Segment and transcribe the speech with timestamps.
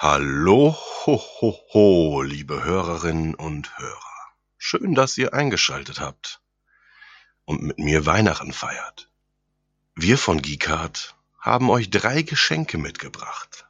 [0.00, 4.32] Hallo, ho, ho, ho, liebe Hörerinnen und Hörer.
[4.56, 6.40] Schön, dass ihr eingeschaltet habt
[7.46, 9.10] und mit mir Weihnachten feiert.
[9.96, 13.66] Wir von Geekart haben euch drei Geschenke mitgebracht.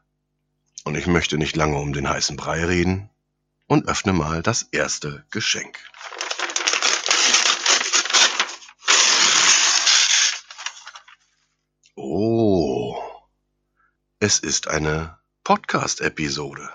[0.85, 3.09] Und ich möchte nicht lange um den heißen Brei reden
[3.67, 5.79] und öffne mal das erste Geschenk.
[11.95, 13.03] Oh,
[14.19, 16.69] es ist eine Podcast-Episode.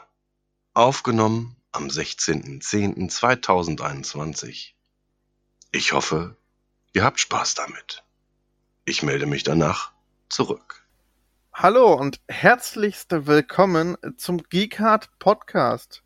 [0.73, 4.74] Aufgenommen am 16.10.2021.
[5.71, 6.38] Ich hoffe,
[6.93, 8.04] ihr habt Spaß damit.
[8.86, 9.91] Ich melde mich danach
[10.29, 10.86] zurück.
[11.54, 16.04] Hallo und herzlichst willkommen zum Geekart Podcast.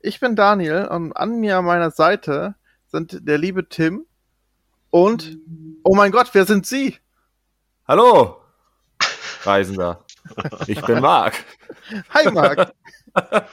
[0.00, 2.54] Ich bin Daniel und an mir an meiner Seite
[2.86, 4.06] sind der liebe Tim
[4.90, 5.38] und,
[5.82, 6.96] oh mein Gott, wer sind Sie?
[7.88, 8.40] Hallo,
[9.42, 10.05] Reisender.
[10.66, 11.44] Ich bin Marc.
[12.10, 12.72] Hi Marc.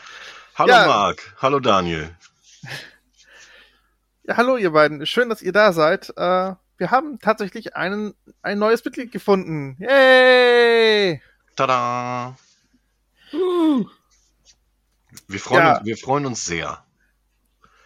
[0.55, 0.88] hallo ja.
[0.88, 1.36] Marc.
[1.41, 2.16] Hallo Daniel.
[4.23, 5.06] Ja, hallo ihr beiden.
[5.06, 6.09] Schön, dass ihr da seid.
[6.16, 9.78] Äh, wir haben tatsächlich einen, ein neues Mitglied gefunden.
[9.80, 11.22] Yay!
[11.56, 12.36] Tada!
[13.31, 13.86] Uh.
[15.28, 15.78] Wir, freuen ja.
[15.78, 16.84] uns, wir freuen uns sehr.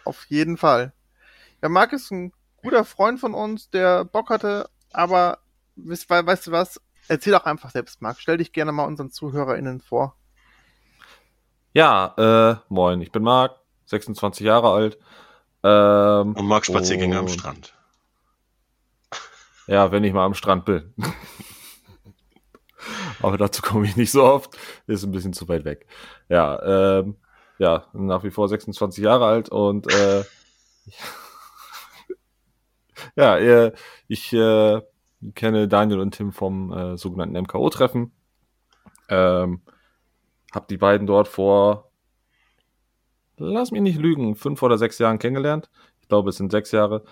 [0.04, 0.92] Auf jeden Fall.
[1.62, 5.38] Ja, Marc ist ein guter Freund von uns, der Bock hatte, aber
[5.76, 6.80] weißt, weißt du was?
[7.08, 8.20] Erzähl doch einfach selbst, Marc.
[8.20, 10.16] Stell dich gerne mal unseren ZuhörerInnen vor.
[11.72, 13.56] Ja, äh, moin, ich bin Marc,
[13.86, 14.98] 26 Jahre alt.
[15.62, 17.74] Ähm, und Marc Spaziergänger am Strand.
[19.66, 20.94] Ja, wenn ich mal am Strand bin.
[23.22, 24.56] Aber dazu komme ich nicht so oft.
[24.86, 25.86] Ist ein bisschen zu weit weg.
[26.28, 27.16] Ja, ähm,
[27.58, 30.22] ja, nach wie vor 26 Jahre alt und äh,
[33.16, 33.72] ja, äh,
[34.06, 34.80] ich äh,
[35.34, 38.12] kenne Daniel und Tim vom äh, sogenannten MKO-Treffen.
[39.08, 39.62] Ähm,
[40.52, 41.90] hab die beiden dort vor,
[43.36, 45.70] lass mich nicht lügen, fünf oder sechs Jahren kennengelernt.
[46.00, 47.04] Ich glaube, es sind sechs Jahre.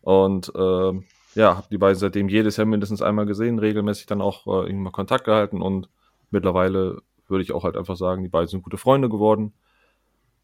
[0.00, 4.46] Und ähm, ja, hab die beiden seitdem jedes Jahr mindestens einmal gesehen, regelmäßig dann auch
[4.46, 5.88] äh, irgendwann Kontakt gehalten und
[6.30, 9.52] mittlerweile würde ich auch halt einfach sagen, die beiden sind gute Freunde geworden.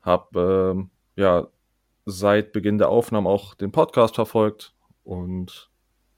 [0.02, 1.48] Hab ähm, ja
[2.04, 5.70] seit Beginn der Aufnahmen auch den Podcast verfolgt und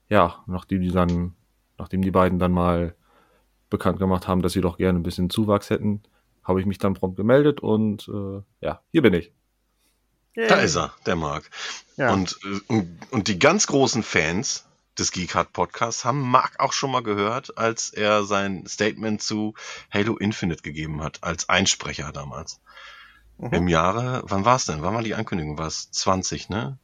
[0.09, 1.35] ja, nachdem die dann,
[1.77, 2.95] nachdem die beiden dann mal
[3.69, 6.03] bekannt gemacht haben, dass sie doch gerne ein bisschen Zuwachs hätten,
[6.43, 9.33] habe ich mich dann prompt gemeldet und äh, ja, hier bin ich.
[10.35, 11.49] Da ist er, der Marc.
[11.97, 12.13] Ja.
[12.13, 14.65] Und, äh, und, und die ganz großen Fans
[14.97, 19.55] des Geekhard Podcasts haben Marc auch schon mal gehört, als er sein Statement zu
[19.91, 22.59] Halo Infinite gegeben hat, als Einsprecher damals.
[23.37, 23.53] Mhm.
[23.53, 24.81] Im Jahre, wann war es denn?
[24.81, 25.57] Wann war die Ankündigung?
[25.57, 26.77] War es 20, ne?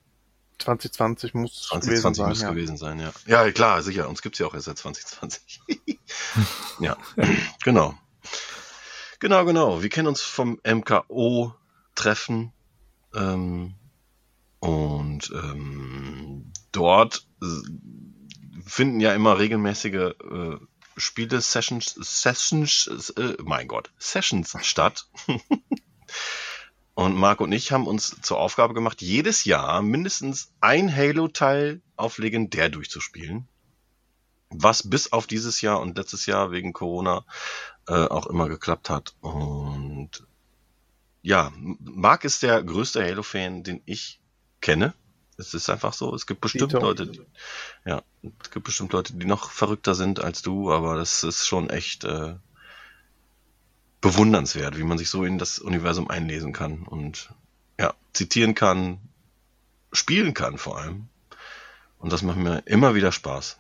[0.60, 2.50] 2020 muss 2020 gewesen sein, muss ja.
[2.50, 3.12] gewesen sein, ja.
[3.26, 4.08] Ja, klar, sicher.
[4.10, 5.62] Uns gibt's ja auch erst seit 2020.
[6.80, 6.98] ja,
[7.64, 7.98] genau.
[9.20, 9.82] Genau, genau.
[9.82, 12.52] Wir kennen uns vom MKO-Treffen.
[13.16, 13.76] Ähm,
[14.60, 17.28] und ähm, dort
[18.66, 20.58] finden ja immer regelmäßige äh,
[20.96, 25.08] Spiele-Sessions, Sessions, äh, mein Gott, Sessions statt.
[27.04, 32.18] Und Marc und ich haben uns zur Aufgabe gemacht, jedes Jahr mindestens ein Halo-Teil auf
[32.18, 33.46] Legendär durchzuspielen.
[34.50, 37.26] Was bis auf dieses Jahr und letztes Jahr wegen Corona
[37.90, 39.16] äh, auch immer geklappt hat.
[39.20, 40.26] Und
[41.22, 44.22] ja, Marc ist der größte Halo-Fan, den ich
[44.62, 44.94] kenne.
[45.36, 46.16] Es ist einfach so.
[46.16, 47.22] Es gibt bestimmt Leute, die,
[47.86, 48.02] ja,
[48.42, 52.06] es gibt bestimmt Leute, die noch verrückter sind als du, aber das ist schon echt
[52.06, 52.36] äh,
[54.04, 57.30] bewundernswert, wie man sich so in das Universum einlesen kann und
[57.80, 59.00] ja, zitieren kann,
[59.94, 61.08] spielen kann vor allem.
[62.00, 63.58] Und das macht mir immer wieder Spaß.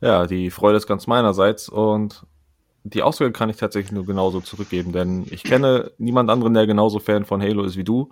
[0.00, 2.26] Ja, die Freude ist ganz meinerseits und
[2.82, 6.98] die Auswahl kann ich tatsächlich nur genauso zurückgeben, denn ich kenne niemand anderen, der genauso
[6.98, 8.10] Fan von Halo ist wie du.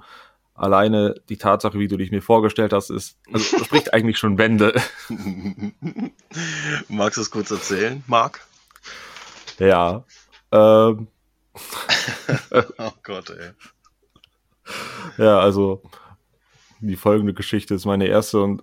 [0.55, 4.81] Alleine die Tatsache, wie du dich mir vorgestellt hast, ist, also spricht eigentlich schon Wände.
[6.89, 8.47] Magst du es kurz erzählen, Marc?
[9.59, 10.05] Ja.
[10.53, 11.09] Ähm.
[12.79, 13.53] oh Gott, ey.
[15.19, 15.83] Ja, also
[16.81, 18.63] die folgende Geschichte ist meine erste und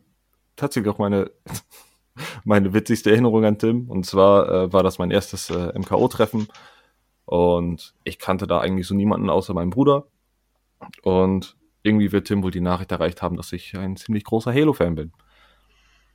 [0.56, 1.32] tatsächlich auch meine,
[2.44, 3.90] meine witzigste Erinnerung an Tim.
[3.90, 6.48] Und zwar äh, war das mein erstes äh, MKO-Treffen.
[7.26, 10.06] Und ich kannte da eigentlich so niemanden außer meinem Bruder.
[11.02, 14.96] Und irgendwie wird Tim wohl die Nachricht erreicht haben, dass ich ein ziemlich großer Halo-Fan
[14.96, 15.14] bin.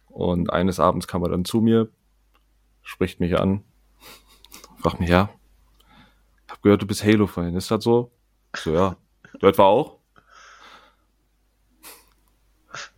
[0.07, 1.91] Und eines Abends kam er dann zu mir,
[2.83, 3.65] spricht mich an
[4.81, 5.31] Frag mich, ja.
[6.49, 7.57] Hab gehört, du bist Halo-Fan.
[7.57, 8.13] Ist das so?
[8.57, 8.97] So, ja.
[9.41, 9.99] Du etwa auch?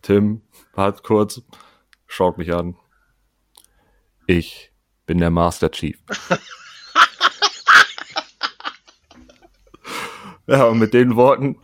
[0.03, 0.43] Tim
[0.75, 1.43] wart kurz,
[2.07, 2.77] schaut mich an.
[4.27, 4.73] Ich
[5.07, 5.99] bin der Master Chief.
[10.51, 11.59] Ja, und mit den Worten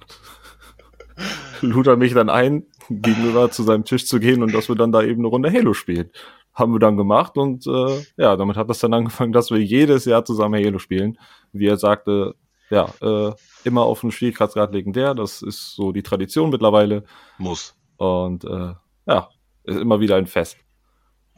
[1.60, 4.92] lud er mich dann ein, gegenüber zu seinem Tisch zu gehen und dass wir dann
[4.92, 6.08] da eben eine Runde Halo spielen.
[6.56, 10.06] Haben wir dann gemacht und äh, ja, damit hat das dann angefangen, dass wir jedes
[10.06, 11.19] Jahr zusammen Halo spielen.
[11.53, 12.35] Wie er sagte,
[12.70, 13.32] ja, äh,
[13.64, 17.05] immer auf dem Schwierigkeitsgrad legendär, das ist so die Tradition mittlerweile.
[17.38, 17.76] Muss.
[17.99, 18.75] Und äh,
[19.06, 19.29] ja,
[19.64, 20.56] ist immer wieder ein Fest.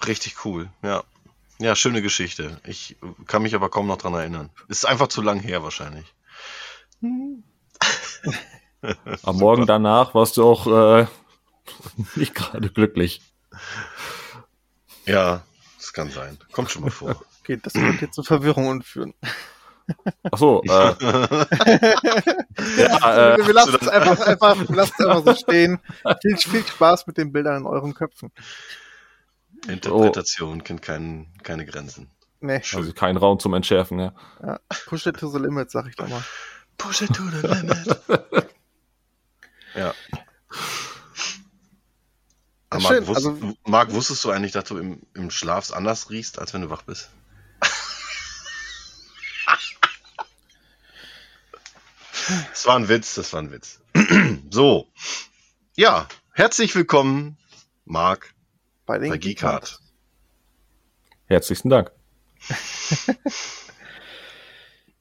[0.06, 1.02] Richtig cool, ja.
[1.60, 2.60] Ja, schöne Geschichte.
[2.64, 4.50] Ich kann mich aber kaum noch dran erinnern.
[4.68, 6.14] Ist einfach zu lang her wahrscheinlich.
[9.24, 11.06] Am Morgen danach warst du auch äh,
[12.14, 13.20] nicht gerade glücklich.
[15.08, 15.42] Ja,
[15.78, 16.38] das kann sein.
[16.52, 17.20] Kommt schon mal vor.
[17.48, 19.14] Okay, das wird jetzt zu Verwirrungen führen.
[20.30, 20.92] Ach so, äh, ja,
[23.34, 25.80] äh, wir lassen es einfach, einfach, wir lassen es einfach so stehen.
[26.20, 28.30] Viel, viel Spaß mit den Bildern in euren Köpfen.
[29.66, 32.10] Interpretation kennt kein, keine Grenzen.
[32.40, 34.12] Nee, also kein Raum zum Entschärfen, ja.
[34.42, 34.60] ja.
[34.86, 36.22] push it to the limit, sag ich doch mal.
[36.76, 37.98] Push it to the limit.
[39.74, 39.94] ja.
[42.70, 46.10] Aber schön, Marc, wusst, also- Marc, wusstest du eigentlich, dass du im, im Schlaf anders
[46.10, 47.10] riechst, als wenn du wach bist?
[52.50, 53.80] Das war ein Witz, das war ein Witz.
[54.50, 54.86] so.
[55.76, 57.38] Ja, herzlich willkommen,
[57.86, 58.34] Marc,
[58.84, 59.80] Bei den bei Geekhard.
[61.26, 61.90] Herzlichen Dank.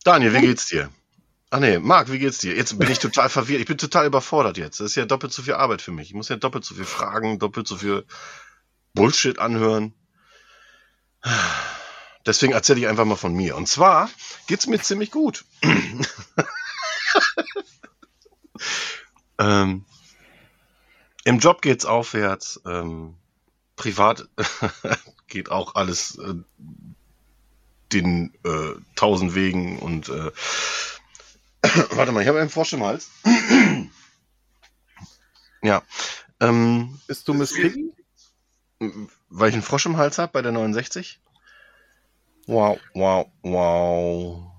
[0.03, 0.89] Daniel, wie geht's dir?
[1.49, 2.55] Ach nee, Marc, wie geht's dir?
[2.55, 3.61] Jetzt bin ich total verwirrt.
[3.61, 4.81] Ich bin total überfordert jetzt.
[4.81, 6.09] Das ist ja doppelt so viel Arbeit für mich.
[6.09, 8.05] Ich muss ja doppelt so viel fragen, doppelt so viel
[8.93, 9.93] Bullshit anhören.
[12.25, 13.55] Deswegen erzähle ich einfach mal von mir.
[13.55, 14.09] Und zwar
[14.47, 15.45] geht's mir ziemlich gut.
[19.39, 19.85] ähm,
[21.23, 22.59] Im Job geht's aufwärts.
[22.65, 23.15] Ähm,
[23.77, 24.27] privat
[25.27, 26.33] geht auch alles äh,
[27.93, 30.31] den äh, tausend Wegen und äh,
[31.91, 33.09] warte mal, ich habe einen Frosch im Hals.
[35.61, 35.81] ja.
[36.39, 37.91] Ähm, Bist du Miss Piggy?
[39.29, 41.19] weil ich einen Frosch im Hals habe bei der 69.
[42.45, 44.51] Wow, wow, wow.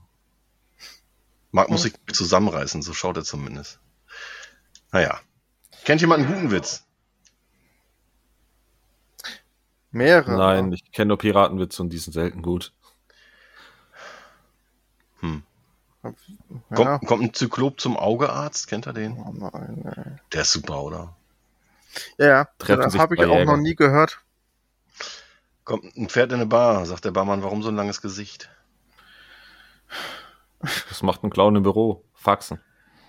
[1.51, 3.81] Marc muss sich zusammenreißen, so schaut er zumindest.
[4.93, 5.21] Naja.
[5.85, 6.85] Kennt jemand einen guten Witz?
[9.91, 10.37] Mehrere.
[10.37, 12.75] Nein, ich kenne nur Piratenwitze und die sind selten gut.
[15.21, 15.43] Hm.
[16.03, 16.13] Ja.
[16.75, 18.69] Kommt, kommt ein Zyklop zum Augearzt?
[18.69, 19.17] Kennt er den?
[19.19, 20.13] Oh nein, ey.
[20.33, 21.17] Der ist super, oder?
[22.19, 22.49] Ja, ja.
[22.59, 23.45] Treffen das habe ich auch Jäger.
[23.45, 24.21] noch nie gehört.
[25.65, 28.49] Kommt ein Pferd in eine Bar, sagt der Barmann, warum so ein langes Gesicht?
[30.61, 32.05] Was macht ein Clown im Büro?
[32.15, 32.61] Faxen.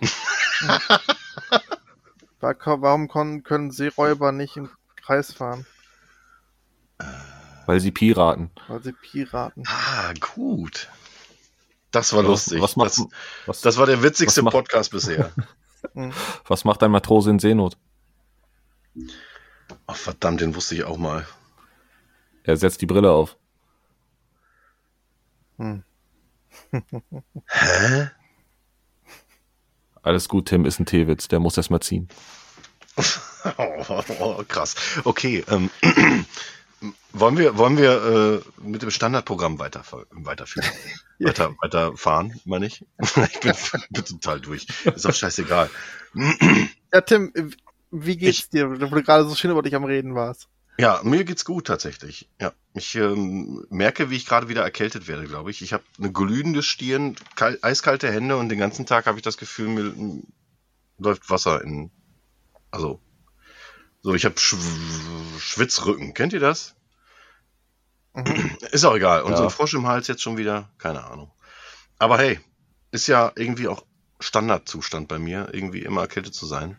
[2.40, 5.66] Wa- Warum können Seeräuber nicht im Kreis fahren?
[7.66, 8.50] Weil sie Piraten.
[8.68, 9.64] Weil sie Piraten.
[9.66, 10.88] Ah, gut.
[11.90, 12.60] Das war Was- lustig.
[12.62, 13.06] Was macht, das,
[13.46, 15.32] was, das war der witzigste was macht- Podcast bisher.
[15.94, 16.12] Hm.
[16.46, 17.78] was macht ein Matrose in Seenot?
[19.86, 21.26] Ach, verdammt, den wusste ich auch mal.
[22.44, 23.38] Er setzt die Brille auf.
[25.56, 25.82] Hm.
[27.46, 28.10] Hä?
[30.02, 32.08] Alles gut, Tim, ist ein Teewitz, der muss erst mal ziehen.
[33.56, 34.74] Oh, oh, krass.
[35.04, 35.70] Okay, ähm,
[37.12, 40.68] wollen wir, wollen wir äh, mit dem Standardprogramm weiter, weiterführen?
[41.18, 42.82] Weiter, weiterfahren, meine ich?
[42.98, 43.52] ich bin,
[43.90, 44.66] bin total durch.
[44.86, 45.68] Ist auch scheißegal.
[46.94, 47.44] Ja, Tim, äh,
[47.90, 50.48] wie geht's dir, wo du gerade so schön über dich am Reden warst?
[50.78, 52.30] Ja, mir geht's gut tatsächlich.
[52.40, 55.60] Ja, ich ähm, merke, wie ich gerade wieder erkältet werde, glaube ich.
[55.60, 59.36] Ich habe eine glühende Stirn, kal eiskalte Hände und den ganzen Tag habe ich das
[59.36, 60.22] Gefühl, mir mm,
[60.96, 61.90] läuft Wasser in.
[62.70, 62.98] Also,
[64.02, 64.54] so ich habe Sch
[65.38, 66.14] Schwitzrücken.
[66.14, 66.74] Kennt ihr das?
[68.72, 69.22] Ist auch egal.
[69.22, 69.48] Und so Ja.
[69.48, 71.30] ein Frosch im Hals jetzt schon wieder, keine Ahnung.
[71.98, 72.40] Aber hey,
[72.90, 73.84] ist ja irgendwie auch
[74.18, 76.78] Standardzustand bei mir, irgendwie immer erkältet zu sein.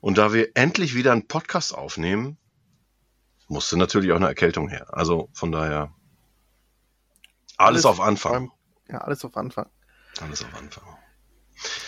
[0.00, 2.38] Und da wir endlich wieder einen Podcast aufnehmen,
[3.48, 4.86] musste natürlich auch eine Erkältung her.
[4.96, 5.92] Also von daher
[7.56, 8.32] alles, auf Anfang.
[8.32, 8.52] beim-
[8.88, 9.68] Ja, alles auf Anfang.
[10.20, 10.84] Alles auf Anfang.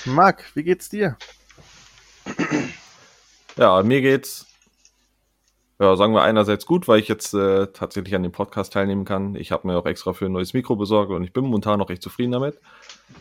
[0.04, 1.16] Marc, wie geht's dir?
[3.56, 4.46] Ja, mir geht's,
[5.78, 9.34] ja, sagen wir einerseits gut, weil ich jetzt äh, tatsächlich an dem Podcast teilnehmen kann.
[9.34, 11.90] Ich habe mir auch extra für ein neues Mikro besorgt und ich bin momentan noch
[11.90, 12.56] echt zufrieden damit.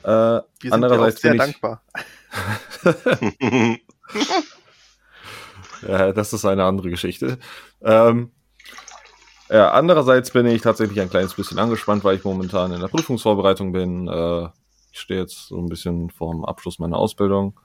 [0.04, 1.82] Äh, Wir sind auch andererseits sehr bin ich, dankbar.
[5.88, 7.38] Ja, das ist eine andere Geschichte.
[7.82, 8.32] Ähm,
[9.50, 13.72] ja, andererseits bin ich tatsächlich ein kleines bisschen angespannt, weil ich momentan in der Prüfungsvorbereitung
[13.72, 14.08] bin.
[14.08, 14.50] Äh,
[14.92, 17.60] ich stehe jetzt so ein bisschen vorm Abschluss meiner Ausbildung.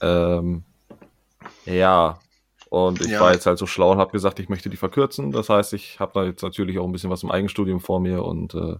[0.00, 0.64] Ähm,
[1.64, 2.20] ja,
[2.68, 3.20] und ich Ja.
[3.20, 5.32] war jetzt halt so schlau und habe gesagt, ich möchte die verkürzen.
[5.32, 8.24] Das heißt, ich habe da jetzt natürlich auch ein bisschen was im Eigenstudium vor mir
[8.24, 8.76] und äh,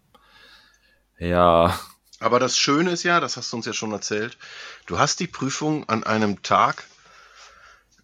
[1.19, 1.79] ja,
[2.21, 4.39] Aber das Schöne ist ja, das hast du uns ja schon erzählt,
[4.87, 6.85] du hast die Prüfung an einem Tag,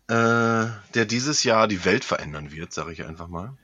[0.08, 3.56] äh, der dieses Jahr die Welt verändern wird, sage ich einfach mal.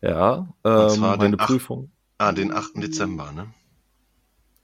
[0.00, 1.90] Ja, ähm, meine Prüfung.
[2.18, 2.80] Ah, den 8.
[2.80, 3.52] Dezember, ne?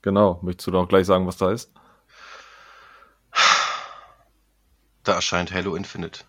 [0.02, 1.73] Genau, möchtest du doch gleich sagen, was da ist?
[5.04, 6.25] Da erscheint Halo Infinite.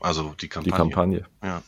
[0.00, 0.76] Also die Die Kampagne.
[0.76, 1.26] Kampagne.
[1.42, 1.62] Ja.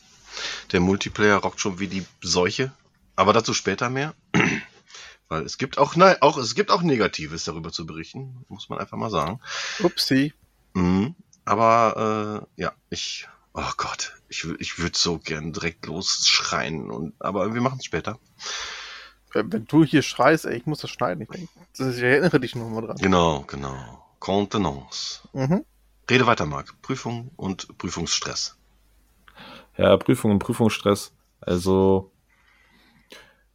[0.71, 2.71] Der Multiplayer rockt schon wie die Seuche.
[3.15, 4.13] Aber dazu später mehr.
[5.29, 8.79] Weil es gibt auch, nein, auch, es gibt auch Negatives darüber zu berichten, muss man
[8.79, 9.39] einfach mal sagen.
[9.79, 10.33] Upsi.
[10.73, 11.15] Mhm.
[11.45, 16.91] Aber äh, ja, ich, oh Gott, ich, ich würde so gern direkt losschreien.
[16.91, 18.19] Und, aber wir machen es später.
[19.33, 21.21] Wenn, wenn du hier schreist, ey, ich muss das schneiden.
[21.21, 22.97] Ich, denk, das ist, ich erinnere dich noch mal dran.
[22.97, 24.04] Genau, genau.
[24.25, 25.21] Contenance.
[25.33, 25.63] Mhm.
[26.09, 26.81] Rede weiter, Marc.
[26.81, 28.57] Prüfung und Prüfungsstress.
[29.77, 31.13] Ja, Prüfung und Prüfungsstress.
[31.41, 32.11] Also,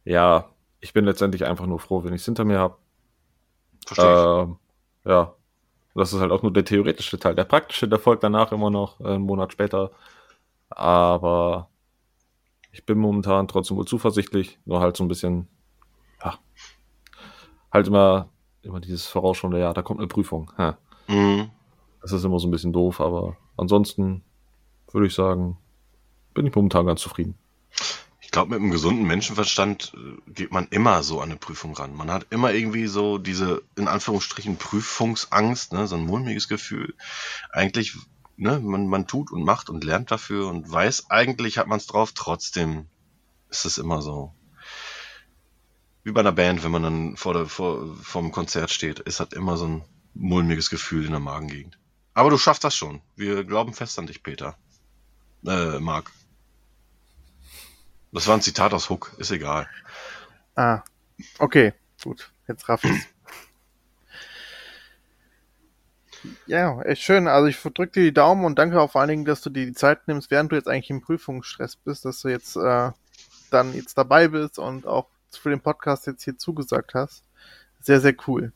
[0.05, 0.49] ja,
[0.79, 2.77] ich bin letztendlich einfach nur froh, wenn ich es hinter mir habe.
[3.85, 4.47] Verstehe ich.
[4.47, 4.57] Ähm,
[5.03, 5.35] ja,
[5.93, 7.35] das ist halt auch nur der theoretische Teil.
[7.35, 9.91] Der praktische, der folgt danach immer noch äh, einen Monat später.
[10.69, 11.69] Aber
[12.71, 15.49] ich bin momentan trotzdem wohl zuversichtlich, nur halt so ein bisschen,
[16.23, 16.39] ja,
[17.73, 18.29] halt immer,
[18.63, 20.51] immer dieses vorausschauende, ja, da kommt eine Prüfung.
[20.57, 20.77] Ha.
[21.07, 21.49] Mhm.
[22.01, 24.23] Das ist immer so ein bisschen doof, aber ansonsten
[24.91, 25.57] würde ich sagen,
[26.33, 27.35] bin ich momentan ganz zufrieden.
[28.19, 31.93] Ich glaube, mit einem gesunden Menschenverstand äh, geht man immer so an eine Prüfung ran.
[31.93, 36.95] Man hat immer irgendwie so diese, in Anführungsstrichen, Prüfungsangst, ne, so ein mulmiges Gefühl.
[37.51, 37.97] Eigentlich,
[38.37, 41.87] ne, man, man tut und macht und lernt dafür und weiß, eigentlich hat man es
[41.87, 42.85] drauf, trotzdem
[43.49, 44.33] ist es immer so.
[46.03, 49.33] Wie bei einer Band, wenn man dann vor der, vor, vorm Konzert steht, es hat
[49.33, 51.77] immer so ein mulmiges Gefühl in der Magengegend.
[52.13, 53.01] Aber du schaffst das schon.
[53.15, 54.57] Wir glauben fest an dich, Peter.
[55.45, 56.11] Äh, Marc.
[58.11, 59.69] Das war ein Zitat aus Hook, ist egal.
[60.55, 60.81] Ah,
[61.39, 62.31] okay, gut.
[62.47, 63.07] Jetzt raff ich's.
[66.45, 67.27] Ja, echt schön.
[67.27, 69.65] Also ich drücke dir die Daumen und danke auch vor allen Dingen, dass du dir
[69.65, 72.91] die Zeit nimmst, während du jetzt eigentlich im Prüfungsstress bist, dass du jetzt äh,
[73.49, 77.23] dann jetzt dabei bist und auch für den Podcast jetzt hier zugesagt hast.
[77.79, 78.53] Sehr, sehr cool.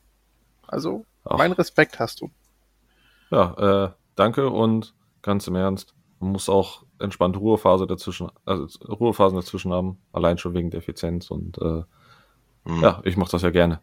[0.66, 1.38] Also, Ach.
[1.38, 2.30] mein Respekt hast du.
[3.30, 9.36] Ja, äh, danke und ganz im Ernst, man muss auch entspannte Ruhephase dazwischen, also Ruhephasen
[9.36, 11.82] dazwischen haben, allein schon wegen der Effizienz und äh,
[12.66, 12.82] Hm.
[12.82, 13.80] ja, ich mache das ja gerne.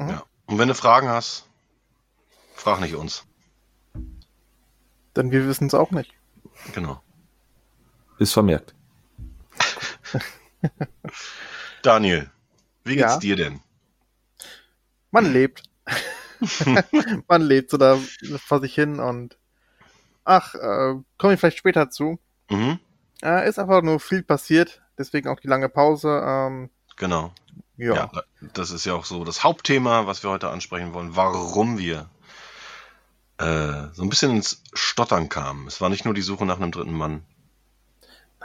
[0.00, 0.22] ja.
[0.46, 1.48] Und wenn du Fragen hast,
[2.54, 3.26] frag nicht uns.
[5.14, 6.12] Denn wir wissen es auch nicht.
[6.72, 7.02] Genau.
[8.18, 8.74] Ist vermerkt.
[11.86, 12.28] Daniel,
[12.84, 13.18] wie geht's Ja.
[13.18, 13.60] dir denn?
[15.12, 15.62] Man lebt.
[17.28, 17.96] Man lebt so da
[18.44, 19.38] vor sich hin und
[20.24, 22.18] ach, äh, komme ich vielleicht später zu.
[22.50, 22.78] Mhm.
[23.22, 26.22] Äh, ist einfach nur viel passiert, deswegen auch die lange Pause.
[26.26, 27.32] Ähm, Genau.
[27.76, 27.94] ja.
[27.94, 28.10] Ja.
[28.54, 32.10] das ist ja auch so das Hauptthema, was wir heute ansprechen wollen, warum wir
[33.38, 35.66] äh, so ein bisschen ins Stottern kamen.
[35.68, 37.22] Es war nicht nur die Suche nach einem dritten Mann.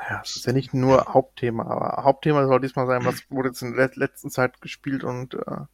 [0.02, 3.62] Naja, es ist ja nicht nur Hauptthema, aber Hauptthema soll diesmal sein, was wurde jetzt
[3.62, 5.66] in der letzten Zeit gespielt und äh,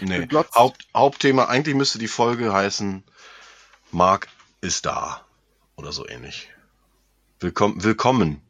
[0.00, 0.18] Nee.
[0.18, 0.54] Geglotzt.
[0.54, 3.04] Haupt, Hauptthema, eigentlich müsste die Folge heißen,
[3.90, 4.28] Marc
[4.60, 5.22] ist da.
[5.76, 6.50] Oder so ähnlich.
[7.40, 7.82] Willkommen.
[7.82, 8.42] Willkommen.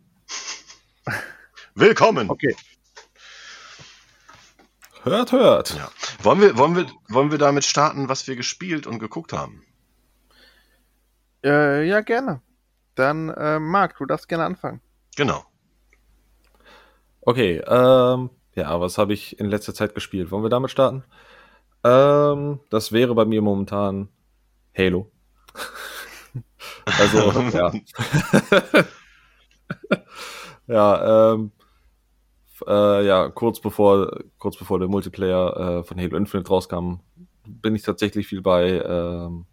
[1.75, 2.31] Willkommen.
[2.31, 2.55] okay.
[5.03, 5.75] Hört, hört.
[5.75, 5.91] Ja.
[6.23, 9.65] Wollen wir, wollen wir, wollen wir damit starten, was wir gespielt und geguckt haben?
[11.45, 12.41] Äh, ja, gerne.
[12.95, 14.81] Dann, äh, Marc, du darfst gerne anfangen.
[15.17, 15.45] Genau.
[17.21, 20.31] Okay, ähm, ja, was habe ich in letzter Zeit gespielt?
[20.31, 21.05] Wollen wir damit starten?
[21.85, 24.09] Ähm, das wäre bei mir momentan
[24.77, 25.11] Halo.
[26.85, 27.73] also, ja.
[30.67, 31.53] ja, ähm,
[32.67, 37.01] äh, ja, kurz bevor, kurz bevor der Multiplayer äh, von Halo Infinite rauskam,
[37.47, 39.47] bin ich tatsächlich viel bei, ähm,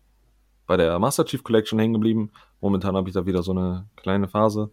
[0.66, 2.32] bei der Master Chief Collection hängen geblieben.
[2.62, 4.72] Momentan habe ich da wieder so eine kleine Phase.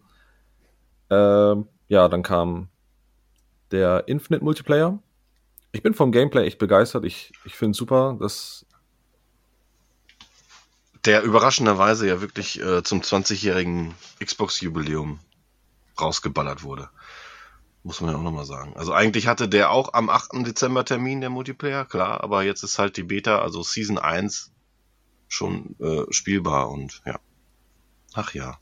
[1.09, 2.69] Ähm, ja, dann kam
[3.71, 4.99] der Infinite Multiplayer.
[5.71, 7.05] Ich bin vom Gameplay echt begeistert.
[7.05, 8.65] Ich, ich finde es super, dass
[11.05, 15.19] Der überraschenderweise ja wirklich äh, zum 20-jährigen Xbox-Jubiläum
[15.99, 16.89] rausgeballert wurde.
[17.83, 18.75] Muss man ja auch nochmal sagen.
[18.75, 20.45] Also eigentlich hatte der auch am 8.
[20.45, 24.51] Dezember Termin, der Multiplayer, klar, aber jetzt ist halt die Beta, also Season 1,
[25.29, 27.19] schon äh, spielbar und ja.
[28.13, 28.57] Ach ja.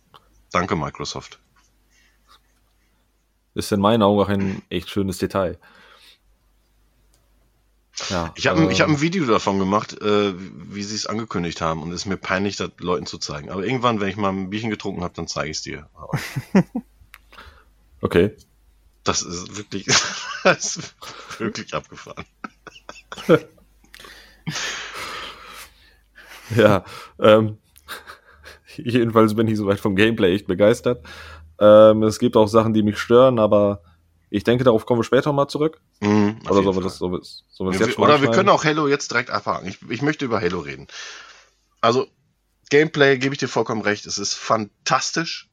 [0.52, 1.40] Danke, Microsoft.
[3.56, 5.58] Ist in meinen Augen auch ein echt schönes Detail.
[8.10, 11.62] Ja, Ich habe ich hab ähm, ein Video davon gemacht, äh, wie sie es angekündigt
[11.62, 13.50] haben und es ist mir peinlich, das Leuten zu zeigen.
[13.50, 15.90] Aber irgendwann, wenn ich mal ein Bierchen getrunken habe, dann zeige ich es dir.
[18.02, 18.36] Okay.
[19.04, 19.86] Das ist wirklich,
[20.44, 20.96] das ist
[21.40, 22.26] wirklich abgefahren.
[26.56, 26.86] ja,
[27.20, 27.58] ähm,
[28.78, 31.04] jedenfalls bin ich soweit vom Gameplay echt begeistert.
[31.60, 33.82] Ähm, es gibt auch Sachen, die mich stören, aber
[34.30, 35.80] ich denke, darauf kommen wir später mal zurück.
[36.02, 39.12] Mhm, Oder sollen wir das so, so ja, jetzt Oder wir können auch Halo jetzt
[39.12, 39.68] direkt abhaken.
[39.68, 40.88] Ich, ich möchte über Halo reden.
[41.80, 42.08] Also,
[42.70, 44.06] Gameplay gebe ich dir vollkommen recht.
[44.06, 45.50] Es ist fantastisch.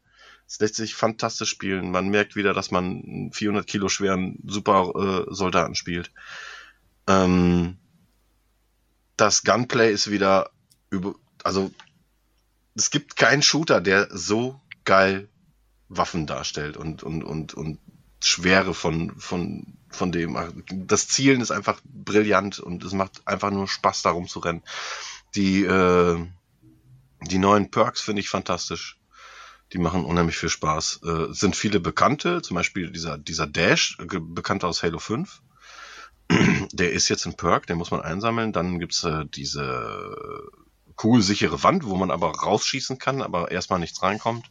[0.49, 1.91] Es lässt sich fantastisch spielen.
[1.91, 6.11] Man merkt wieder, dass man einen 400 Kilo schweren Super äh, Soldaten spielt.
[7.07, 7.79] Ähm,
[9.17, 10.51] das Gunplay ist wieder
[10.91, 11.71] über, also
[12.75, 15.29] es gibt keinen Shooter, der so geil
[15.97, 17.79] Waffen darstellt und, und, und, und
[18.21, 20.39] Schwere von, von, von dem.
[20.71, 24.63] Das Zielen ist einfach brillant und es macht einfach nur Spaß, darum zu rennen.
[25.35, 26.25] Die, äh,
[27.23, 28.99] die neuen Perks finde ich fantastisch.
[29.73, 31.01] Die machen unheimlich viel Spaß.
[31.05, 35.43] Äh, sind viele bekannte, zum Beispiel dieser, dieser Dash, bekannt aus Halo 5.
[36.73, 38.53] der ist jetzt ein Perk, den muss man einsammeln.
[38.53, 40.13] Dann gibt's äh, diese
[40.97, 44.51] kugelsichere Wand, wo man aber rausschießen kann, aber erstmal nichts reinkommt.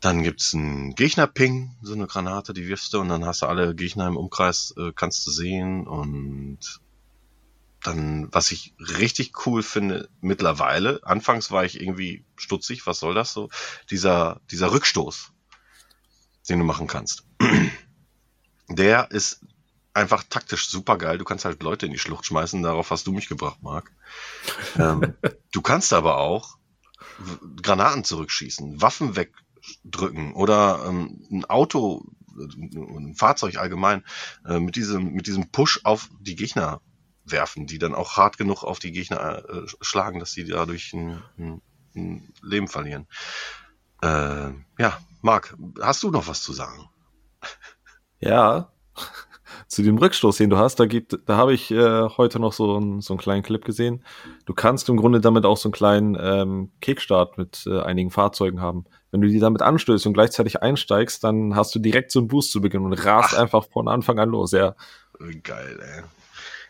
[0.00, 3.74] Dann gibt's einen Gegner-Ping, so eine Granate, die wirfst du und dann hast du alle
[3.74, 5.86] Gegner im Umkreis, äh, kannst du sehen.
[5.86, 6.80] Und
[7.82, 13.32] dann, was ich richtig cool finde, mittlerweile, anfangs war ich irgendwie stutzig, was soll das
[13.32, 13.50] so?
[13.90, 15.32] Dieser, dieser Rückstoß,
[16.48, 17.24] den du machen kannst.
[18.68, 19.40] Der ist
[19.92, 21.18] einfach taktisch super geil.
[21.18, 23.90] Du kannst halt Leute in die Schlucht schmeißen, darauf hast du mich gebracht, Marc.
[24.76, 25.14] ähm,
[25.52, 26.56] du kannst aber auch
[27.60, 29.16] Granaten zurückschießen, Waffen
[29.60, 32.04] wegdrücken oder ähm, ein Auto,
[32.36, 34.04] ein Fahrzeug allgemein
[34.46, 36.80] äh, mit diesem mit diesem Push auf die Gegner
[37.24, 41.22] werfen, die dann auch hart genug auf die Gegner äh, schlagen, dass sie dadurch ein,
[41.38, 41.62] ein,
[41.94, 43.06] ein Leben verlieren.
[44.02, 46.88] Äh, ja, Marc, hast du noch was zu sagen?
[48.20, 48.72] Ja,
[49.66, 52.78] zu dem Rückstoß, den du hast, da gibt, da habe ich äh, heute noch so,
[52.78, 54.04] ein, so einen kleinen Clip gesehen.
[54.44, 58.60] Du kannst im Grunde damit auch so einen kleinen ähm, Kickstart mit äh, einigen Fahrzeugen
[58.60, 58.84] haben.
[59.10, 62.52] Wenn du die damit anstößt und gleichzeitig einsteigst, dann hast du direkt so einen Boost
[62.52, 63.40] zu Beginn und rast Ach.
[63.40, 64.76] einfach von Anfang an los, ja.
[65.42, 66.02] Geil, ey.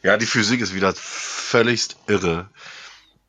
[0.03, 2.49] Ja, die Physik ist wieder völligst irre.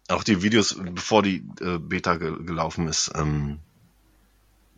[0.08, 3.60] Auch die Videos, bevor die äh, Beta ge gelaufen ist, ähm,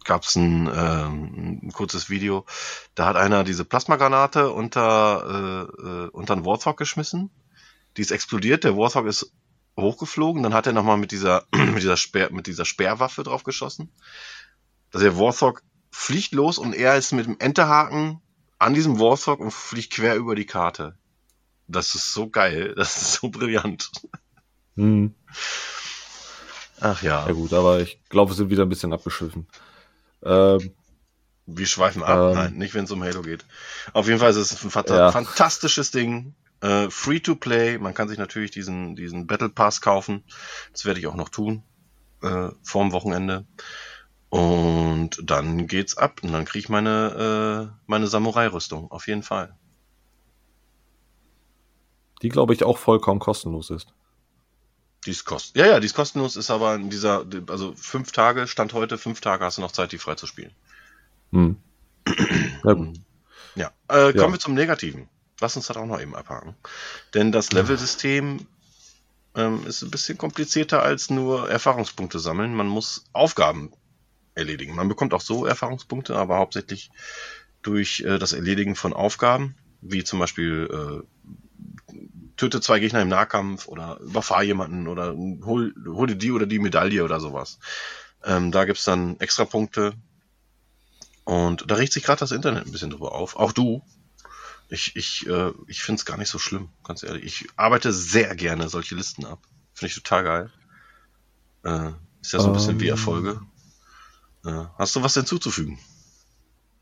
[0.04, 2.46] gab es ein, ähm, ein kurzes Video.
[2.96, 7.30] Da hat einer diese Plasmagranate unter, äh, äh, unter einen Warthog geschmissen.
[7.98, 9.32] Die ist explodiert, der Warthog ist
[9.78, 13.92] hochgeflogen, dann hat er nochmal mit dieser, mit dieser Speer, mit dieser Sperrwaffe drauf geschossen.
[14.92, 18.22] Also der Warthog fliegt los und er ist mit dem Enterhaken
[18.60, 20.98] an diesem Warthog und fliegt quer über die Karte.
[21.68, 23.92] Das ist so geil, das ist so brillant.
[24.76, 25.14] Hm.
[26.80, 27.28] Ach ja.
[27.28, 29.48] Ja gut, aber ich glaube, wir sind wieder ein bisschen abgeschliffen.
[30.24, 30.74] Ähm,
[31.46, 32.32] wir schweifen ab.
[32.32, 33.46] Ähm, Nein, nicht wenn es um Halo geht.
[33.94, 35.12] Auf jeden Fall ist es ein ja.
[35.12, 36.36] fantastisches Ding.
[36.64, 37.78] Äh, free to play.
[37.78, 40.24] Man kann sich natürlich diesen, diesen Battle Pass kaufen.
[40.72, 41.62] Das werde ich auch noch tun.
[42.22, 43.46] Äh, vorm Wochenende.
[44.30, 46.22] Und dann geht's ab.
[46.24, 48.90] Und dann kriege ich meine, äh, meine Samurai-Rüstung.
[48.92, 49.58] Auf jeden Fall.
[52.22, 53.94] Die, glaube ich, auch vollkommen kostenlos ist.
[55.06, 55.68] Die ist kostenlos.
[55.68, 59.20] Ja, ja, die ist kostenlos, ist aber in dieser, also fünf Tage, Stand heute, fünf
[59.20, 60.54] Tage hast du noch Zeit, die frei zu spielen.
[61.34, 61.58] Hm.
[63.56, 64.32] Ja, äh, kommen ja.
[64.32, 65.10] wir zum Negativen.
[65.44, 66.56] Lass uns das auch noch eben abhaken.
[67.14, 68.48] Denn das Level-System
[69.36, 72.56] ähm, ist ein bisschen komplizierter als nur Erfahrungspunkte sammeln.
[72.56, 73.74] Man muss Aufgaben
[74.36, 74.74] erledigen.
[74.74, 76.92] Man bekommt auch so Erfahrungspunkte, aber hauptsächlich
[77.62, 81.04] durch äh, das Erledigen von Aufgaben, wie zum Beispiel
[81.92, 81.94] äh,
[82.38, 87.04] töte zwei Gegner im Nahkampf oder überfahr jemanden oder hol, hol die oder die Medaille
[87.04, 87.60] oder sowas.
[88.24, 89.94] Ähm, da gibt's dann extra Punkte.
[91.26, 93.36] Und da riecht sich gerade das Internet ein bisschen drüber auf.
[93.36, 93.82] Auch du.
[94.70, 97.24] Ich, ich, äh, ich finde es gar nicht so schlimm, ganz ehrlich.
[97.26, 99.40] Ich arbeite sehr gerne solche Listen ab.
[99.74, 100.52] Finde ich total geil.
[101.64, 102.92] Äh, ist ja so ein bisschen um, wie ähm.
[102.92, 103.42] Erfolge.
[104.46, 105.80] Äh, hast du was hinzuzufügen?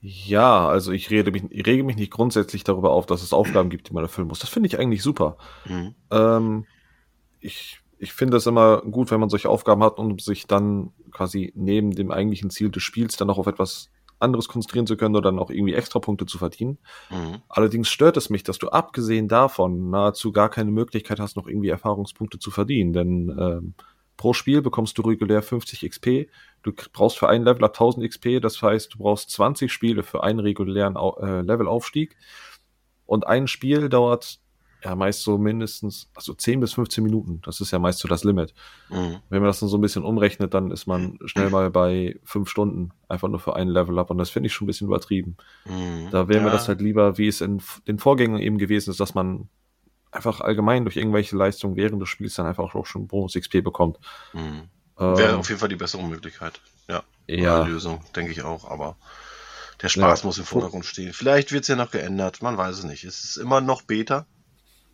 [0.02, 3.70] Ja, also ich rede mich, ich rege mich nicht grundsätzlich darüber auf, dass es Aufgaben
[3.70, 4.40] gibt, die man erfüllen muss.
[4.40, 5.38] Das finde ich eigentlich super.
[5.66, 5.94] Mhm.
[6.10, 6.66] Ähm,
[7.40, 11.54] ich ich finde es immer gut, wenn man solche Aufgaben hat, um sich dann quasi
[11.56, 13.92] neben dem eigentlichen Ziel des Spiels dann noch auf etwas
[14.22, 16.78] anderes konzentrieren zu können oder dann auch irgendwie extra Punkte zu verdienen.
[17.10, 17.42] Mhm.
[17.50, 21.70] Allerdings stört es mich, dass du abgesehen davon nahezu gar keine Möglichkeit hast, noch irgendwie
[21.70, 22.94] Erfahrungspunkte zu verdienen.
[22.94, 23.74] Denn ähm,
[24.18, 26.30] Pro Spiel bekommst du regulär 50 XP.
[26.62, 30.40] Du brauchst für einen Leveler 1000 XP, das heißt, du brauchst 20 Spiele für einen
[30.40, 32.16] regulären äh, Levelaufstieg.
[33.08, 34.41] Und ein Spiel dauert
[34.84, 37.42] ja meist so mindestens, also 10 bis 15 Minuten.
[37.44, 38.54] Das ist ja meist so das Limit.
[38.90, 39.18] Mhm.
[39.30, 42.50] Wenn man das dann so ein bisschen umrechnet, dann ist man schnell mal bei fünf
[42.50, 45.38] Stunden einfach nur für einen Level up und das finde ich schon ein bisschen übertrieben.
[45.66, 46.10] Mhm.
[46.12, 46.46] Da wäre ja.
[46.46, 49.50] mir das halt lieber, wie es in den Vorgängen eben gewesen ist, dass man
[50.12, 53.98] einfach allgemein durch irgendwelche Leistungen während des Spiels dann einfach auch schon Bonus XP bekommt.
[54.34, 54.70] Mhm.
[55.00, 56.60] Ähm, wäre auf jeden Fall die bessere Möglichkeit.
[56.88, 57.04] Ja.
[57.28, 57.64] Ja.
[57.64, 58.98] Lösung, denke ich auch, aber
[59.82, 60.26] der Spaß ja.
[60.28, 61.14] muss im Vordergrund stehen.
[61.14, 63.04] Vielleicht wird es ja noch geändert, man weiß es nicht.
[63.04, 64.28] Es ist immer noch Beta.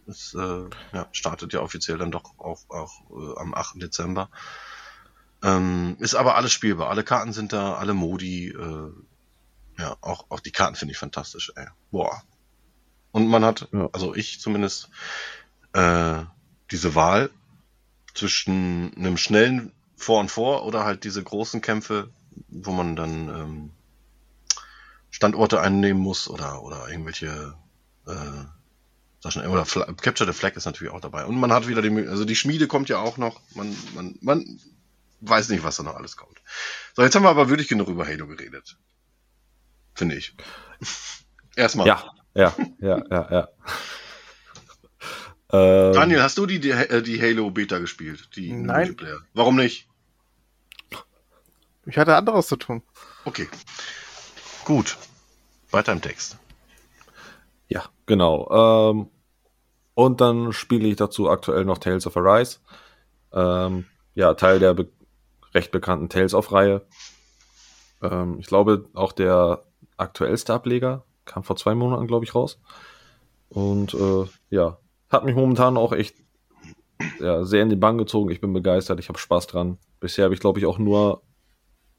[0.07, 3.81] Es äh, ja, startet ja offiziell dann doch auch, auch äh, am 8.
[3.81, 4.29] Dezember.
[5.43, 6.89] Ähm, ist aber alles spielbar.
[6.89, 8.49] Alle Karten sind da, alle Modi.
[8.49, 8.91] Äh,
[9.77, 11.51] ja, auch, auch die Karten finde ich fantastisch.
[11.55, 11.67] Ey.
[11.91, 12.23] Boah.
[13.11, 13.89] Und man hat, ja.
[13.93, 14.89] also ich zumindest,
[15.73, 16.23] äh,
[16.71, 17.29] diese Wahl
[18.13, 22.09] zwischen einem schnellen Vor und Vor oder halt diese großen Kämpfe,
[22.47, 23.71] wo man dann ähm,
[25.09, 27.55] Standorte einnehmen muss oder, oder irgendwelche
[28.07, 28.56] äh,
[29.31, 29.47] Sachen.
[29.47, 31.25] Oder Fla Capture the Flag ist natürlich auch dabei.
[31.25, 33.41] Und man hat wieder die, also die Schmiede kommt ja auch noch.
[33.55, 34.59] Man, man, man
[35.21, 36.41] weiß nicht, was da noch alles kommt.
[36.95, 38.77] So, jetzt haben wir aber wirklich genug über Halo geredet.
[39.93, 40.35] Finde ich.
[41.55, 41.87] Erstmal.
[41.87, 43.47] Ja, ja, ja, ja, ja.
[45.87, 48.29] ähm, Daniel, hast du die, die, die Halo Beta gespielt?
[48.35, 48.87] Die Nein.
[48.87, 49.19] Multiplayer?
[49.33, 49.87] Warum nicht?
[51.85, 52.83] Ich hatte anderes zu tun.
[53.23, 53.47] Okay.
[54.65, 54.97] Gut.
[55.71, 56.37] Weiter im Text.
[57.69, 58.91] Ja, genau.
[58.91, 59.09] Ähm,
[59.97, 62.59] und dann spiele ich dazu aktuell noch Tales of Arise.
[63.33, 64.89] Ähm, ja, Teil der be
[65.55, 66.85] recht bekannten Tales of Reihe.
[68.03, 69.63] Ähm, ich glaube, auch der
[69.97, 72.59] aktuellste Ableger kam vor zwei Monaten, glaube ich, raus.
[73.49, 74.77] Und äh, ja,
[75.09, 76.15] hat mich momentan auch echt
[77.19, 78.29] ja, sehr in die Bank gezogen.
[78.29, 79.79] Ich bin begeistert, ich habe Spaß dran.
[79.99, 81.23] Bisher habe ich, glaube ich, auch nur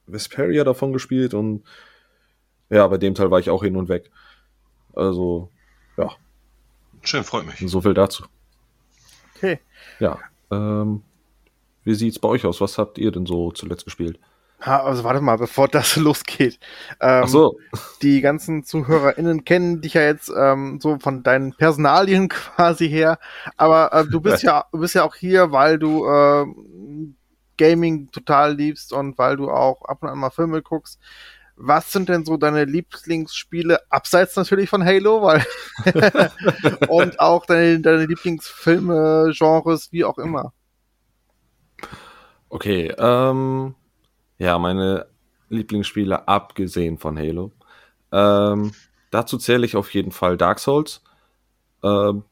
[0.07, 1.65] Vesperia davon gespielt und
[2.71, 4.13] ja, bei dem Teil war ich auch hin und weg.
[4.95, 5.51] Also,
[5.97, 6.13] ja.
[7.09, 7.57] Schön, freut mich.
[7.71, 8.23] So viel dazu.
[9.35, 9.61] Okay.
[9.99, 10.19] Ja.
[10.51, 11.03] Ähm,
[11.83, 12.61] wie sieht's bei euch aus?
[12.61, 14.21] Was habt ihr denn so zuletzt gespielt?
[14.61, 16.61] Ha, also warte mal, bevor das losgeht.
[17.01, 17.59] Ähm, Ach so.
[18.03, 23.19] Die ganzen ZuhörerInnen kennen dich ja jetzt ähm, so von deinen Personalien quasi her.
[23.57, 26.45] Aber äh, du bist ja, du bist ja auch hier, weil du äh,
[27.57, 31.01] Gaming total liebst und weil du auch ab und an mal Filme guckst
[31.59, 35.45] was sind denn so deine Lieblingsspiele, abseits natürlich von Halo, weil
[36.89, 40.53] und auch deine, deine Lieblingsfilme, Genres, wie auch immer.
[42.49, 43.75] Okay, ähm,
[44.39, 45.07] ja, meine
[45.49, 47.53] Lieblingsspiele abgesehen von Halo.
[48.13, 48.73] Ähm,
[49.11, 51.03] dazu zähle ich auf jeden Fall Dark Souls.
[51.83, 52.25] Ähm,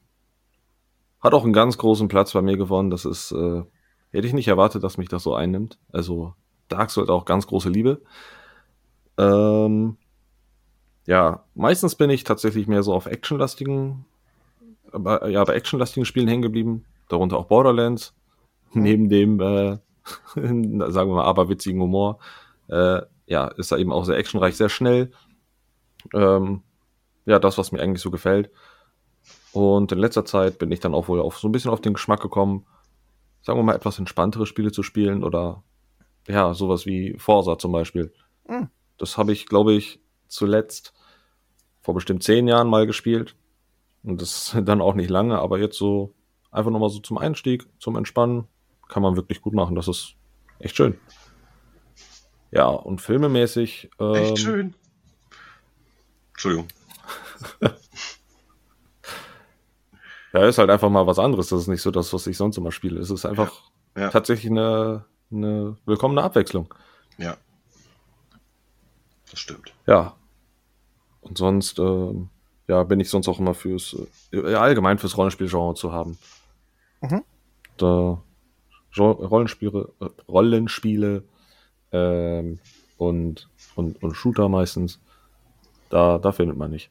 [1.19, 2.89] hat auch einen ganz großen Platz bei mir gewonnen.
[2.89, 3.63] Das ist, äh,
[4.11, 5.77] hätte ich nicht erwartet, dass mich das so einnimmt.
[5.91, 6.33] Also
[6.69, 8.01] Dark Souls auch ganz große Liebe.
[9.17, 9.97] Ähm,
[11.05, 14.05] ja, meistens bin ich tatsächlich mehr so auf actionlastigen,
[14.91, 18.13] aber, ja, bei actionlastigen Spielen hängen geblieben, darunter auch Borderlands,
[18.73, 18.81] mhm.
[18.83, 19.77] neben dem, äh,
[20.35, 22.19] sagen wir mal, aberwitzigen Humor.
[22.67, 25.11] Äh, ja, ist da eben auch sehr actionreich, sehr schnell.
[26.13, 26.61] Ähm,
[27.25, 28.49] ja, das, was mir eigentlich so gefällt.
[29.51, 31.93] Und in letzter Zeit bin ich dann auch wohl auf so ein bisschen auf den
[31.93, 32.65] Geschmack gekommen,
[33.41, 35.63] sagen wir mal, etwas entspanntere Spiele zu spielen oder
[36.27, 38.13] ja, sowas wie Forza zum Beispiel.
[38.47, 38.69] Mhm.
[38.97, 40.93] Das habe ich, glaube ich, zuletzt
[41.81, 43.35] vor bestimmt zehn Jahren mal gespielt.
[44.03, 46.13] Und das dann auch nicht lange, aber jetzt so
[46.51, 48.47] einfach nochmal so zum Einstieg, zum Entspannen,
[48.87, 49.75] kann man wirklich gut machen.
[49.75, 50.15] Das ist
[50.59, 50.97] echt schön.
[52.51, 53.89] Ja, und filmemäßig.
[53.99, 54.73] Ähm, echt schön.
[56.31, 56.67] Entschuldigung.
[60.33, 61.49] ja, ist halt einfach mal was anderes.
[61.49, 62.99] Das ist nicht so das, was ich sonst immer spiele.
[62.99, 63.51] Es ist einfach
[63.95, 64.09] ja, ja.
[64.09, 66.73] tatsächlich eine, eine willkommene Abwechslung.
[67.17, 67.37] Ja.
[69.29, 69.73] Das stimmt.
[69.85, 70.15] Ja.
[71.21, 72.13] Und sonst, äh,
[72.67, 73.95] ja, bin ich sonst auch immer fürs,
[74.31, 76.17] äh, allgemein fürs Rollenspielgenre zu haben.
[77.01, 77.23] Mhm.
[77.77, 78.21] Da
[78.97, 81.23] Rollenspiele, äh, Rollenspiele
[81.91, 82.59] ähm,
[82.97, 84.99] und, und, und Shooter meistens,
[85.89, 86.89] da, da findet man nicht.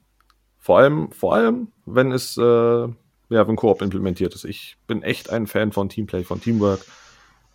[0.59, 4.45] Vor allem, vor allem, wenn es, äh, ja, wenn Koop implementiert ist.
[4.45, 6.85] Ich bin echt ein Fan von Teamplay, von Teamwork.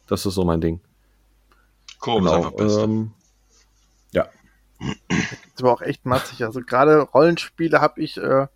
[0.07, 0.81] Das ist so mein Ding.
[1.99, 2.81] Koop genau, ist einfach beste.
[2.81, 3.11] Ähm,
[5.09, 6.43] ist aber auch echt matzig.
[6.43, 8.47] Also gerade Rollenspiele habe ich äh,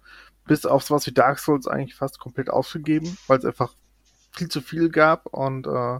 [0.45, 3.73] bis auf sowas wie Dark Souls eigentlich fast komplett aufgegeben, weil es einfach
[4.31, 5.99] viel zu viel gab und äh,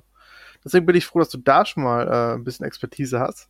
[0.63, 3.49] deswegen bin ich froh, dass du da schon mal äh, ein bisschen Expertise hast.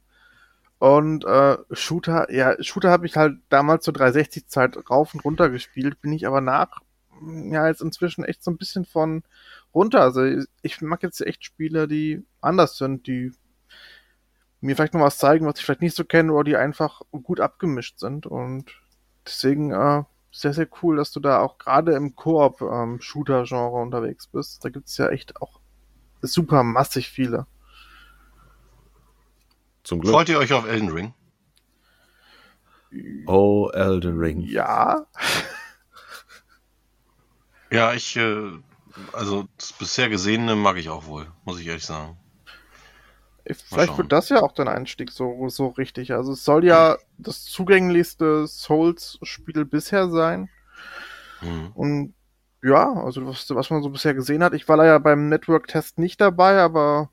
[0.78, 6.02] Und äh, Shooter, ja, Shooter habe ich halt damals zur 360-Zeit rauf und runter gespielt,
[6.02, 6.82] bin ich aber nach,
[7.50, 9.24] ja, jetzt inzwischen echt so ein bisschen von
[9.74, 10.02] runter.
[10.02, 10.24] Also
[10.62, 13.32] ich mag jetzt echt Spiele, die anders sind, die
[14.66, 17.40] mir vielleicht noch was zeigen, was ich vielleicht nicht so kenne oder die einfach gut
[17.40, 18.26] abgemischt sind.
[18.26, 18.72] Und
[19.26, 24.66] deswegen äh, sehr, sehr cool, dass du da auch gerade im Koop-Shooter-Genre unterwegs bist.
[24.66, 25.60] Da gibt's ja echt auch
[26.22, 27.46] super massig viele.
[29.84, 30.14] Zum Glück.
[30.14, 31.14] Freut ihr euch auf Elden Ring?
[33.28, 34.40] Oh, Elden Ring.
[34.42, 35.06] Ja.
[37.72, 38.52] Ja, ich, äh,
[39.14, 42.18] also das bisher Gesehene mag ich auch wohl, muss ich ehrlich sagen.
[43.52, 46.14] Vielleicht wird das ja auch dein Einstieg so, so richtig.
[46.14, 50.50] Also es soll ja das zugänglichste Souls-Spiel bisher sein.
[51.42, 51.72] Mhm.
[51.76, 52.14] Und
[52.64, 56.20] ja, also was, was man so bisher gesehen hat, ich war ja beim Network-Test nicht
[56.20, 57.12] dabei, aber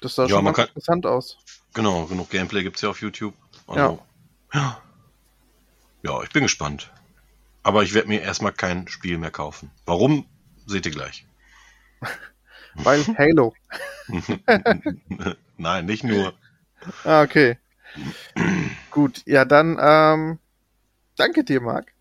[0.00, 1.36] das sah Ja, schon ganz kann- interessant aus.
[1.74, 3.34] Genau, genug Gameplay gibt's ja auf YouTube.
[3.68, 3.98] Ja.
[4.54, 4.80] ja.
[6.02, 6.90] Ja, ich bin gespannt.
[7.62, 9.70] Aber ich werde mir erstmal kein Spiel mehr kaufen.
[9.84, 10.24] Warum?
[10.64, 11.26] Seht ihr gleich.
[12.84, 13.54] Weil Halo.
[15.56, 16.34] Nein, nicht nur.
[17.04, 17.58] Ah, okay.
[18.90, 20.38] Gut, ja, dann ähm,
[21.16, 21.92] danke dir, Marc.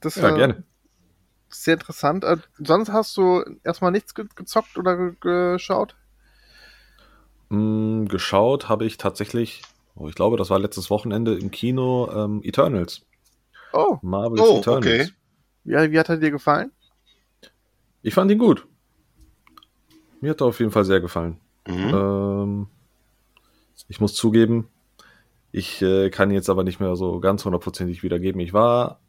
[0.00, 0.64] Das Ja, war gerne.
[1.48, 2.24] sehr interessant.
[2.24, 5.96] Äh, sonst hast du erstmal nichts ge gezockt oder ge geschaut?
[7.50, 9.62] Mm, geschaut habe ich tatsächlich,
[9.94, 13.02] oh, ich glaube, das war letztes Wochenende im Kino, ähm, Eternals.
[13.72, 14.76] Oh, Marvel's Oh, Eternals.
[14.76, 15.12] okay.
[15.64, 16.72] wie, wie hat er dir gefallen?
[18.02, 18.66] Ich fand ihn gut.
[20.20, 21.38] Mir hat er auf jeden Fall sehr gefallen.
[21.66, 21.94] Mhm.
[21.94, 22.66] Ähm,
[23.88, 24.68] ich muss zugeben,
[25.52, 28.40] ich äh, kann jetzt aber nicht mehr so ganz hundertprozentig wiedergeben.
[28.40, 29.00] Ich war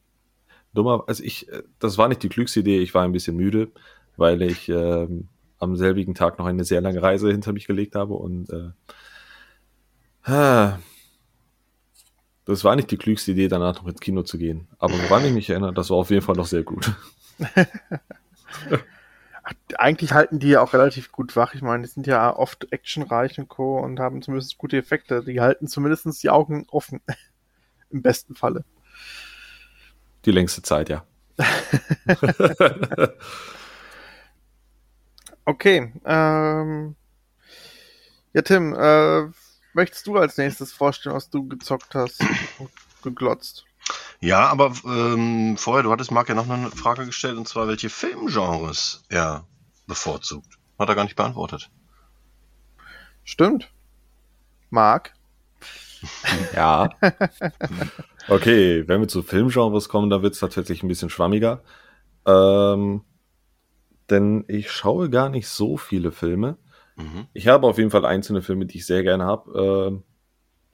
[0.73, 3.69] dummer, also ich, äh, das war nicht die klügste Idee, ich war ein bisschen müde,
[4.17, 5.27] weil ich ähm,
[5.59, 8.71] am selbigen Tag noch eine sehr lange Reise hinter mich gelegt habe und äh,
[12.45, 14.67] das war nicht die klügste Idee, danach noch ins Kino zu gehen.
[14.79, 16.91] Aber woran ich mich erinnere, das war auf jeden Fall noch sehr gut.
[19.77, 21.53] Eigentlich halten die ja auch relativ gut wach.
[21.53, 23.79] Ich meine, die sind ja oft actionreich und Co.
[23.79, 25.23] und haben zumindest gute Effekte.
[25.23, 27.01] Die halten zumindest die Augen offen.
[27.89, 28.63] Im besten Falle.
[30.25, 31.05] Die längste Zeit, ja.
[35.45, 35.91] Okay.
[36.05, 36.95] Ähm,
[38.33, 39.23] ja, Tim, äh,
[39.73, 42.23] möchtest du als nächstes vorstellen, was du gezockt hast
[42.59, 42.69] und
[43.03, 43.65] geglotzt?
[44.19, 47.89] Ja, aber ähm, vorher, du hattest Marc ja noch eine Frage gestellt, und zwar, welche
[47.89, 49.45] Filmgenres er
[49.87, 50.57] bevorzugt.
[50.77, 51.69] Hat er gar nicht beantwortet.
[53.23, 53.69] Stimmt.
[54.69, 55.13] Marc?
[56.55, 56.89] Ja.
[58.27, 61.63] Okay, wenn wir zu Filmgenres kommen, dann wird es tatsächlich ein bisschen schwammiger.
[62.25, 63.01] Ähm,
[64.09, 66.57] denn ich schaue gar nicht so viele Filme.
[66.95, 67.27] Mhm.
[67.33, 69.51] Ich habe auf jeden Fall einzelne Filme, die ich sehr gerne habe.
[69.51, 70.03] Ähm,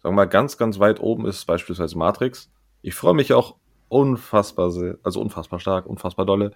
[0.02, 2.52] sagen wir mal, ganz, ganz weit oben ist beispielsweise Matrix.
[2.88, 3.58] Ich freue mich auch
[3.90, 4.72] unfassbar,
[5.04, 6.54] also unfassbar stark, unfassbar dolle,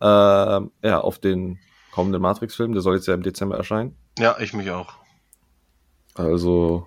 [0.00, 1.58] ähm, ja, auf den
[1.92, 2.72] kommenden Matrix-Film.
[2.72, 3.94] Der soll jetzt ja im Dezember erscheinen.
[4.18, 4.94] Ja, ich mich auch.
[6.14, 6.86] Also,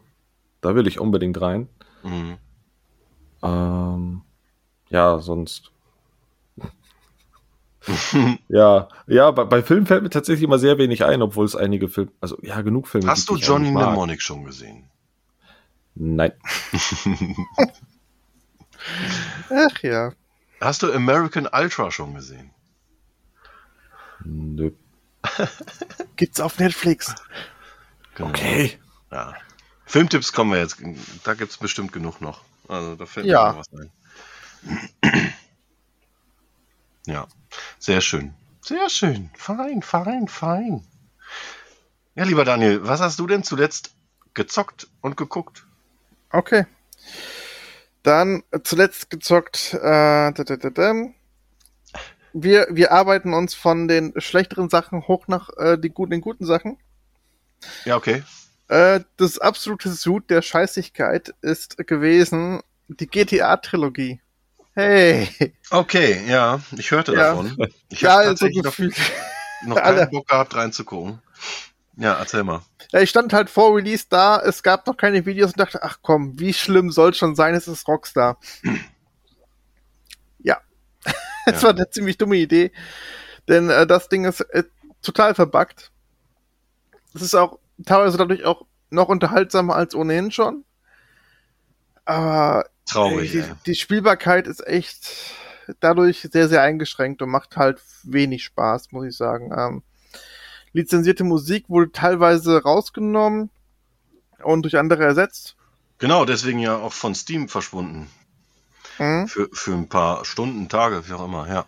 [0.62, 1.70] da will ich unbedingt rein.
[2.02, 2.38] Mhm.
[3.44, 4.22] Ähm,
[4.90, 5.72] ja, sonst.
[8.50, 11.88] ja, ja, bei, bei Filmen fällt mir tatsächlich immer sehr wenig ein, obwohl es einige
[11.88, 13.70] Filme, also ja, genug Filme Hast du Johnny.
[13.70, 14.90] Mnemonic schon gesehen?
[15.94, 16.32] Nein.
[19.50, 20.14] Ach ja.
[20.62, 22.52] Hast du American Ultra schon gesehen?
[24.24, 24.72] Nö.
[26.16, 27.14] Gibt's auf Netflix.
[28.16, 28.30] Genau.
[28.30, 28.80] Okay.
[29.12, 29.36] Ja.
[29.86, 30.78] Filmtipps kommen wir jetzt.
[31.24, 32.42] Da gibt's bestimmt genug noch.
[32.68, 33.44] Also da fällt Ja.
[33.44, 35.32] mir noch was ein.
[37.08, 37.28] Ja,
[37.78, 38.34] sehr schön.
[38.62, 39.30] Sehr schön.
[39.38, 40.84] Fein, fein, fein.
[42.16, 43.92] Ja, lieber Daniel, was hast du denn zuletzt
[44.34, 45.68] gezockt und geguckt?
[46.32, 46.66] Okay.
[48.06, 49.74] Dann zuletzt gezockt.
[49.74, 50.32] Äh.
[52.34, 56.46] Wir, wir arbeiten uns von den schlechteren Sachen hoch nach äh, die guten, den guten
[56.46, 56.78] Sachen.
[57.84, 58.22] Ja, okay.
[58.68, 64.22] Äh, das absolute Sud der Scheißigkeit ist gewesen die GTA-Trilogie.
[64.76, 65.28] Hey,
[65.72, 67.30] Okay, ja, ich hörte Ja.
[67.30, 67.58] davon.
[67.90, 68.64] Ich ja, habe also tatsächlich
[69.64, 70.02] noch, noch alle.
[70.02, 71.22] keinen Bock gehabt reinzugucken.
[71.98, 72.62] Ja, erzähl mal.
[72.92, 76.00] Ja, ich stand halt vor Release da, es gab noch keine Videos und dachte, ach
[76.02, 78.38] komm, wie schlimm soll schon sein, es ist Rockstar.
[80.40, 80.60] ja.
[81.48, 81.64] Es Ja.
[81.64, 82.72] war eine ziemlich dumme Idee,
[83.48, 84.64] denn äh, das Ding ist äh,
[85.02, 85.92] total verbuggt.
[87.14, 90.66] Es ist auch teilweise dadurch auch noch unterhaltsamer als ohnehin schon.
[92.04, 95.10] Aber Traurig, die, die Spielbarkeit ist echt
[95.80, 99.52] dadurch sehr, sehr eingeschränkt und macht halt wenig Spaß, muss ich sagen.
[99.58, 99.84] Ähm,
[100.76, 103.50] lizenzierte Musik wurde teilweise rausgenommen
[104.44, 105.56] und durch andere ersetzt.
[105.98, 108.10] Genau, deswegen ja auch von Steam verschwunden.
[109.00, 109.28] Mhm.
[109.28, 111.66] Für, für ein paar Stunden, Tage, wie auch immer, ja.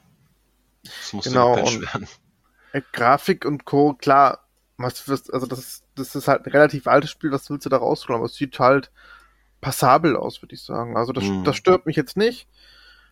[0.83, 2.07] Das musste Genau, gepatcht werden.
[2.71, 4.45] Äh, Grafik und Co., klar,
[4.77, 7.77] was also das ist, das ist halt ein relativ altes Spiel, was willst du da
[7.77, 8.17] rausholen?
[8.17, 8.91] Aber es sieht halt
[9.61, 10.97] passabel aus, würde ich sagen.
[10.97, 11.43] Also das, Mhm.
[11.43, 12.47] das stört mich jetzt nicht.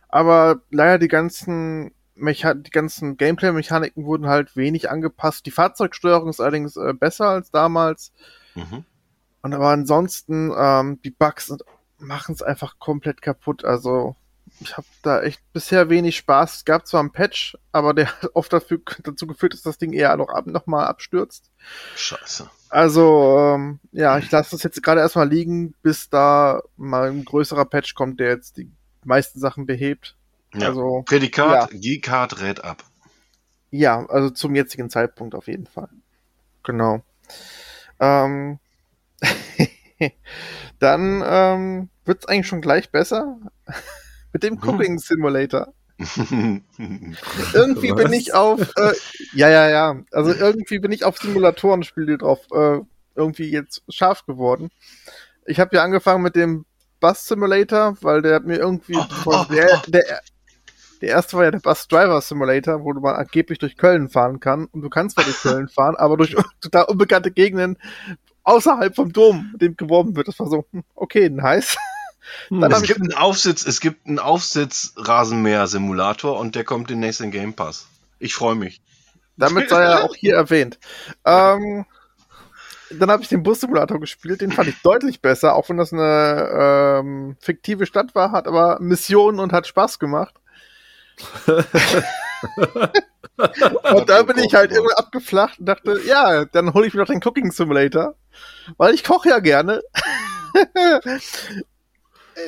[0.08, 5.46] aber leider die ganzen Mecha die ganzen Gameplay-Mechaniken wurden halt wenig angepasst.
[5.46, 8.12] Die Fahrzeugsteuerung ist allerdings äh, besser als damals.
[8.54, 8.84] Mhm.
[9.42, 11.54] Und aber ansonsten, ähm, die Bugs
[11.98, 13.64] machen es einfach komplett kaputt.
[13.64, 14.16] Also
[14.60, 16.56] ich habe da echt bisher wenig Spaß.
[16.56, 19.92] Es gab zwar einen Patch, aber der hat oft dafür, dazu geführt, dass das Ding
[19.92, 21.50] eher noch, ab, noch mal abstürzt.
[21.96, 22.50] Scheiße.
[22.68, 27.64] Also, ähm, ja, ich lasse das jetzt gerade erstmal liegen, bis da mal ein größerer
[27.64, 28.70] Patch kommt, der jetzt die
[29.04, 30.16] meisten Sachen behebt.
[30.56, 30.68] Ja.
[30.68, 32.84] Also, Prädikat, G-Card rät ab.
[33.70, 35.88] ja, also zum jetzigen Zeitpunkt auf jeden Fall.
[36.62, 37.02] Genau.
[38.00, 38.58] Ähm,
[40.78, 43.38] dann ähm, wird es eigentlich schon gleich besser
[44.32, 45.72] mit dem Cooking Simulator.
[45.98, 48.12] Irgendwie bin Was?
[48.12, 48.92] ich auf, äh,
[49.32, 52.80] ja, ja, ja, also irgendwie bin ich auf Simulatoren-Spiele drauf äh,
[53.14, 54.68] irgendwie jetzt scharf geworden.
[55.46, 56.66] Ich habe ja angefangen mit dem
[57.00, 58.98] Bus Simulator, weil der hat mir irgendwie,
[59.50, 60.20] der, der,
[61.00, 64.40] der erste war ja der Bus Driver Simulator, wo du mal angeblich durch Köln fahren
[64.40, 64.66] kann.
[64.66, 67.78] Und du kannst zwar durch Köln fahren, aber durch total unbekannte Gegenden
[68.42, 70.28] außerhalb vom Dom, mit dem geworben wird.
[70.28, 71.76] Das war so, hm, okay, nice.
[72.50, 77.54] Dann Es gibt einen Aufsitz, es gibt einen Aufsitz-Rasenmäher-Simulator und der kommt demnächst in Game
[77.54, 77.86] Pass.
[78.18, 78.80] Ich freue mich.
[79.36, 80.78] Damit sei er auch hier erwähnt.
[81.24, 81.84] Ähm,
[82.90, 87.00] dann habe ich den Bus-Simulator gespielt, den fand ich deutlich besser, auch wenn das eine
[87.00, 90.34] ähm, fiktive Stadt war, hat aber Missionen und hat Spaß gemacht.
[93.92, 97.12] Und da bin ich halt irgendwie abgeflacht und dachte, ja, dann hole ich mir doch
[97.12, 98.14] den Cooking Simulator,
[98.76, 99.82] weil ich koche ja gerne.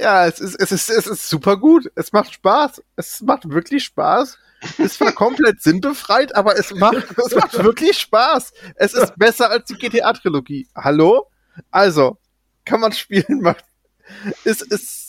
[0.00, 1.90] ja, es ist, es ist, es ist super gut.
[1.94, 2.82] Es macht Spaß.
[2.96, 4.38] Es macht wirklich Spaß.
[4.78, 8.52] Ist zwar komplett sinnbefreit, aber es macht, es macht wirklich Spaß.
[8.74, 10.68] Es ist besser als die GTA-Trilogie.
[10.74, 11.30] Hallo?
[11.70, 12.18] Also,
[12.64, 13.64] kann man spielen, macht,
[14.44, 15.07] ist, ist,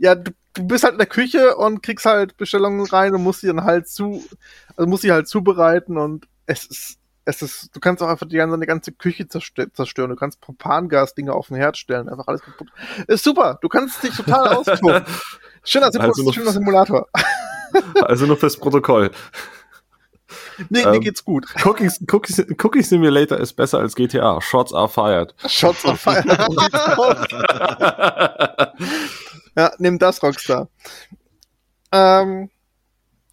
[0.00, 3.40] ja, du, du bist halt in der Küche und kriegst halt Bestellungen rein und musst
[3.40, 4.22] sie dann halt zu,
[4.76, 8.36] also musst sie halt zubereiten und es ist, es ist, du kannst auch einfach die
[8.36, 10.08] ganze, eine ganze Küche zerstö- zerstören.
[10.10, 12.68] Du kannst Propangas-Dinge auf den Herd stellen, einfach alles kaputt.
[13.06, 13.58] Ist super.
[13.60, 15.04] Du kannst dich total austoben.
[15.62, 17.06] Schöner, Also noch- schöner Simulator.
[18.00, 19.10] Also nur fürs Protokoll.
[20.70, 21.46] Nee, mir Ähm, geht's gut.
[21.64, 24.40] Cooking, Cooking, Cooking Simulator ist besser als GTA.
[24.40, 25.32] Shots are fired.
[25.46, 26.24] Shots on fire.
[29.58, 30.68] ja, nimm das, Rockstar.
[31.90, 32.48] Ähm,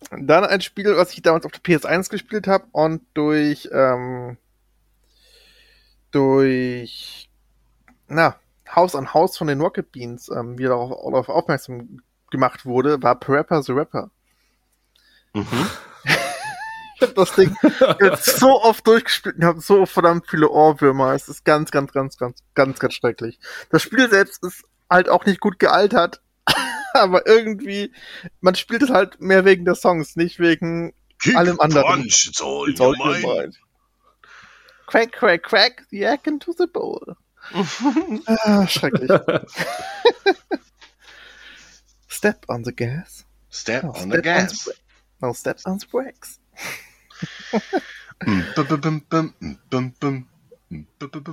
[0.10, 4.38] dann ein Spiel, was ich damals auf der PS1 gespielt habe und durch, ähm,
[6.10, 7.30] durch,
[8.08, 8.38] na,
[8.76, 13.20] Haus an Haus von den Rocket Beans ähm, wieder darauf, darauf aufmerksam gemacht wurde, war
[13.20, 14.10] Parappa the Rapper.
[15.34, 15.68] Mhm.
[16.96, 17.56] Ich habe das Ding
[18.02, 21.14] jetzt so oft durchgespielt und habe so verdammt viele Ohrwürmer.
[21.14, 23.38] Es ist ganz, ganz, ganz, ganz, ganz, ganz schrecklich.
[23.70, 26.22] Das Spiel selbst ist halt auch nicht gut gealtert,
[26.94, 27.92] aber irgendwie,
[28.42, 32.02] man spielt es halt mehr wegen der Songs, nicht wegen Kick, Allem anderen.
[32.02, 33.58] Punch, it's all It's all your mind.
[34.88, 37.16] Crack, crack, crack, the egg into the bowl.
[38.28, 39.10] ah, schrecklich.
[42.08, 43.26] Step on the gas.
[43.50, 44.66] Step No, on the step gas.
[44.66, 44.74] bra-
[45.22, 46.40] no, step on the brakes.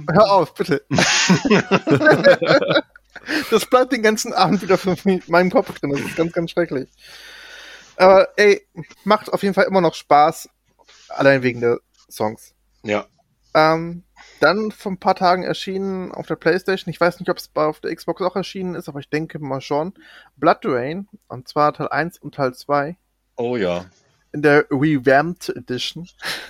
[0.08, 0.84] Hör auf, bitte.
[3.50, 5.90] das bleibt den ganzen Abend wieder für mich, meinem Kopf drin.
[5.90, 6.88] Das ist ganz, ganz schrecklich.
[7.96, 8.66] Aber ey,
[9.04, 10.48] macht auf jeden Fall immer noch Spaß.
[11.08, 11.78] Allein wegen der
[12.10, 12.54] Songs.
[12.82, 13.06] Ja.
[13.54, 14.02] Ähm,
[14.40, 17.80] dann vor ein paar Tagen erschienen auf der Playstation, ich weiß nicht, ob es auf
[17.80, 19.92] der Xbox auch erschienen ist, aber ich denke mal schon,
[20.36, 22.96] Blood Rain, und zwar Teil 1 und Teil 2
[23.36, 23.84] Oh ja.
[24.32, 26.08] in der Revamped Edition.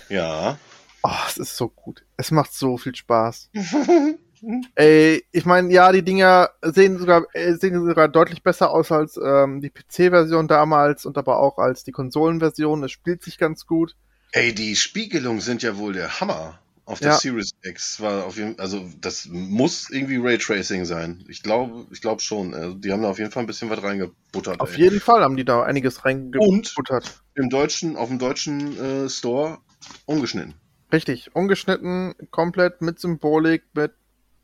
[0.08, 0.58] Ja.
[1.02, 2.04] Oh, es ist so gut.
[2.16, 3.50] Es macht so viel Spaß.
[4.74, 9.18] Ey, ich meine, ja, die Dinger sehen sogar, äh, sehen sogar deutlich besser aus als
[9.22, 12.82] ähm, die PC-Version damals und aber auch als die Konsolenversion.
[12.82, 13.94] Es spielt sich ganz gut.
[14.32, 16.58] Ey, die Spiegelungen sind ja wohl der Hammer.
[16.84, 17.16] Auf der Ja.
[17.16, 21.24] Series X war auf jeden also das muss irgendwie Raytracing sein.
[21.28, 22.54] Ich glaube, ich glaube schon.
[22.54, 24.58] Also, die haben da auf jeden Fall ein bisschen was reingebuttert.
[24.58, 24.84] Auf ey.
[24.84, 27.22] jeden Fall haben die da einiges reingebuttert.
[27.36, 29.58] Im deutschen, auf dem deutschen äh, Store
[30.06, 30.54] umgeschnitten.
[30.92, 33.92] Richtig, ungeschnitten, komplett mit Symbolik, mit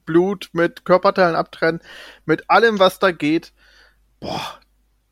[0.08, 1.82] Blut, mit Körperteilen abtrennen,
[2.24, 3.52] mit allem, was da geht.
[4.20, 4.58] Boah,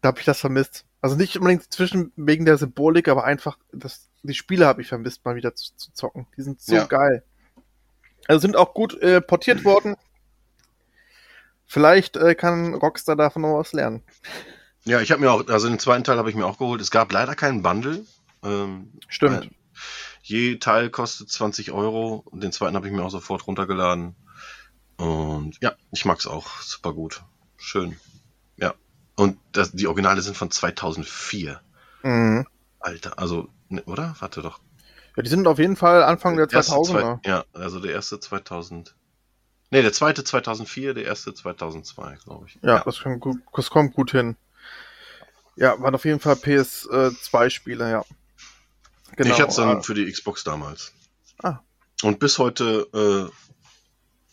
[0.01, 0.87] da habe ich das vermisst.
[1.03, 5.25] Also nicht unbedingt zwischen wegen der Symbolik, aber einfach das, die Spiele habe ich vermisst,
[5.27, 6.27] mal wieder zu, zu zocken.
[6.37, 6.87] Die sind so Ja.
[6.87, 7.23] geil.
[8.27, 9.97] Also sind auch gut äh, portiert worden.
[11.67, 14.03] Vielleicht äh, kann Rockstar davon noch was lernen.
[14.85, 16.81] Ja, ich habe mir auch, also den zweiten Teil habe ich mir auch geholt.
[16.81, 18.05] Es gab leider keinen Bundle.
[18.43, 19.41] Ähm, Stimmt.
[19.43, 19.51] Weil
[20.23, 22.25] Je Teil kostet 20 Euro.
[22.25, 24.17] Und den zweiten habe ich mir auch sofort runtergeladen.
[24.97, 27.23] Und ja, ich mag's auch super gut.
[27.57, 27.97] Schön.
[28.57, 28.75] Ja.
[29.17, 31.61] Und das, die Originale sind von 2004.
[32.03, 32.47] Mhm.
[32.81, 34.15] Alter, also, ne, oder?
[34.21, 34.61] Warte doch.
[35.17, 37.21] Ja, die sind auf jeden Fall Anfang der Erste 2000er.
[37.23, 38.95] zwei- ja, also der erste 2000.
[39.71, 42.59] Ne, der zweite 2004, der erste 2002, glaube ich.
[42.63, 44.37] Ja, Das, kann gut, das kommt gut hin.
[45.57, 48.05] Ja, waren auf jeden Fall PS2-Spiele, ja.
[49.17, 49.35] Genau.
[49.35, 50.93] ich hatte es dann äh, für die Xbox damals.
[51.43, 51.61] Ah.
[52.03, 53.46] Und bis heute äh,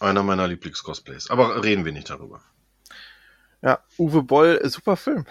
[0.03, 1.29] einer meiner Lieblings-Cosplays.
[1.29, 2.41] Aber reden wir nicht darüber.
[3.61, 5.25] ja, Uwe Boll, äh, super Film.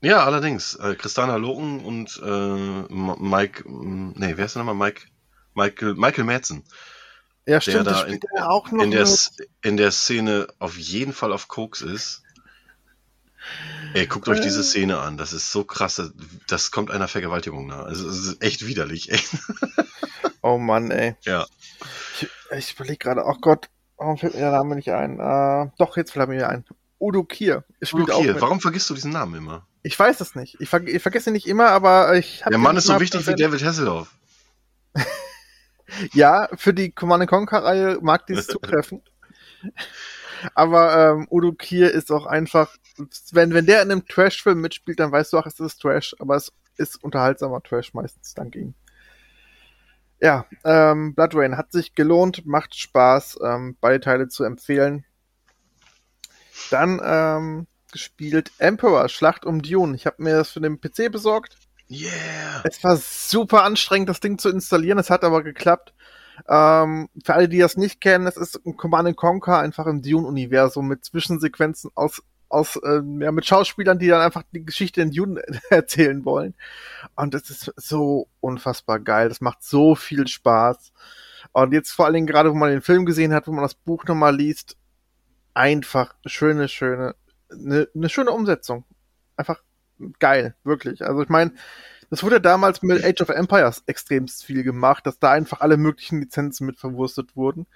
[0.00, 0.74] Ja, allerdings.
[0.76, 4.88] Äh, Christiana Loken und äh, Mike, m, nee, wer ist denn nochmal?
[4.90, 5.06] Mike,
[5.54, 6.64] Michael, Michael Madsen.
[7.46, 9.08] Ja, stimmt, da das spielt er auch noch In der,
[9.62, 12.22] in der Szene auf jeden Fall auf Koks ist.
[13.94, 14.42] Ey, guckt euch Äh.
[14.42, 15.16] diese Szene an.
[15.16, 15.94] Das ist so krass.
[15.96, 16.12] Das,
[16.48, 17.84] das kommt einer Vergewaltigung nahe.
[17.84, 19.10] Also, es ist echt widerlich.
[19.10, 19.28] Echt.
[20.42, 21.16] Oh Mann, ey.
[21.22, 21.44] Ja.
[22.20, 25.18] Ich, ich überlege gerade, oh Gott, warum fällt mir der Name nicht ein?
[25.18, 26.64] Äh, doch, jetzt fällt mir wieder ein.
[26.98, 27.64] Udo Kier.
[27.80, 28.40] Er Okay, mit.
[28.40, 29.66] warum vergisst du diesen Namen immer?
[29.82, 30.56] Ich weiß es nicht.
[30.60, 33.26] Ich, ver ich vergesse ihn nicht immer, aber ich habe Der Mann ist so wichtig
[33.26, 34.14] wie David Hasselhoff.
[36.12, 39.02] Ja, für die Command Conquer-Reihe mag dies zutreffen.
[40.54, 42.76] Aber ähm, Udo Kier ist auch einfach,
[43.30, 46.34] wenn, wenn der in einem Trash-Film mitspielt, dann weißt du auch, es ist Trash, aber
[46.34, 48.74] es ist unterhaltsamer Trash meistens dank ihm.
[50.20, 55.04] Ja, ähm, Blood Rain hat sich gelohnt, macht Spaß, ähm, beide Teile zu empfehlen.
[56.70, 59.94] Dann ähm, gespielt Emperor, Schlacht um Dune.
[59.94, 61.56] Ich habe mir das für den PC besorgt.
[61.90, 62.62] Yeah.
[62.64, 64.98] Es war super anstrengend, das Ding zu installieren.
[64.98, 65.94] Es hat aber geklappt.
[66.48, 70.86] Ähm, für alle, die das nicht kennen, es ist ein Command Conquer einfach im Dune-Universum
[70.86, 75.42] mit Zwischensequenzen aus, aus ähm, ja, mit Schauspielern, die dann einfach die Geschichte in Dune
[75.70, 76.54] erzählen wollen.
[77.14, 79.28] Und es ist so unfassbar geil.
[79.28, 80.92] Das macht so viel Spaß.
[81.52, 83.74] Und jetzt vor allen Dingen gerade, wo man den Film gesehen hat, wo man das
[83.74, 84.76] Buch nochmal liest,
[85.54, 87.14] einfach schöne, schöne,
[87.50, 88.84] eine ne schöne Umsetzung.
[89.36, 89.62] Einfach
[90.18, 91.02] geil, wirklich.
[91.04, 91.52] Also ich meine,
[92.10, 96.20] das wurde damals mit Age of Empires extremst viel gemacht, dass da einfach alle möglichen
[96.20, 97.66] Lizenzen mit verwurstet wurden.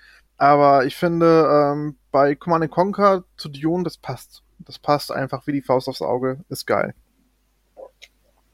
[0.40, 4.42] Aber ich finde, ähm, bei Command Conquer zu Dune, das passt.
[4.58, 6.42] Das passt einfach wie die Faust aufs Auge.
[6.48, 6.94] Ist geil.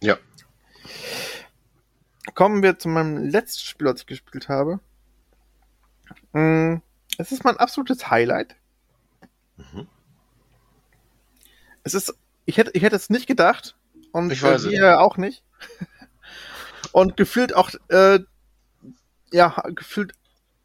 [0.02, 0.16] Ja.
[2.34, 4.80] Kommen wir zu meinem letzten Spiel, das ich gespielt habe.
[6.32, 6.78] Mm,
[7.18, 8.56] Es ist mein absolutes Highlight.
[9.56, 9.86] Mhm.
[11.84, 13.76] Es ist, ich hätte, ich hätte es nicht gedacht.
[14.10, 15.44] Und Ich weiß äh, ihr auch nicht.
[16.90, 18.18] Und gefühlt auch, äh,
[19.30, 20.14] ja, gefühlt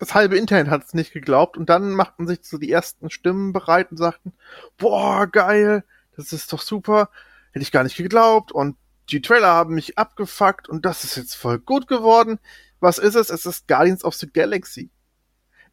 [0.02, 1.58] das halbe Internet hat es nicht geglaubt.
[1.58, 4.34] Und dann machten sich so die ersten Stimmen bereit und sagten,
[4.80, 5.84] boah, geil,
[6.16, 7.10] das ist doch super.
[7.52, 8.52] Hätte ich gar nicht geglaubt.
[8.52, 8.78] Und
[9.12, 12.39] die Trailer haben mich abgefuckt und das ist jetzt voll gut geworden.
[12.80, 13.30] Was ist es?
[13.30, 14.89] Es ist Guardians of the Galaxy.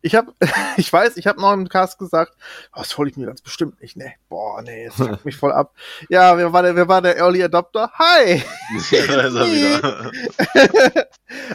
[0.01, 0.33] Ich habe,
[0.77, 2.35] ich weiß, ich habe noch im Cast gesagt,
[2.75, 3.97] oh, das hole ich mir ganz bestimmt nicht.
[3.97, 5.75] Nee, boah, nee, das fuckt mich voll ab.
[6.09, 7.91] Ja, wer war der, wer war der Early Adopter?
[7.95, 8.43] Hi!
[8.91, 11.07] Ja, da ist er wieder.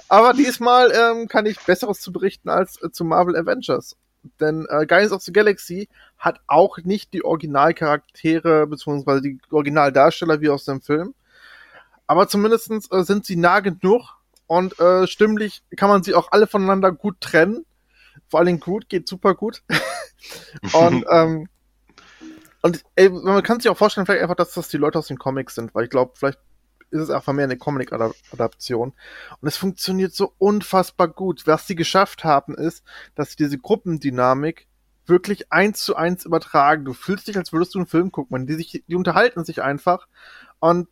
[0.08, 3.96] Aber diesmal ähm, kann ich Besseres zu berichten als äh, zu Marvel Avengers.
[4.39, 10.50] Denn äh, Guardians of the Galaxy hat auch nicht die Originalcharaktere beziehungsweise die Originaldarsteller wie
[10.50, 11.14] aus dem Film.
[12.08, 14.18] Aber zumindestens äh, sind sie nah genug
[14.48, 17.66] und äh, stimmlich kann man sie auch alle voneinander gut trennen.
[18.34, 19.62] Vor allen Dingen gut, geht super gut.
[20.74, 21.48] und ähm,
[22.64, 25.20] und ey, man kann sich auch vorstellen, vielleicht einfach, dass das die Leute aus den
[25.20, 26.40] Comics sind, weil ich glaube, vielleicht
[26.90, 28.94] ist es einfach mehr eine Comic-Adaption.
[29.40, 31.46] Und es funktioniert so unfassbar gut.
[31.46, 34.66] Was sie geschafft haben, ist, dass sie diese Gruppendynamik
[35.06, 36.86] wirklich eins zu eins übertragen.
[36.86, 38.48] Du fühlst dich, als würdest du einen Film gucken.
[38.48, 40.08] Die, sich, die unterhalten sich einfach
[40.58, 40.88] und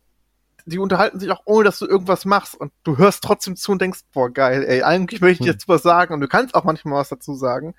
[0.66, 2.54] die unterhalten sich auch, ohne dass du irgendwas machst.
[2.54, 5.82] Und du hörst trotzdem zu und denkst, boah, geil, ey, eigentlich möchte ich jetzt was
[5.82, 6.14] sagen.
[6.14, 7.74] Und du kannst auch manchmal was dazu sagen.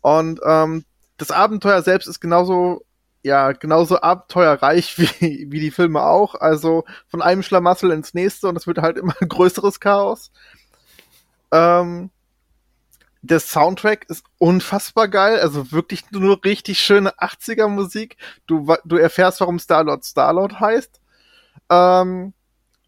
[0.00, 0.84] Und ähm,
[1.16, 2.82] das Abenteuer selbst ist genauso
[3.22, 6.34] ja, genauso abenteuerreich wie, wie die Filme auch.
[6.34, 10.30] Also von einem Schlamassel ins nächste und es wird halt immer ein größeres Chaos.
[11.52, 12.10] Ähm,
[13.22, 18.16] der Soundtrack ist unfassbar geil, also wirklich nur richtig schöne 80er Musik.
[18.46, 20.99] Du, du erfährst, warum Starlord Starlord heißt.
[21.70, 22.34] Ähm,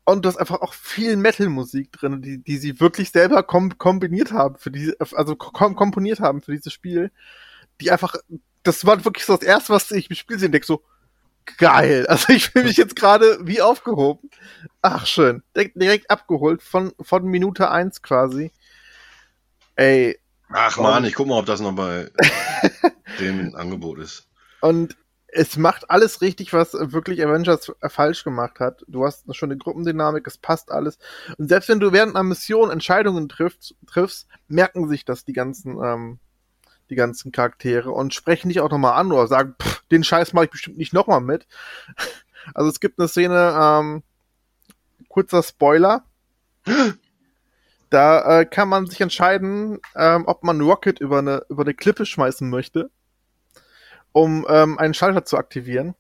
[0.04, 4.32] und du hast einfach auch viel Metal-Musik drin, die, die sie wirklich selber kom kombiniert
[4.32, 7.12] haben für diese, also kom komponiert haben für dieses Spiel,
[7.80, 8.16] die einfach
[8.62, 10.82] das war wirklich so das erste, was ich im Spiel sehe und denk so,
[11.58, 12.06] geil.
[12.06, 14.30] Also ich fühle mich jetzt gerade wie aufgehoben.
[14.80, 15.42] Ach, schön.
[15.54, 18.52] Direkt, direkt abgeholt von, von Minute eins quasi.
[19.76, 20.18] Ey,
[20.50, 22.10] Ach man, ich guck mal, ob das noch bei
[23.20, 24.28] dem Angebot ist.
[24.60, 24.96] und
[25.34, 28.84] es macht alles richtig, was wirklich Avengers falsch gemacht hat.
[28.86, 30.98] Du hast eine schöne Gruppendynamik, es passt alles.
[31.38, 35.82] Und selbst wenn du während einer Mission Entscheidungen triffst, triffst merken sich das die ganzen,
[35.82, 36.18] ähm,
[36.90, 40.44] die ganzen Charaktere, und sprechen dich auch nochmal an oder sagen, pff, den Scheiß mache
[40.44, 41.46] ich bestimmt nicht nochmal mit.
[42.54, 44.02] Also es gibt eine Szene, ähm,
[45.08, 46.04] kurzer Spoiler.
[47.88, 52.04] Da äh, kann man sich entscheiden, ähm, ob man Rocket über eine, über eine Klippe
[52.04, 52.90] schmeißen möchte,
[54.12, 55.94] um ähm, einen Schalter zu aktivieren.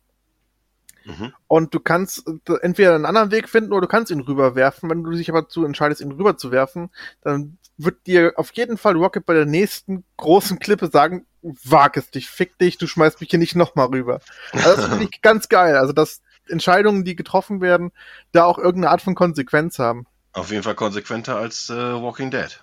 [1.04, 1.32] Mhm.
[1.48, 4.88] Und du kannst äh, entweder einen anderen Weg finden oder du kannst ihn rüberwerfen.
[4.88, 6.90] Wenn du dich aber dazu entscheidest, ihn rüberzuwerfen,
[7.22, 12.10] dann wird dir auf jeden Fall Rocket bei der nächsten großen Klippe sagen, wag es
[12.10, 14.20] dich, fick dich, du schmeißt mich hier nicht nochmal rüber.
[14.52, 15.76] Also das finde ich ganz geil.
[15.76, 17.92] Also, dass Entscheidungen, die getroffen werden,
[18.32, 20.06] da auch irgendeine Art von Konsequenz haben.
[20.32, 22.62] Auf jeden Fall konsequenter als äh, Walking Dead.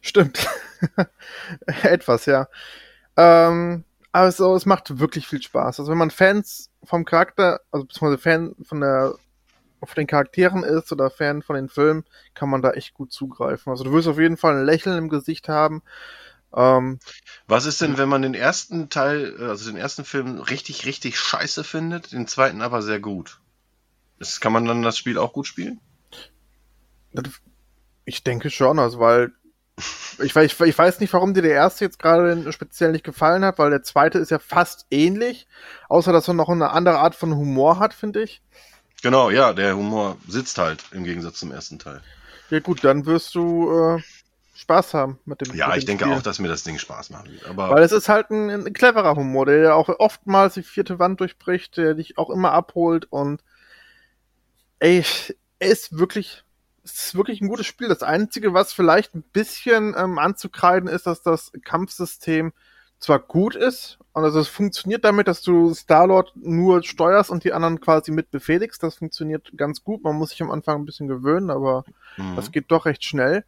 [0.00, 0.46] Stimmt.
[1.82, 2.48] Etwas, ja.
[3.16, 3.84] Ähm,
[4.16, 5.78] aber so, es macht wirklich viel Spaß.
[5.78, 9.14] Also wenn man Fans vom Charakter, also beziehungsweise Fan von der
[9.80, 12.04] von den Charakteren ist oder Fan von den Filmen,
[12.34, 13.70] kann man da echt gut zugreifen.
[13.70, 15.82] Also du wirst auf jeden Fall ein Lächeln im Gesicht haben.
[16.54, 16.98] Ähm,
[17.46, 21.62] Was ist denn, wenn man den ersten Teil, also den ersten Film richtig, richtig scheiße
[21.62, 23.40] findet, den zweiten aber sehr gut?
[24.18, 25.78] Das, kann man dann das Spiel auch gut spielen?
[28.06, 29.32] ich denke schon, also weil
[29.78, 33.58] ich, ich, ich weiß nicht, warum dir der erste jetzt gerade speziell nicht gefallen hat,
[33.58, 35.46] weil der zweite ist ja fast ähnlich,
[35.88, 38.42] außer dass er noch eine andere Art von Humor hat, finde ich.
[39.02, 42.02] Genau, ja, der Humor sitzt halt im Gegensatz zum ersten Teil.
[42.50, 44.02] Ja gut, dann wirst du äh,
[44.54, 46.08] Spaß haben mit dem Ja, mit ich dem denke Spiel.
[46.08, 47.44] auch, dass mir das Ding Spaß machen wird.
[47.46, 50.98] Aber Weil es ist halt ein, ein cleverer Humor, der ja auch oftmals die vierte
[50.98, 53.42] Wand durchbricht, der dich auch immer abholt und
[54.78, 55.04] ey,
[55.58, 56.44] er ist wirklich,
[56.86, 57.88] es ist wirklich ein gutes Spiel.
[57.88, 62.52] Das Einzige, was vielleicht ein bisschen ähm, anzukreiden ist, dass das Kampfsystem
[62.98, 67.52] zwar gut ist, und also es funktioniert damit, dass du Star-Lord nur steuerst und die
[67.52, 68.82] anderen quasi mit befehligst.
[68.82, 70.02] Das funktioniert ganz gut.
[70.02, 71.84] Man muss sich am Anfang ein bisschen gewöhnen, aber
[72.16, 72.34] Mhm.
[72.36, 73.44] das geht doch recht schnell.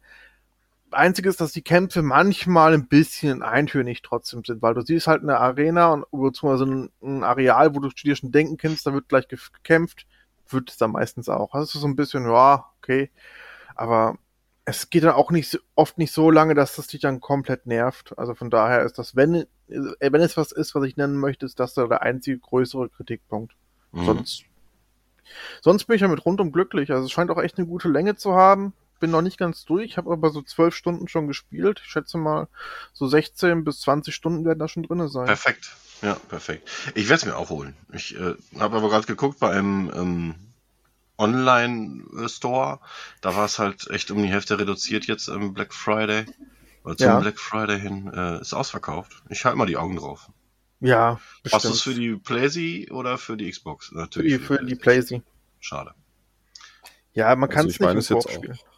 [0.91, 5.23] Einzige ist, dass die Kämpfe manchmal ein bisschen eintönig trotzdem sind, weil du siehst halt
[5.23, 9.09] eine Arena und beziehungsweise ein, ein Areal, wo du dir schon denken kannst, da wird
[9.09, 10.05] gleich gekämpft,
[10.49, 11.55] wird es dann meistens auch.
[11.55, 13.09] Ist so ein bisschen, ja, okay.
[13.75, 14.17] Aber
[14.65, 17.65] es geht dann auch nicht so, oft nicht so lange, dass das dich dann komplett
[17.65, 18.17] nervt.
[18.17, 21.45] Also von daher ist das, wenn, äh, wenn es was ist, was ich nennen möchte,
[21.45, 23.55] ist das da der einzige größere Kritikpunkt.
[23.91, 24.05] Mhm.
[24.05, 24.43] Sonst,
[25.61, 26.91] sonst bin ich damit rundum glücklich.
[26.91, 28.73] Also es scheint auch echt eine gute Länge zu haben.
[28.99, 31.81] Bin noch nicht ganz durch, habe aber so zwölf Stunden schon gespielt.
[31.83, 32.47] Ich schätze mal,
[32.93, 35.25] so 16 bis 20 Stunden werden da schon drinne sein.
[35.25, 35.71] Perfekt.
[36.01, 36.69] Ja, perfekt.
[36.95, 37.75] Ich werde es mir auch holen.
[37.93, 40.35] Ich äh, habe aber gerade geguckt bei einem ähm,
[41.17, 42.79] Online-Store.
[43.21, 46.25] Da war es halt echt um die Hälfte reduziert jetzt im Black Friday.
[46.83, 47.19] Oder zum Ja.
[47.19, 48.11] Black Friday hin.
[48.13, 49.23] Äh, ist ausverkauft.
[49.29, 50.29] Ich halte mal die Augen drauf.
[50.79, 51.19] Ja,
[51.51, 51.95] Hast du es bestimmt.
[51.95, 53.87] für die PlayStation oder für die Xbox?
[53.87, 54.33] für Natürlich.
[54.37, 55.21] die, für die PlayStation.
[55.21, 55.31] Playsee.
[55.59, 55.93] Schade.
[57.13, 58.68] Ja, man Also kann es ich nicht im Koop auch.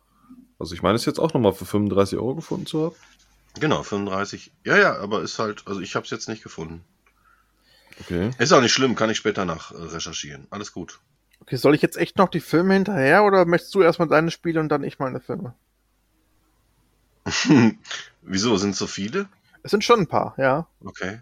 [0.62, 2.95] Also ich meine es jetzt auch nochmal für 35 Euro gefunden zu haben.
[3.59, 4.51] Genau, 35.
[4.64, 6.86] Ja, ja, aber ist halt, also ich habe es jetzt nicht gefunden.
[7.99, 8.30] Okay.
[8.38, 10.45] Ist auch nicht schlimm, kann ich später nach äh, recherchieren.
[10.51, 10.99] Alles gut.
[11.41, 14.59] Okay, soll ich jetzt echt noch die Filme hinterher oder möchtest du erstmal deine Spiele
[14.59, 15.55] und dann ich meine Filme?
[18.22, 18.55] Wieso?
[18.57, 19.28] Sind so viele?
[19.64, 20.68] Es sind schon ein paar, ja.
[20.86, 21.22] Okay.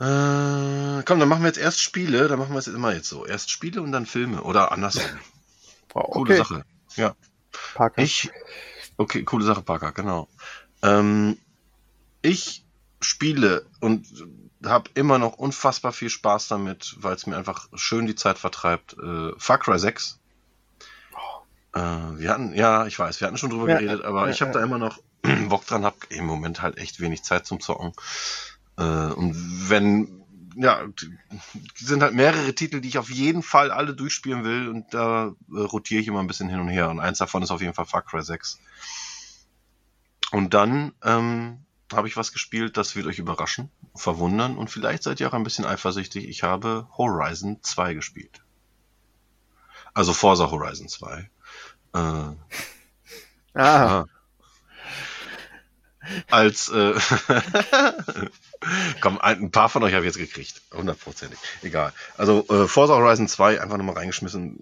[0.00, 3.26] Äh, komm, dann machen wir jetzt erst Spiele, dann machen wir es immer jetzt so.
[3.26, 4.42] Erst Spiele und dann Filme.
[4.42, 5.04] Oder andersrum.
[5.94, 6.64] Wow, Coole okay, Sache.
[6.96, 7.14] Ja.
[7.74, 8.02] Parker.
[8.02, 8.30] Ich.
[8.96, 10.28] Okay, coole Sache, Parker, genau.
[10.82, 11.38] Ähm,
[12.22, 12.64] ich
[13.00, 14.06] spiele und
[14.64, 18.96] habe immer noch unfassbar viel Spaß damit, weil es mir einfach schön die Zeit vertreibt.
[19.02, 20.20] Äh, Far Cry 6.
[21.74, 24.42] Äh, wir hatten, ja, ich weiß, wir hatten schon drüber Ja, geredet, aber ja, ich
[24.42, 24.58] habe ja.
[24.58, 24.98] da immer noch
[25.48, 27.92] Bock dran, habe im Moment halt echt wenig Zeit zum Zocken.
[28.76, 30.21] Äh, und wenn,
[30.56, 30.84] ja,
[31.74, 35.58] sind halt mehrere Titel, die ich auf jeden Fall alle durchspielen will und da äh,
[35.60, 36.90] rotiere ich immer ein bisschen hin und her.
[36.90, 38.60] Und eins davon ist auf jeden Fall Far Cry 6.
[40.30, 45.20] Und dann ähm, habe ich was gespielt, das wird euch überraschen, verwundern und vielleicht seid
[45.20, 46.28] ihr auch ein bisschen eifersüchtig.
[46.28, 48.42] Ich habe Horizon 2 gespielt.
[49.94, 51.30] Also Forza Horizon 2.
[51.94, 52.34] Äh, ah,
[53.54, 54.06] Ah.
[56.30, 56.94] Als äh,
[59.00, 61.38] komm, ein, paar von euch habe ich jetzt gekriegt, hundertprozentig.
[61.62, 61.92] Egal.
[62.16, 64.58] Also äh, Forza Horizon 2 einfach nochmal reingeschmissen.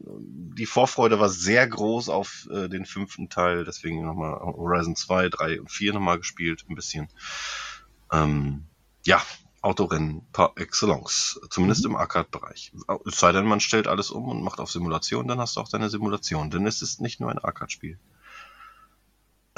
[0.57, 5.61] Die Vorfreude war sehr groß auf äh, den fünften Teil, deswegen nochmal Horizon 2, 3
[5.61, 7.09] und 4 nochmal gespielt, ein bisschen.
[8.13, 8.65] Ähm,
[9.05, 9.23] ja,
[9.63, 12.73] Autorennen par excellence, zumindest im Arcade-Bereich.
[13.07, 15.69] Es sei denn, man stellt alles um und macht auf Simulation, dann hast du auch
[15.69, 17.99] deine Simulation, denn es ist nicht nur ein Arcade-Spiel.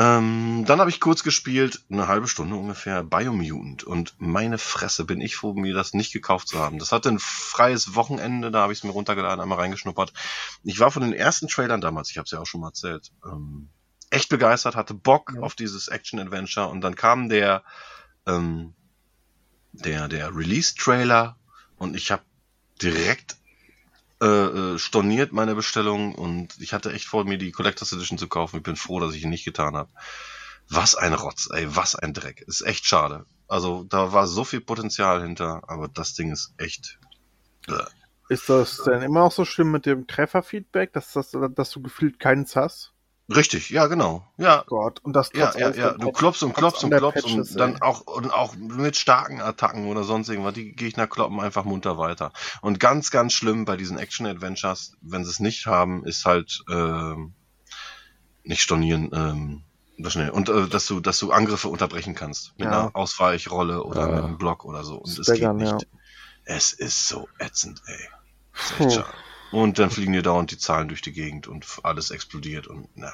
[0.03, 3.85] Ähm, dann habe ich kurz gespielt, eine halbe Stunde ungefähr, Biomutant.
[3.85, 6.81] Und meine Fresse bin ich froh, mir das nicht gekauft zu haben.
[6.81, 10.13] Das hatte ein freies Wochenende, da habe ich es mir runtergeladen, einmal reingeschnuppert.
[10.65, 13.13] Ich war von den ersten Trailern damals, ich habe es ja auch schon mal erzählt,
[13.25, 13.69] ähm,
[14.11, 15.43] echt begeistert, hatte Bock Ja.
[15.43, 17.63] auf dieses Action-Adventure und dann kam der,
[18.27, 18.75] ähm,
[19.73, 21.37] der, der Release-Trailer
[21.77, 22.23] und ich habe
[22.83, 23.37] direkt
[24.83, 28.59] storniert meine Bestellung und ich hatte echt vor, mir die Collectors Edition zu kaufen.
[28.59, 29.91] Ich bin froh, dass ich ihn nicht getan habe.
[30.69, 32.43] Was ein Rotz, ey, was ein Dreck.
[32.43, 33.27] Ist echt schade.
[33.49, 36.99] Also da war so viel Potenzial hinter, aber das Ding ist echt.
[37.69, 37.85] Äh.
[38.29, 42.19] Ist das denn immer noch so schlimm mit dem Trefferfeedback, dass, das, dass du gefühlt
[42.19, 42.92] keins hast?
[43.29, 44.27] Richtig, ja, genau.
[44.37, 45.93] Ja, Gott, und das ja, ja, ja.
[45.93, 47.81] Du klopfst und klopfst und klopfst Patches, und dann ey.
[47.83, 52.33] auch und auch mit starken Attacken oder sonst irgendwas, die Gegner kloppen einfach munter weiter.
[52.61, 57.35] Und ganz, ganz schlimm bei diesen Action-Adventures, wenn sie es nicht haben, ist halt ähm,
[58.43, 59.63] nicht stornieren, ähm,
[59.99, 60.31] das schnell.
[60.31, 62.73] Und äh, dass du, dass du Angriffe unterbrechen kannst mit Ja.
[62.83, 64.17] einer Ausweichrolle oder Ja.
[64.17, 64.97] mit einem Block oder so.
[64.99, 65.87] Und es geht nicht.
[66.45, 68.09] Es ist so ätzend, ey.
[68.55, 68.85] Ist Puh.
[68.85, 69.07] echt schade.
[69.53, 73.13] Und dann fliegen dir dauernd die Zahlen durch die Gegend und alles explodiert und na.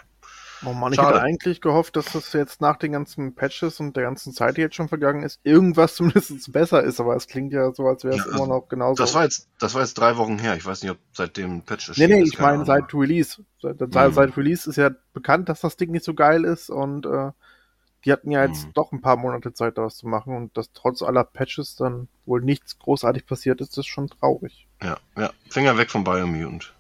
[0.65, 1.09] Oh Mann, ich Schade.
[1.15, 4.61] hatte eigentlich gehofft, dass das jetzt nach den ganzen Patches und der ganzen Zeit, die
[4.61, 8.17] jetzt schon vergangen ist, irgendwas zumindest besser ist, aber es klingt ja so, als wäre
[8.17, 9.03] es Ja, immer also, noch genauso.
[9.03, 10.57] Das war jetzt, das war jetzt drei Wochen her.
[10.57, 13.45] Ich weiß nicht, ob seitdem ein Patch nee, nee, ist, ich meine seit Release.
[13.63, 14.13] Seit, seit, Mhm.
[14.13, 17.31] seit Release ist ja bekannt, dass das Ding nicht so geil ist und äh,
[18.09, 18.73] die hatten ja jetzt Mhm.
[18.73, 22.41] doch ein paar Monate Zeit, daraus zu machen und dass trotz aller Patches dann wohl
[22.41, 24.67] nichts großartig passiert ist, ist schon traurig.
[24.83, 25.31] Ja, ja.
[25.51, 26.73] Finger weg vom Biomutant.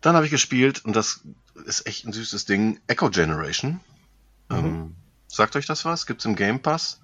[0.00, 1.20] Dann habe ich gespielt und das
[1.66, 2.80] ist echt ein süßes Ding.
[2.86, 3.80] Echo Generation.
[4.48, 4.56] Mhm.
[4.56, 4.96] Ähm,
[5.28, 6.06] sagt euch das was?
[6.06, 7.02] Gibt's im Game Pass.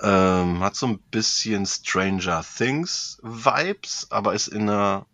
[0.00, 5.06] Ähm, hat so ein bisschen Stranger Things Vibes, aber ist in einer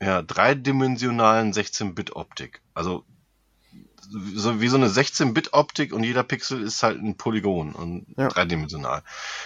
[0.00, 2.62] ja, dreidimensionalen 16-Bit-Optik.
[2.72, 3.04] Also
[4.34, 8.28] so wie so eine 16-Bit-Optik und jeder Pixel ist halt ein Polygon und Ja.
[8.28, 9.02] dreidimensional.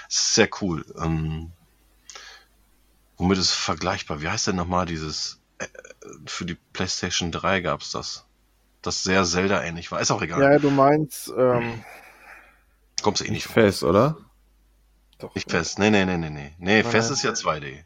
[0.08, 0.84] Das ist sehr cool.
[0.98, 1.52] Ähm,
[3.16, 4.20] womit ist es vergleichbar?
[4.20, 5.66] Wie heißt denn nochmal dieses äh,
[6.26, 8.24] für die PlayStation 3 gab's das?
[8.82, 10.00] Das sehr Zelda-ähnlich war.
[10.00, 10.40] Ist auch egal.
[10.42, 11.84] Ja, du meinst, ähm,
[13.02, 14.16] Kommst du eh Nicht fest, oder?
[15.18, 15.78] doch, Nicht fest.
[15.78, 16.54] Nee, nee, nee, nee, nee.
[16.58, 17.84] Nee, fest ist ja 2D.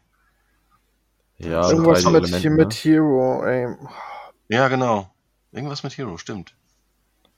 [1.37, 2.55] Ja, Irgendwas mit, Elementen, hier ne?
[2.57, 3.67] mit Hero, ey.
[4.47, 5.13] Ja, genau.
[5.51, 6.55] Irgendwas mit Hero, stimmt.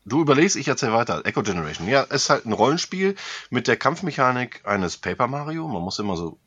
[0.06, 1.26] Du überlegst, ich erzähl weiter.
[1.26, 1.88] Echo Generation.
[1.88, 3.16] Ja, es ist halt ein Rollenspiel
[3.50, 5.68] mit der Kampfmechanik eines Paper Mario.
[5.68, 6.39] Man muss immer so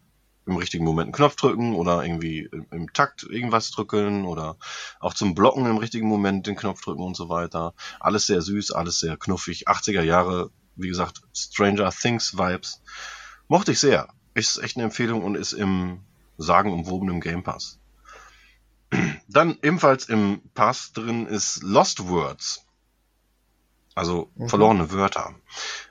[0.47, 4.57] im richtigen Moment einen Knopf drücken oder irgendwie im, im Takt irgendwas drücken oder
[5.01, 7.75] auch zum Blocken im richtigen Moment den Knopf drücken und so weiter.
[8.01, 9.69] Alles sehr süß, alles sehr knuffig.
[9.69, 12.83] 80er Jahre, wie gesagt, Stranger Things Vibes.
[13.49, 14.09] Mochte ich sehr.
[14.35, 16.01] Ist echt eine Empfehlung und ist im
[16.39, 17.79] sagenumwobenen Game Pass.
[19.29, 22.67] Dann ebenfalls im Pass drin ist Lost Words.
[23.95, 24.49] Also Mhm.
[24.49, 25.35] verlorene Wörter.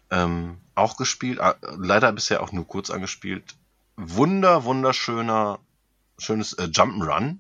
[0.10, 3.56] Ähm, auch gespielt, äh, leider bisher auch nur kurz angespielt.
[3.96, 5.60] Wunder, wunderschöner,
[6.18, 7.38] schönes äh, Jump'n'Run.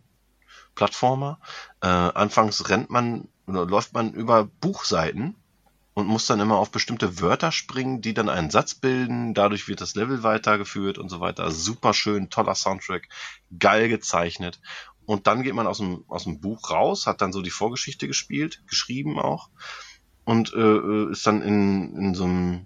[0.75, 1.39] Plattformer.
[1.81, 5.35] Äh, anfangs rennt man oder läuft man über Buchseiten
[5.93, 9.33] und muss dann immer auf bestimmte Wörter springen, die dann einen Satz bilden.
[9.33, 11.51] Dadurch wird das Level weitergeführt und so weiter.
[11.51, 13.09] Super schön, toller Soundtrack,
[13.59, 14.61] geil gezeichnet.
[15.05, 18.07] Und dann geht man aus dem, aus dem Buch raus, hat dann so die Vorgeschichte
[18.07, 19.49] gespielt, geschrieben auch.
[20.23, 22.65] Und äh, äh, ist dann in, in so einem,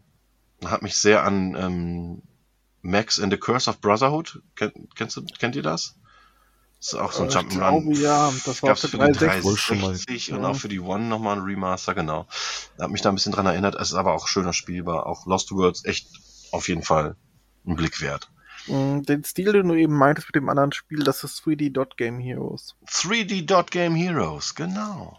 [0.63, 2.21] hat mich sehr an ähm,
[2.81, 4.41] Max and the Curse of Brotherhood.
[4.55, 5.95] Kennt, kennst du, kennt ihr das?
[6.79, 7.57] Das ist auch so ein Äh, ich Jump'n'Run.
[7.57, 9.87] glaube, ja, das war Gab's für für die 360 wohl schon mal.
[9.87, 10.49] 360 und Ja.
[10.49, 12.27] auch für die One nochmal ein Remaster, genau.
[12.79, 13.75] Hat mich da ein bisschen dran erinnert.
[13.75, 15.05] Es ist aber auch schöner spielbar.
[15.07, 16.07] Auch Lost Worlds echt
[16.51, 17.15] auf jeden Fall
[17.65, 18.29] ein Blick wert.
[18.67, 21.97] Mm, Den Stil, den du eben meintest mit dem anderen Spiel, das ist 3D Dot
[21.97, 22.75] Game Heroes.
[22.87, 25.17] 3D Dot Game Heroes, genau.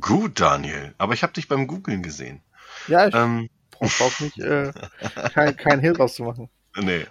[0.00, 0.94] Gut, Daniel.
[0.98, 2.42] Aber ich habe dich beim Googlen gesehen.
[2.88, 4.72] Ja, ich Ähm, brauch auch nicht äh,
[5.32, 6.48] kein, kein Hehl rauszumachen.
[6.76, 7.06] nee.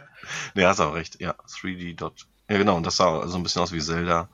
[0.55, 1.21] Nee, hast auch recht.
[1.21, 2.27] Ja, 3D Dot.
[2.49, 2.75] Ja, genau.
[2.75, 4.29] Und das sah so ein bisschen aus wie Zelda.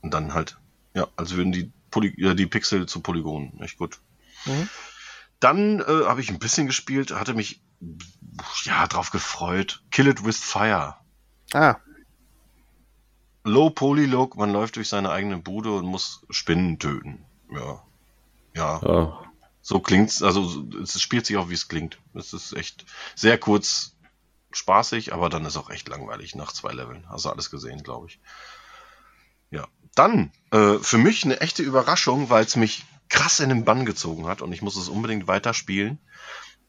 [0.00, 0.58] Und dann halt,
[0.94, 3.60] ja, als würden die, Poly ja, die Pixel zu Polygonen.
[3.60, 4.00] Echt gut.
[4.46, 4.68] Mhm.
[5.38, 7.60] Dann äh, habe ich ein bisschen gespielt, hatte mich
[8.64, 9.82] ja drauf gefreut.
[9.90, 10.96] Kill It With Fire.
[11.52, 11.76] Ah,
[13.46, 17.25] Low Poly Look, man läuft durch seine eigene Bude und muss Spinnen töten.
[17.50, 17.82] Ja.
[18.54, 19.22] Ja, Ja.
[19.60, 21.98] so klingt's, also es spielt sich auch wie es klingt.
[22.14, 23.96] Es ist echt sehr kurz
[24.52, 27.06] spaßig, aber dann ist auch echt langweilig nach zwei Leveln.
[27.08, 28.20] Hast du alles gesehen, glaube ich.
[29.50, 29.66] Ja.
[29.94, 34.26] Dann, äh, für mich eine echte Überraschung, weil es mich krass in den Bann gezogen
[34.26, 35.98] hat und ich muss es unbedingt weiterspielen.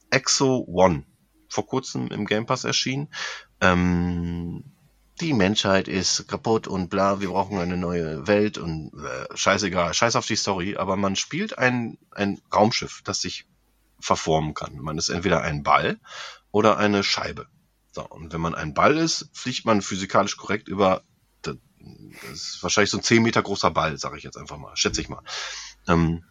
[0.10, 1.06] Exo One.
[1.50, 3.10] Vor kurzem im Game Pass erschienen.
[3.62, 4.77] Ähm,
[5.20, 10.16] die Menschheit ist kaputt und bla, wir brauchen eine neue Welt und äh, scheißegal, scheiß
[10.16, 13.46] auf die Story, aber man spielt ein, ein Raumschiff, das sich
[14.00, 14.78] verformen kann.
[14.78, 16.00] Man ist entweder ein Ball
[16.52, 17.48] oder eine Scheibe.
[17.92, 21.02] So, und wenn man ein Ball ist, fliegt man physikalisch korrekt über,
[21.42, 21.56] das
[22.32, 25.10] ist wahrscheinlich so ein 10 Meter großer Ball, sage ich jetzt einfach mal, schätze ich
[25.10, 25.24] mal.
[25.88, 26.24] Ähm,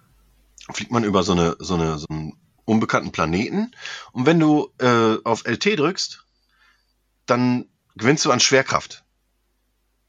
[0.72, 3.74] fliegt man über so eine, so eine, so einen unbekannten Planeten.
[4.12, 6.24] Und wenn du äh, auf LT drückst,
[7.26, 9.04] dann gewinnst du an Schwerkraft.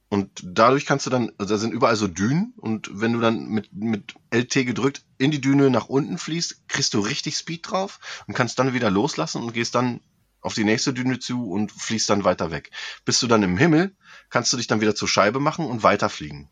[0.10, 3.48] Und dadurch kannst du dann, also da sind überall so Dünen und wenn du dann
[3.48, 8.00] mit, mit LT gedrückt in die Düne nach unten fließt, kriegst du richtig Speed drauf
[8.26, 10.00] und kannst dann wieder loslassen und gehst dann
[10.40, 12.72] auf die nächste Düne zu und fließt dann weiter weg.
[13.04, 13.98] Bist du dann im Himmel,
[14.30, 16.48] kannst du dich dann wieder zur Scheibe machen und weiterfliegen.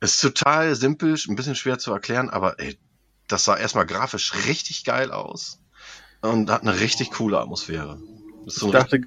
[0.00, 2.78] Ist total simpel, ein bisschen schwer zu erklären, aber ey,
[3.26, 5.60] das sah erstmal grafisch richtig geil aus
[6.20, 8.02] und hat eine richtig coole Atmosphäre.
[8.44, 9.00] Das ist so ich dachte,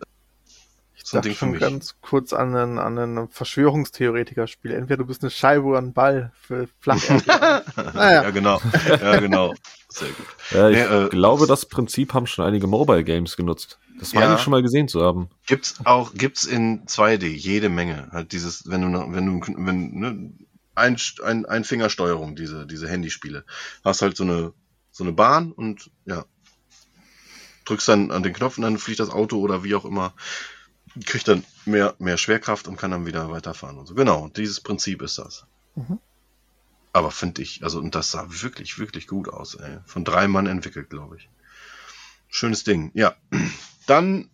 [1.05, 4.71] ich so dachte schon ganz kurz an ein, an ein Verschwörungstheoretiker-Spiel.
[4.71, 6.97] Entweder du bist eine Scheibe oder ein Ball für flach.
[7.93, 8.23] naja.
[8.23, 8.59] Ja, genau.
[8.89, 9.53] Ja, genau.
[9.87, 10.25] Sehr gut.
[10.49, 13.77] Ja, ich nee, äh, glaube, das Prinzip haben schon einige Mobile Games genutzt.
[13.99, 15.29] Das meine ja, ich schon mal gesehen zu haben.
[15.45, 18.09] Gibt's auch, gibt's in 2D jede Menge.
[18.11, 20.33] Halt dieses, wenn du, wenn du, wenn, ne,
[20.73, 23.45] ein, ein, ein Fingersteuerung, diese, diese Handyspiele.
[23.83, 24.53] Hast halt so eine,
[24.89, 26.25] so eine Bahn und ja,
[27.65, 30.15] drückst dann an den Knopf und dann fliegt das Auto oder wie auch immer,
[31.03, 33.95] kriegt dann mehr, mehr Schwerkraft und kann dann wieder weiterfahren und so.
[33.95, 35.45] Genau, dieses Prinzip ist das.
[35.75, 35.99] Mhm.
[36.93, 39.79] Aber finde ich, also, und das sah wirklich, wirklich gut aus, ey.
[39.85, 41.29] Von drei Mann entwickelt, glaube ich.
[42.29, 42.91] Schönes Ding.
[42.93, 43.15] Ja.
[43.87, 44.29] Dann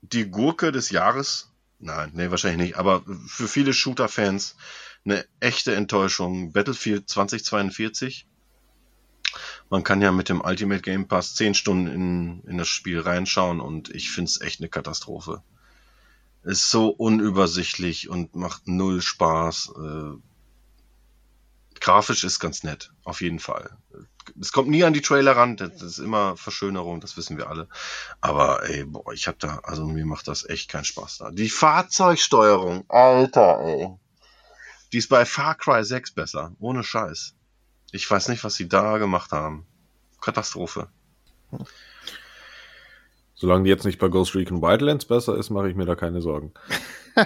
[0.00, 1.52] die Gurke des Jahres.
[1.78, 2.76] Nein, nee, wahrscheinlich nicht.
[2.78, 4.56] Aber für viele Shooter-Fans
[5.04, 6.52] eine echte Enttäuschung.
[6.52, 8.26] Battlefield 2042.
[9.70, 13.60] Man kann ja mit dem Ultimate Game Pass 10 Stunden in, in das Spiel reinschauen
[13.60, 15.42] und ich finde es echt eine Katastrophe.
[16.42, 19.72] Ist so unübersichtlich und macht null Spaß.
[19.76, 20.18] Äh,
[21.80, 23.76] grafisch ist ganz nett, auf jeden Fall.
[24.40, 27.68] Es kommt nie an die Trailer ran, das ist immer Verschönerung, das wissen wir alle.
[28.20, 31.30] Aber ey, boah, ich hab da, also mir macht das echt keinen Spaß da.
[31.30, 33.88] Die Fahrzeugsteuerung, Alter, ey.
[34.92, 37.34] Die ist bei Far Cry 6 besser, ohne Scheiß.
[37.92, 39.66] Ich weiß nicht, was sie da gemacht haben.
[40.20, 40.88] Katastrophe.
[43.40, 46.20] Solange die jetzt nicht bei Ghost Recon Wildlands besser ist, mache ich mir da keine
[46.20, 46.52] Sorgen.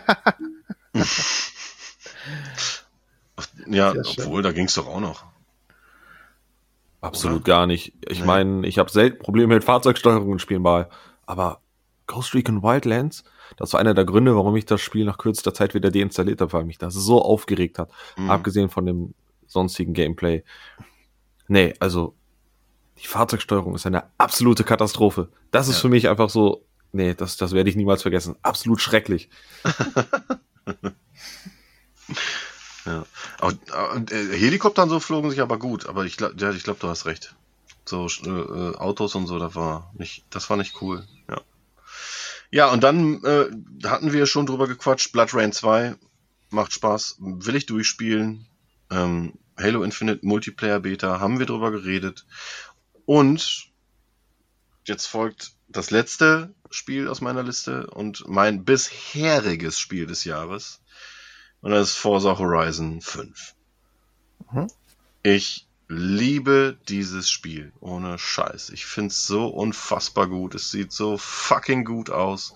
[3.66, 5.24] ja, obwohl, da ging es doch auch noch.
[7.00, 7.44] Absolut Oder?
[7.44, 7.94] gar nicht.
[8.06, 8.26] Ich nee.
[8.26, 10.90] meine, ich habe selten Probleme mit Fahrzeugsteuerung in Spielen mal,
[11.24, 11.62] aber
[12.06, 13.24] Ghost Recon Wildlands,
[13.56, 16.52] das war einer der Gründe, warum ich das Spiel nach kürzester Zeit wieder deinstalliert habe,
[16.52, 17.90] weil mich das so aufgeregt hat.
[18.18, 18.28] Mhm.
[18.28, 19.14] Abgesehen von dem
[19.46, 20.44] sonstigen Gameplay.
[21.48, 22.14] Nee, also
[23.00, 25.28] die Fahrzeugsteuerung ist eine absolute Katastrophe.
[25.50, 25.80] Das ist ja.
[25.82, 28.36] für mich einfach so, nee, das, das werde ich niemals vergessen.
[28.42, 29.28] Absolut schrecklich.
[32.84, 33.04] Ja.
[33.40, 33.52] Auch,
[34.10, 37.06] äh, Helikoptern so flogen sich aber gut, aber ich glaube, ja, ich glaube, du hast
[37.06, 37.34] recht.
[37.84, 41.06] So äh, Autos und so, das war nicht, das war nicht cool.
[41.28, 41.40] Ja.
[42.50, 43.46] Ja, und dann äh,
[43.86, 45.12] hatten wir schon drüber gequatscht.
[45.12, 45.94] Blood Rain 2
[46.50, 48.46] macht Spaß, will ich durchspielen.
[48.90, 52.26] Ähm, Halo Infinite Multiplayer Beta haben wir drüber geredet.
[53.06, 53.70] Und
[54.84, 60.80] jetzt folgt das letzte Spiel aus meiner Liste und mein bisheriges Spiel des Jahres.
[61.60, 63.54] Und das ist Forza Horizon 5.
[64.52, 64.66] Mhm.
[65.22, 67.72] Ich liebe dieses Spiel.
[67.80, 68.70] Ohne Scheiß.
[68.70, 70.54] Ich find's so unfassbar gut.
[70.54, 72.54] Es sieht so fucking gut aus.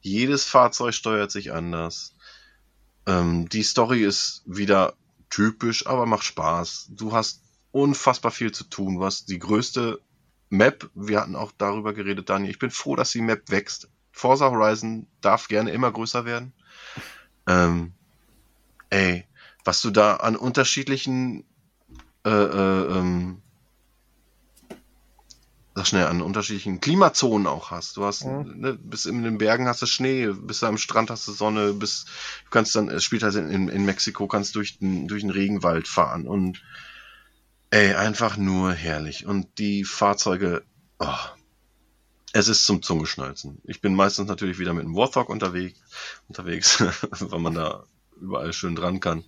[0.00, 2.14] Jedes Fahrzeug steuert sich anders.
[3.06, 4.94] Ähm, die Story ist wieder
[5.30, 6.88] typisch, aber macht Spaß.
[6.90, 7.41] Du hast
[7.72, 9.02] unfassbar viel zu tun.
[9.02, 10.00] Hast die größte
[10.50, 10.90] Map.
[10.94, 12.50] Wir hatten auch darüber geredet, Daniel.
[12.50, 13.88] Ich bin froh, dass die Map wächst.
[14.12, 16.52] Forza Horizon darf gerne immer größer werden.
[17.46, 17.92] Ähm,
[18.90, 19.24] ey,
[19.64, 21.44] was du da an unterschiedlichen,
[22.24, 23.40] äh, äh, ähm,
[25.74, 27.96] sag schnell, an unterschiedlichen Klimazonen auch hast.
[27.96, 28.60] Du hast, mhm.
[28.60, 32.04] ne, bis in den Bergen hast du Schnee, bis am Strand hast du Sonne, bis,
[32.44, 35.88] du kannst dann, es spielt halt in, in Mexiko, kannst durch den, durch den Regenwald
[35.88, 36.62] fahren und,
[37.72, 39.24] ey, einfach nur herrlich.
[39.26, 40.62] Und die Fahrzeuge,
[40.98, 41.16] oh,
[42.34, 43.62] es ist zum Zungeschnalzen.
[43.64, 45.80] Ich bin meistens natürlich wieder mit einem Warthog unterwegs,
[46.28, 46.80] unterwegs,
[47.18, 47.84] weil man da
[48.20, 49.24] überall schön dran kann.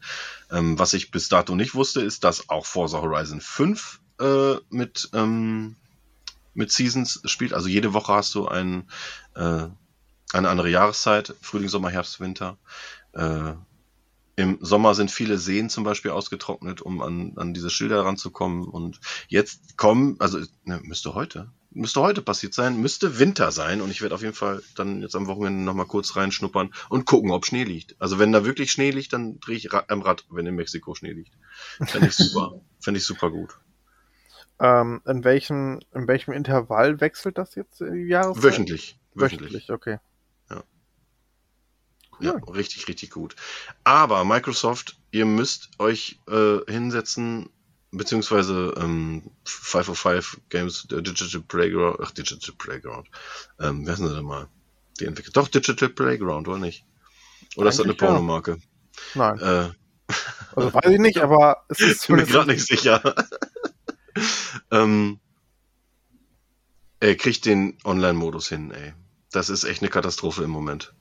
[0.50, 5.08] Ähm, was ich bis dato nicht wusste, ist, dass auch Forza Horizon 5 äh, mit,
[5.14, 5.76] ähm,
[6.52, 7.54] mit Seasons spielt.
[7.54, 8.90] Also jede Woche hast du ein,
[9.34, 9.68] äh,
[10.34, 12.58] eine andere Jahreszeit, Frühling, Sommer, Herbst, Winter.
[13.14, 13.54] Äh,
[14.36, 18.64] Im Sommer sind viele Seen zum Beispiel ausgetrocknet, um an, an diese Schilder ranzukommen.
[18.64, 23.90] Und jetzt kommen, also ne, müsste heute, müsste heute passiert sein, müsste Winter sein und
[23.90, 27.46] ich werde auf jeden Fall dann jetzt am Wochenende nochmal kurz reinschnuppern und gucken, ob
[27.46, 27.94] Schnee liegt.
[28.00, 31.12] Also wenn da wirklich Schnee liegt, dann drehe ich am Rad, wenn in Mexiko Schnee
[31.12, 31.34] liegt.
[31.84, 33.58] Fände ich super, fände ich super gut.
[34.60, 38.42] Ähm, in welchem, in welchem Intervall wechselt das jetzt die Jahreszeit?
[38.42, 38.98] Wöchentlich.
[39.14, 39.98] Wöchentlich, Wöchentlich okay.
[42.20, 42.32] Ja.
[42.32, 43.36] Richtig, richtig gut.
[43.84, 47.50] Aber Microsoft, ihr müsst euch äh, hinsetzen
[47.92, 53.08] beziehungsweise ähm, 505 Games, der Digital Playground, ach, Digital Playground.
[53.60, 54.48] Ähm, wer ist denn da mal?
[55.00, 55.36] Die entwickelt.
[55.36, 56.84] Doch, Digital Playground, oder nicht?
[57.56, 58.06] Oder ist das eine Eigentlich ja.
[58.08, 58.58] Pornomarke?
[59.14, 59.38] Nein.
[59.38, 59.70] Äh,
[60.56, 63.14] Also weiß ich nicht, aber es ist ich bin mir gerade nicht sicher.
[64.70, 65.20] ähm,
[67.00, 68.94] er kriegt den Online-Modus hin, ey.
[69.30, 70.94] Das ist echt eine Katastrophe im Moment.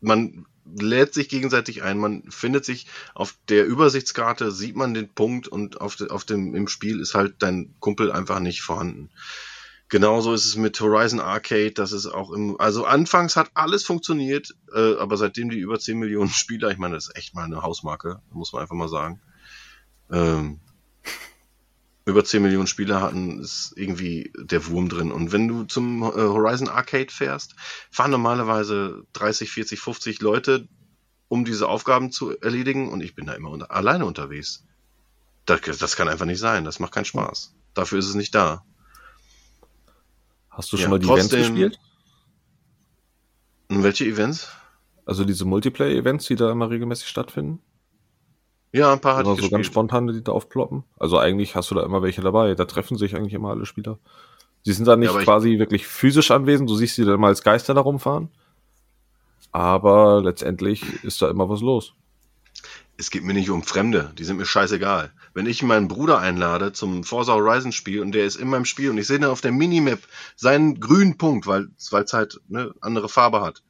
[0.00, 5.48] Man lädt sich gegenseitig ein, man findet sich auf der Übersichtskarte, sieht man den Punkt
[5.48, 9.10] und auf, de, auf dem, im Spiel ist halt dein Kumpel einfach nicht vorhanden.
[9.88, 14.54] Genauso ist es mit Horizon Arcade, das ist auch im, also anfangs hat alles funktioniert,
[14.74, 17.62] äh, aber seitdem die über 10 Millionen Spieler, ich meine, das ist echt mal eine
[17.62, 19.20] Hausmarke, muss man einfach mal sagen.
[20.12, 20.60] Ähm,
[22.08, 25.12] über 10 Millionen Spieler hatten, ist irgendwie der Wurm drin.
[25.12, 27.54] Und wenn du zum äh, Horizon Arcade fährst,
[27.90, 30.66] fahren normalerweise 30, 40, 50 Leute,
[31.28, 34.64] um diese Aufgaben zu erledigen und ich bin da immer unter, alleine unterwegs.
[35.44, 37.54] Das, das kann einfach nicht sein, das macht keinen Spaß.
[37.74, 38.64] Dafür ist es nicht da.
[40.48, 41.78] Hast du Ja, schon mal die trotzdem- Events gespielt?
[43.68, 44.48] Welche Events?
[45.04, 47.60] Also diese Multiplayer-Events, die da immer regelmäßig stattfinden?
[48.72, 49.66] Ja, ein paar hatte Oder ich so ganz gespielt.
[49.66, 50.84] spontan, die da aufploppen?
[50.98, 52.54] Also eigentlich hast du da immer welche dabei.
[52.54, 53.98] Da treffen sich eigentlich immer alle Spieler.
[54.64, 56.68] Sie sind da nicht Ja, quasi wirklich physisch anwesend.
[56.70, 58.30] Du siehst sie dann mal als Geister da rumfahren.
[59.52, 61.94] Aber letztendlich ist da immer was los.
[62.96, 65.12] es geht mir nicht um Fremde, die sind mir scheißegal.
[65.32, 68.90] Wenn ich meinen Bruder einlade zum Forza Horizon Spiel und der ist in meinem Spiel
[68.90, 70.00] und ich sehe dann auf der Minimap
[70.36, 73.62] seinen grünen Punkt, weil es halt eine andere Farbe hat.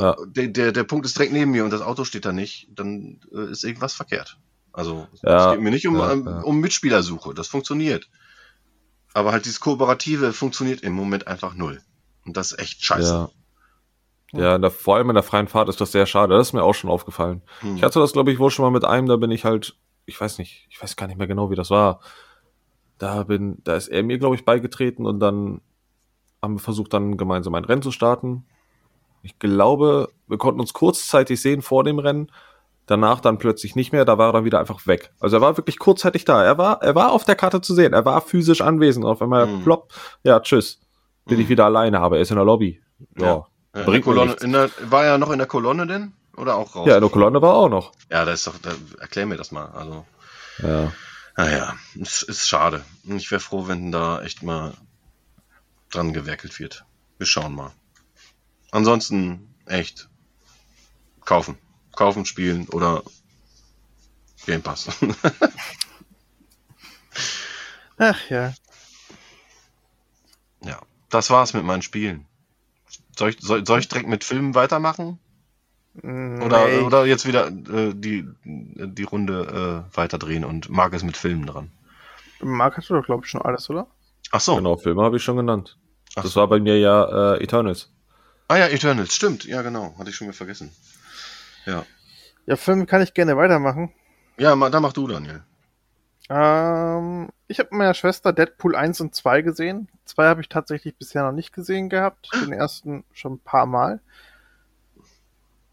[0.00, 0.16] Ja.
[0.26, 3.20] Der, der, der Punkt ist direkt neben mir und das Auto steht da nicht, dann
[3.32, 4.38] äh, ist irgendwas verkehrt.
[4.72, 6.40] Also Ja, es geht mir nicht um, ja, ähm, ja.
[6.40, 8.08] um Mitspielersuche, das funktioniert.
[9.12, 11.82] Aber halt dieses Kooperative funktioniert im Moment einfach null.
[12.24, 13.30] Und das ist echt scheiße.
[14.32, 14.58] Ja.
[14.58, 16.36] Der, vor allem in der freien Fahrt ist das sehr schade.
[16.36, 17.42] Das ist mir auch schon aufgefallen.
[17.60, 17.76] Hm.
[17.76, 19.76] Ich hatte das, glaube ich, wohl schon mal mit einem, da bin ich halt,
[20.06, 22.00] ich weiß nicht, ich weiß gar nicht mehr genau, wie das war.
[22.98, 25.60] Da bin, da ist er mir, glaube ich, beigetreten und dann
[26.40, 28.46] haben wir versucht, dann gemeinsam ein Rennen zu starten.
[29.22, 32.30] Ich glaube, wir konnten uns kurzzeitig sehen vor dem Rennen,
[32.86, 35.12] danach dann plötzlich nicht mehr, da war er dann wieder einfach weg.
[35.20, 36.42] Also er war wirklich kurzzeitig da.
[36.42, 39.04] Er war, er war auf der Karte zu sehen, er war physisch anwesend.
[39.04, 39.62] Auf einmal Mhm.
[39.62, 39.92] plopp,
[40.24, 40.80] ja, tschüss.
[41.26, 41.42] Bin Mhm.
[41.44, 42.82] ich wieder alleine, aber er ist in der Lobby.
[43.18, 43.46] Ja.
[43.74, 43.82] Ja.
[43.84, 46.12] Bringt Kolonne, der, war er noch in der Kolonne denn?
[46.36, 46.88] Oder auch raus?
[46.88, 47.92] Ja, in der Kolonne war er auch noch.
[48.10, 49.66] Ja, das ist doch, da, erklär mir das mal.
[49.66, 50.04] Also,
[50.62, 50.92] Ja.
[51.36, 52.82] naja, es ist schade.
[53.06, 54.72] Und Ich wäre froh, wenn da echt mal
[55.92, 56.84] dran gewerkelt wird.
[57.18, 57.70] Wir schauen mal.
[58.70, 60.08] Ansonsten, echt,
[61.24, 61.58] kaufen.
[61.94, 63.02] Kaufen, spielen oder
[64.46, 64.88] Game Pass.
[67.98, 68.54] Ach ja.
[70.64, 72.26] ja, das war's mit meinen Spielen.
[73.16, 75.18] Soll ich, soll, soll ich direkt mit Filmen weitermachen?
[75.94, 81.02] Mm, Oder, nee, oder jetzt wieder äh, die, die Runde äh, weiterdrehen und mag es
[81.02, 81.70] mit Filmen dran?
[82.40, 83.86] Marc hast du doch, glaube ich, schon alles, oder?
[84.30, 84.56] Ach so.
[84.56, 85.76] Genau, Filme habe ich schon genannt.
[86.16, 86.40] Ach das so.
[86.40, 87.92] war bei mir ja äh, Eternals.
[88.50, 89.44] Ah ja, Eternals, stimmt.
[89.44, 89.94] Ja, genau.
[89.96, 90.72] Hatte ich schon wieder vergessen.
[91.66, 91.86] Ja.
[92.46, 93.94] Ja, Film kann ich gerne weitermachen.
[94.38, 95.44] Ja, ma, da mach du, Daniel.
[96.28, 99.88] Ähm, ich habe mit meiner Schwester Deadpool 1 und 2 gesehen.
[100.04, 102.28] Zwei habe ich tatsächlich bisher noch nicht gesehen gehabt.
[102.42, 104.00] Den ersten schon ein paar Mal.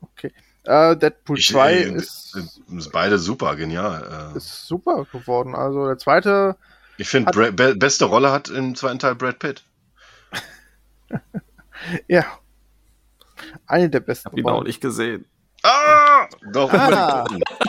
[0.01, 0.31] Okay.
[0.63, 4.33] Äh, Deadpool Ich, 2 äh, ist, Sind beide super, genial.
[4.35, 5.55] Äh, ist super geworden.
[5.55, 6.55] Also der zweite,
[6.97, 9.63] ich finde, be beste Rolle hat im zweiten Teil Brad Pitt.
[12.07, 12.23] ja.
[13.65, 14.29] Eine der besten.
[14.29, 15.25] Hab ihn auch nicht gesehen.
[15.63, 16.27] Ah!
[16.53, 17.25] Doch, Ah.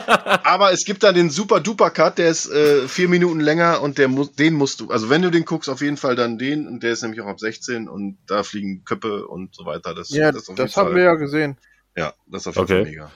[0.45, 3.97] Aber es gibt da den super duper Cut, der ist äh, vier Minuten länger und
[3.99, 6.67] der muss, den musst du, also wenn du den guckst, auf jeden Fall dann den
[6.67, 9.95] und der ist nämlich auch ab 16 und da fliegen Köpfe und so weiter.
[9.95, 11.57] Das, Ja, das, das, haben Fall- wir ja gesehen.
[11.97, 12.83] Ja, das ist auf jeden Okay.
[12.83, 13.11] Fall mega.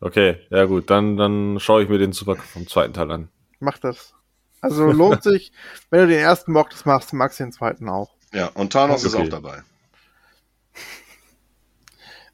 [0.00, 3.28] Okay, ja gut, dann, dann schaue ich mir den Super vom zweiten Teil an.
[3.58, 4.14] Mach das.
[4.60, 5.50] Also lohnt sich,
[5.90, 8.14] wenn du den ersten mochtest, machst, magst du den zweiten auch.
[8.32, 9.08] Ja, und Thanos Okay.
[9.08, 9.62] ist auch dabei.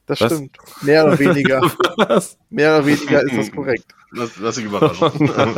[0.07, 0.33] Das Was?
[0.33, 0.59] stimmt.
[0.83, 1.61] Mehr oder weniger.
[1.97, 2.37] Was?
[2.51, 3.87] Mehr oder weniger ist das korrekt.
[4.11, 5.31] Lass, lass dich überraschen.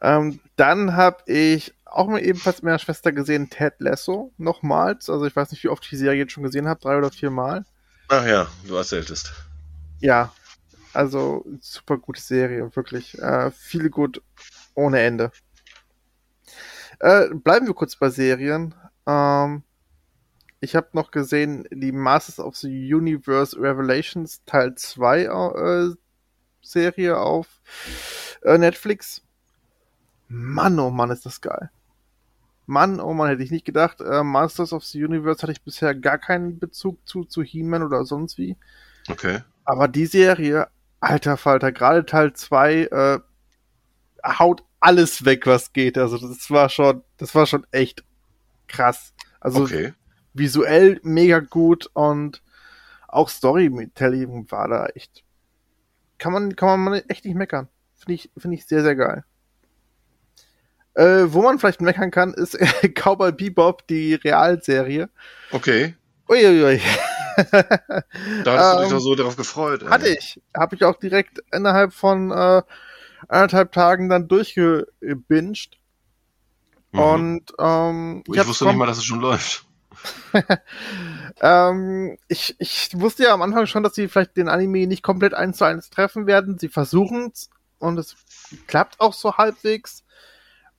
[0.00, 5.10] Ähm, dann habe ich auch mal ebenfalls mit meiner Schwester gesehen Ted Lasso nochmals.
[5.10, 7.10] Also ich weiß nicht, wie oft ich die Serie jetzt schon gesehen habe, drei oder
[7.10, 7.64] vier Mal.
[8.08, 9.32] Ach ja, du erzähltest.
[10.00, 10.32] Ja,
[10.92, 13.18] also super gute Serie, wirklich.
[13.18, 14.22] Äh, viele gut
[14.74, 15.30] ohne Ende.
[16.98, 18.74] Äh, bleiben wir kurz bei Serien.
[19.06, 19.62] Ähm,
[20.60, 25.94] ich habe noch gesehen die Masters of the Universe Revelations Teil 2 äh,
[26.62, 27.46] Serie auf
[28.42, 29.22] äh, Netflix.
[30.28, 31.70] Mann, oh Mann, ist das geil.
[32.66, 34.00] Mann, oh Mann, hätte ich nicht gedacht.
[34.00, 38.04] Äh, Masters of the Universe hatte ich bisher gar keinen Bezug zu, zu He-Man oder
[38.04, 38.56] sonst wie.
[39.08, 39.40] Okay.
[39.64, 40.68] Aber die Serie
[41.00, 43.18] alter Falter, gerade Teil 2 äh,
[44.24, 45.96] haut alles weg, was geht.
[45.96, 48.04] Also das war schon, das war schon echt
[48.68, 49.14] krass.
[49.40, 49.94] Also Okay.
[50.34, 52.42] Visuell mega gut und
[53.08, 55.24] auch Storytelling war da echt.
[56.18, 57.68] Kann man, kann man echt nicht meckern.
[57.96, 59.24] Finde ich, finde ich sehr, sehr geil.
[60.94, 62.58] Äh, wo man vielleicht meckern kann, ist
[62.94, 65.08] Cowboy Bebop, die Realserie.
[65.52, 65.94] Okay.
[66.28, 66.80] Uiuiui.
[68.44, 69.82] Da hast du dich Ähm, doch so darauf gefreut.
[69.82, 69.88] ey.
[69.88, 70.42] Hatte ich.
[70.54, 72.62] Habe ich auch direkt innerhalb von äh,
[73.28, 75.78] anderthalb Tagen dann durchgebinged.
[76.92, 76.98] Mhm.
[76.98, 79.64] Und ähm, ich hab's wusste nicht mal, dass es schon läuft.
[81.42, 85.32] Ähm, ich, ich wusste ja am Anfang schon, dass sie vielleicht den Anime nicht komplett
[85.32, 86.58] eins zu eins treffen werden.
[86.58, 88.16] Sie versuchen es und es
[88.66, 90.04] klappt auch so halbwegs.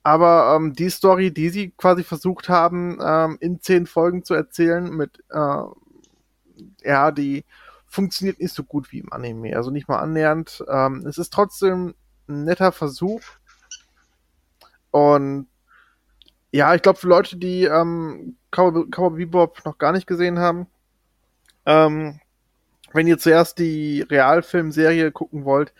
[0.04, 4.88] Aber ähm, die Story, die sie quasi versucht haben, ähm, in zehn Folgen zu erzählen,
[4.90, 5.62] mit äh,
[6.84, 7.44] ja, die
[7.86, 9.56] funktioniert nicht so gut wie im Anime.
[9.56, 10.64] Also nicht mal annähernd.
[10.68, 11.94] Ähm, es ist trotzdem
[12.28, 13.22] ein netter Versuch.
[14.90, 15.48] Und
[16.52, 20.66] ja, ich glaube, für Leute, die ähm, Cowboy Bebop noch gar nicht gesehen haben,
[21.64, 22.20] ähm,
[22.92, 25.72] wenn ihr zuerst die Realfilmserie gucken wollt,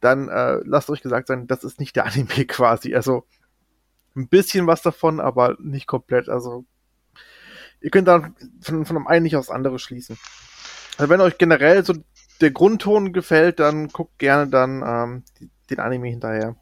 [0.00, 2.94] dann äh, lasst euch gesagt sein, das ist nicht der Anime quasi.
[2.94, 3.24] Also
[4.16, 6.28] ein bisschen was davon, aber nicht komplett.
[6.28, 6.64] Also
[7.80, 10.18] ihr könnt dann von, von dem einen nicht aufs andere schließen.
[10.98, 11.94] Also wenn euch generell so
[12.40, 16.56] der Grundton gefällt, dann guckt gerne dann ähm, den Anime hinterher.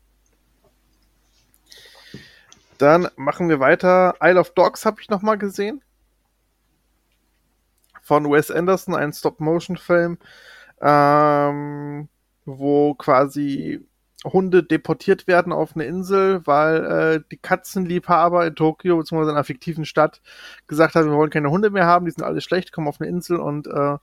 [2.85, 4.15] Dann machen wir weiter.
[4.23, 5.81] Isle of Dogs habe ich noch mal gesehen.
[8.03, 10.19] Von Wes Anderson, ein Stop-Motion-Film,
[10.83, 12.09] ähm,
[12.45, 13.81] wo quasi
[14.23, 19.23] Hunde deportiert werden auf eine Insel, weil äh, die Katzenliebhaber in Tokio bzw.
[19.23, 20.21] in einer fiktiven Stadt
[20.67, 23.09] gesagt haben, wir wollen keine Hunde mehr haben, die sind alle schlecht, kommen auf eine
[23.09, 23.97] Insel und äh,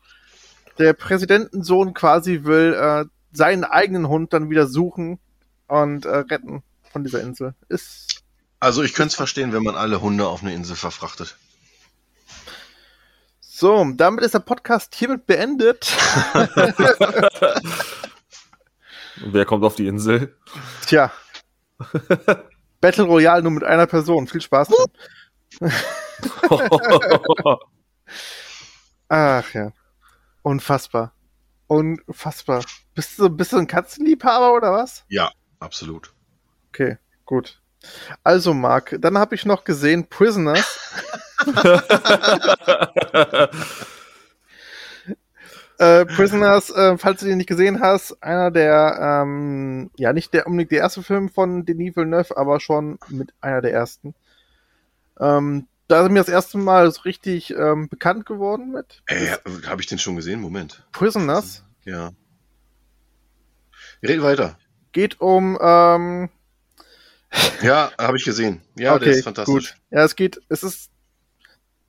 [0.80, 5.20] der Präsidentensohn quasi will äh, seinen eigenen Hund dann wieder suchen
[5.68, 7.54] und äh, retten von dieser Insel.
[7.70, 8.11] Ist
[8.62, 11.36] Also ich könnte es verstehen, wenn man alle Hunde auf eine Insel verfrachtet.
[13.40, 15.92] so, damit ist der Podcast hiermit beendet.
[19.16, 20.38] Wer kommt auf die Insel?
[20.86, 21.12] Tja.
[22.82, 24.28] Battle Royale nur mit einer Person.
[24.28, 24.70] Viel Spaß.
[29.10, 29.72] Ach ja.
[30.44, 31.16] Unfassbar.
[31.66, 32.64] Unfassbar.
[32.94, 35.04] Bist du, bist du ein Katzenliebhaber oder was?
[35.08, 36.14] Ja, absolut.
[36.70, 37.60] Okay, gut.
[38.24, 40.80] Also, Marc, dann habe ich noch gesehen Prisoners.
[45.82, 50.46] Äh, Prisoners, äh, falls du den nicht gesehen hast, einer der, ähm, ja, nicht der
[50.46, 54.14] unbedingt der erste Film von Denis Villeneuve, aber schon mit einer der ersten.
[55.20, 59.82] Ähm, da ist mir das erste Mal so richtig ähm, bekannt geworden mit Äh, habe
[59.82, 60.40] ich den schon gesehen?
[60.40, 60.86] Moment.
[60.92, 61.66] Prisoners.
[61.84, 62.12] Ja.
[64.04, 64.60] Red weiter.
[64.92, 66.30] Geht um, ähm,
[67.62, 68.62] Ja, habe ich gesehen.
[68.76, 69.54] Ja, der ist fantastisch.
[69.54, 69.76] Gut.
[69.90, 70.92] Ja, es geht, es ist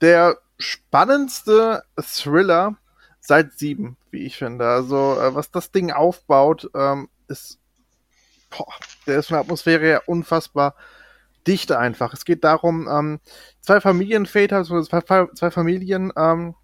[0.01, 2.77] der spannendste Thriller
[3.19, 4.67] seit sieben, wie ich finde.
[4.67, 7.59] Also, äh, was das Ding aufbaut, ähm, ist,
[8.49, 8.73] boah,
[9.07, 10.75] der ist von der Atmosphäre her unfassbar
[11.47, 12.13] dicht einfach.
[12.13, 13.19] Es geht darum, ähm,
[13.61, 16.55] zwei Familienväter, also zwei, zwei Familien, ähm,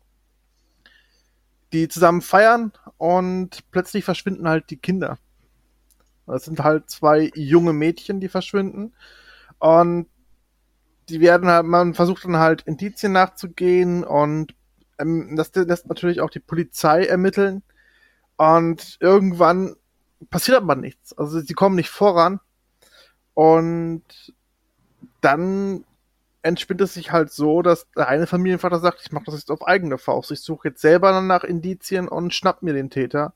[1.74, 5.18] die zusammen feiern und plötzlich verschwinden halt die Kinder.
[6.30, 8.94] Das sind halt zwei junge Mädchen, die verschwinden.
[9.60, 10.08] Und
[11.10, 14.54] die werden halt, man versucht dann halt Indizien nachzugehen und
[15.00, 17.64] ähm, das lässt natürlich auch die Polizei ermitteln.
[18.38, 19.76] Und irgendwann
[20.30, 21.18] passiert aber nichts.
[21.18, 22.40] Also sie kommen nicht voran.
[23.34, 24.34] Und
[25.22, 25.84] dann
[26.42, 29.68] entspinnt es sich halt so, dass der eine Familienvater sagt, ich mache das jetzt auf
[29.68, 30.32] eigene Faust.
[30.32, 33.34] Ich suche jetzt selber nach Indizien und schnapp mir den Täter.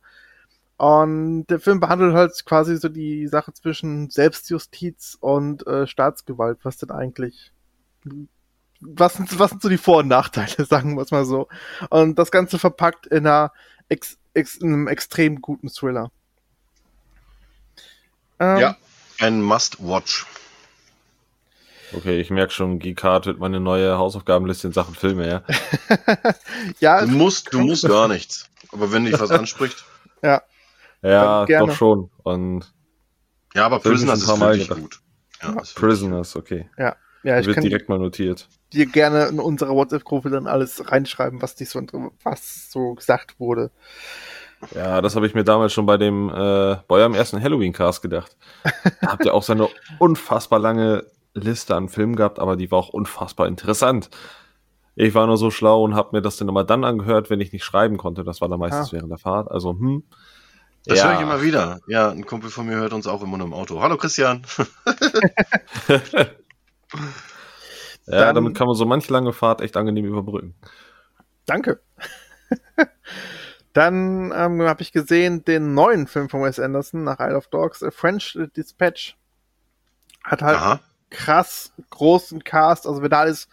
[0.84, 6.60] Und der Film behandelt halt quasi so die Sache zwischen Selbstjustiz und äh, Staatsgewalt.
[6.64, 7.54] Was denn eigentlich?
[8.82, 11.48] Was sind, was sind so die Vor- und Nachteile, sagen wir es mal so.
[11.90, 13.54] Und das Ganze verpackt in, einer
[13.88, 16.12] ex, ex, in einem extrem guten Thriller.
[18.42, 18.78] Ähm, Ja,
[19.22, 20.26] ein Must-Watch.
[21.94, 25.44] Okay, ich merke schon, Geekart wird meine neue Hausaufgabenliste in Sachen Filme, ja.
[26.82, 28.50] ja, Du musst, du musst gar nichts.
[28.74, 29.86] Aber wenn dich was anspricht.
[30.22, 30.42] Ja,
[31.10, 31.68] Gerne.
[31.68, 32.10] doch schon.
[32.24, 32.74] Und
[33.54, 35.02] Ja, aber Prisoners ist wirklich gut.
[35.42, 36.70] Ja, ist wirklich- Prisoners, okay.
[36.78, 36.96] ja,
[37.40, 38.48] ich wird kann direkt mal notiert.
[38.74, 41.80] dir gerne in unsere WhatsApp-Gruppe dann alles reinschreiben, was dich so,
[42.24, 43.72] was so gesagt wurde.
[44.74, 48.38] Ja, das habe ich mir damals schon bei dem äh, bei eurem ersten Halloween-Cast gedacht.
[48.64, 48.72] Da
[49.12, 49.68] habt ihr auch so eine
[50.00, 54.10] unfassbar lange Liste an Filmen gehabt, aber die war auch unfassbar interessant.
[54.96, 57.52] Ich war nur so schlau und habe mir das dann immer dann angehört, wenn ich
[57.52, 58.24] nicht schreiben konnte.
[58.24, 58.92] Das war dann meistens Ah.
[58.94, 59.50] während der Fahrt.
[59.52, 60.04] Also, hm.
[60.86, 61.06] Das Ja.
[61.06, 61.80] höre ich immer wieder.
[61.88, 63.82] Ja, ein Kumpel von mir hört uns auch immer nur im Auto.
[63.82, 64.46] Hallo Christian.
[68.06, 70.56] Ja, Dann- damit kann man so manch lange Fahrt echt angenehm überbrücken.
[71.46, 71.82] Danke.
[73.74, 77.82] Dann ähm, habe ich gesehen den neuen Film von Wes Anderson nach Isle of Dogs,
[77.82, 79.16] A French Dispatch.
[80.24, 80.80] Hat halt Aha.
[81.10, 82.86] krass großen Cast.
[82.86, 83.50] Also wer da ist,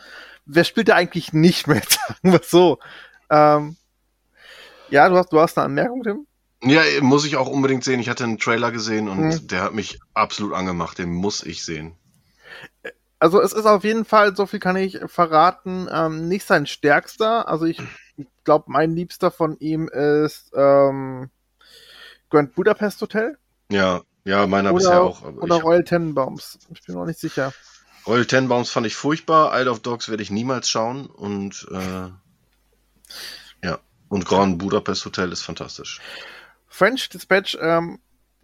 [0.46, 1.88] wer spielt da eigentlich nicht mit?
[2.08, 2.80] Sagen wir so.
[3.30, 3.76] Ähm,
[4.90, 6.26] ja, du hast, du hast eine Anmerkung, Tim?
[6.62, 8.00] Ja, muss ich auch unbedingt sehen.
[8.00, 9.46] Ich hatte einen Trailer gesehen und Mhm.
[9.48, 10.98] der hat mich absolut angemacht.
[10.98, 11.94] Den muss ich sehen.
[13.18, 17.48] Also es ist auf jeden Fall, so viel kann ich verraten, ähm, nicht sein stärkster.
[17.48, 17.80] Also ich
[18.44, 21.30] glaube, mein liebster von ihm ist ähm,
[22.30, 23.38] Grand Budapest Hotel
[23.70, 25.22] Ja, ja, meiner oder, bisher auch.
[25.22, 26.58] oder ich- Royal Tenenbaums.
[26.72, 27.52] Ich bin noch nicht sicher.
[28.06, 29.58] Royal Tenenbaums fand ich furchtbar.
[29.58, 31.06] Isle of Dogs werde ich niemals schauen.
[31.06, 32.08] Und äh,
[33.66, 36.00] ja, und Grand Budapest Hotel ist fantastisch.
[36.70, 37.98] French Dispatch, ähm,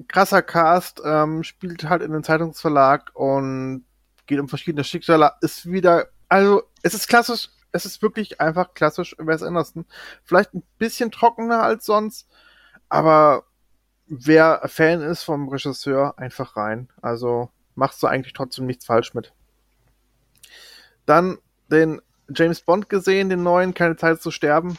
[0.09, 3.87] krasser Cast, ähm, spielt halt in den Zeitungsverlag und
[4.27, 5.33] geht um verschiedene Schicksale.
[5.41, 9.87] Ist wieder, also es ist klassisch, es ist wirklich einfach klassisch Wes Anderson.
[10.25, 12.29] Vielleicht ein bisschen trockener als sonst,
[12.89, 13.45] aber
[14.07, 16.89] wer Fan ist vom Regisseur, einfach rein.
[17.01, 19.33] Also machst du eigentlich trotzdem nichts falsch mit.
[21.07, 21.39] Dann
[21.71, 24.77] den James Bond gesehen, den neuen, keine Zeit zu sterben.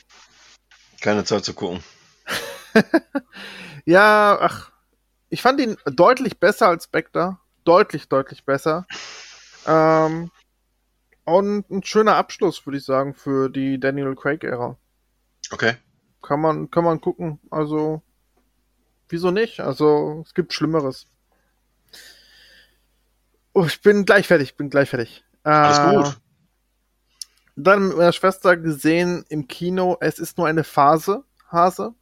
[0.99, 1.81] Keine Zeit zu gucken.
[3.85, 4.71] Ja, ach,
[5.29, 7.37] ich fand ihn deutlich besser als Spectre.
[7.63, 8.85] Deutlich, deutlich besser.
[9.65, 10.29] Ähm,
[11.23, 14.77] und ein schöner Abschluss, würde ich sagen, für die Daniel Craig-Ära.
[15.51, 15.75] Okay.
[16.21, 17.39] Kann man, kann man gucken.
[17.49, 18.01] Also,
[19.07, 19.61] wieso nicht?
[19.61, 21.07] Also, es gibt Schlimmeres.
[23.53, 25.23] Oh, ich bin gleich fertig, bin gleich fertig.
[25.43, 26.21] Alles Äh, gut.
[27.55, 31.95] Dann mit meiner Schwester gesehen im Kino, es ist nur eine Phase, Hase.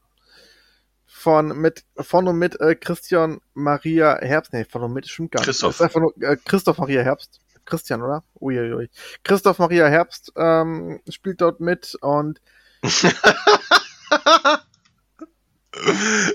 [1.17, 4.51] Von, mit, von und mit äh, Christian Maria Herbst.
[4.53, 5.47] Nee, von und mit stimmt gar nicht.
[5.47, 5.79] Christoph.
[5.79, 7.39] Ist nur äh, Christoph Maria Herbst.
[7.63, 8.23] Christian, oder?
[8.39, 8.89] Uiuiui.
[9.23, 12.39] Christoph Maria Herbst ähm, spielt dort mit und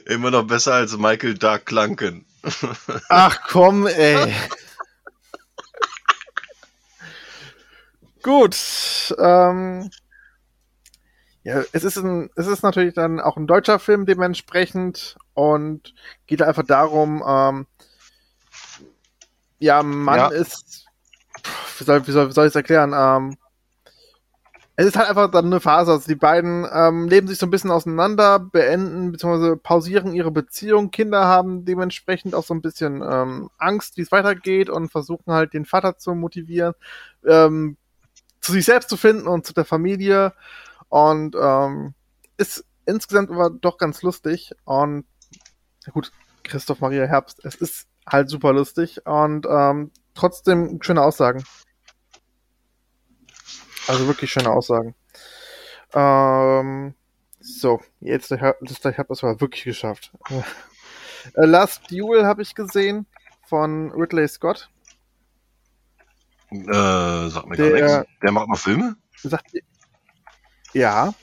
[0.07, 2.25] Immer noch besser als Michael Dark Clunken.
[3.09, 4.35] Ach komm, ey.
[8.23, 8.57] Gut.
[9.19, 9.91] Ähm,
[11.43, 15.95] ja, es ist, ein, es ist natürlich dann auch ein deutscher Film dementsprechend und
[16.27, 17.67] geht einfach darum, ähm,
[19.59, 20.29] ja, Mann Ja.
[20.29, 20.87] ist,
[21.79, 22.93] wie soll, wie soll, wie soll ich es erklären?
[22.95, 23.37] Ähm,
[24.77, 25.93] es ist halt einfach dann eine Phase.
[25.93, 29.57] Also die beiden ähm, leben sich so ein bisschen auseinander, beenden bzw.
[29.57, 30.91] pausieren ihre Beziehung.
[30.91, 35.53] Kinder haben dementsprechend auch so ein bisschen ähm, Angst, wie es weitergeht und versuchen halt
[35.53, 36.73] den Vater zu motivieren,
[37.27, 37.77] ähm,
[38.41, 40.33] zu sich selbst zu finden und zu der Familie.
[40.91, 41.95] Und ähm,
[42.37, 44.53] ist insgesamt aber doch ganz lustig.
[44.65, 45.07] Und
[45.93, 46.13] gut,
[46.43, 51.45] Christoph Maria Herbst, es ist halt super lustig und ähm, trotzdem schöne Aussagen.
[53.87, 54.95] Also wirklich schöne Aussagen.
[55.95, 56.95] Ähm,
[57.41, 60.13] so, jetzt der der Herr, das war wirklich geschafft.
[61.35, 63.07] Äh, Last Duel habe ich gesehen
[63.47, 64.71] von Ridley Scott.
[66.51, 68.15] Äh, sag mir Der- gar nichts.
[68.23, 68.97] Der macht noch Filme?
[69.17, 69.53] Sagt,
[70.73, 71.15] ja.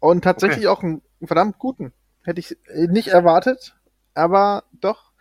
[0.00, 1.92] Und tatsächlich auch einen verdammt guten.
[2.24, 3.74] Hätte ich äh, nicht erwartet,
[4.14, 5.12] aber doch.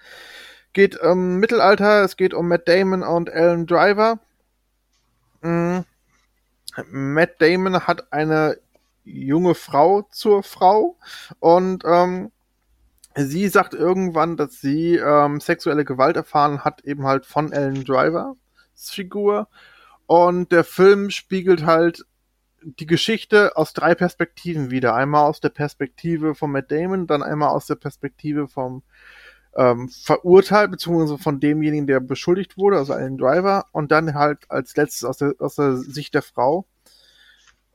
[0.74, 4.20] Geht um Mittelalter, es geht um Matt Damon und Alan Driver.
[5.42, 5.80] Mm.
[6.92, 8.60] Matt Damon hat eine
[9.04, 10.98] junge Frau zur Frau
[11.40, 12.32] und ähm,
[13.16, 18.36] sie sagt irgendwann, dass sie ähm, sexuelle Gewalt erfahren hat, eben halt von Alan Drivers
[18.76, 19.48] Figur.
[20.06, 22.06] Und der Film spiegelt halt
[22.62, 24.96] die Geschichte aus drei Perspektiven wieder.
[24.96, 28.84] Einmal aus der Perspektive von Matt Damon, dann einmal aus der Perspektive vom
[29.56, 34.76] ähm, Verurteilt, beziehungsweise von demjenigen, der beschuldigt wurde, also Alan Driver, und dann halt als
[34.76, 36.66] letztes aus der, aus der Sicht der Frau.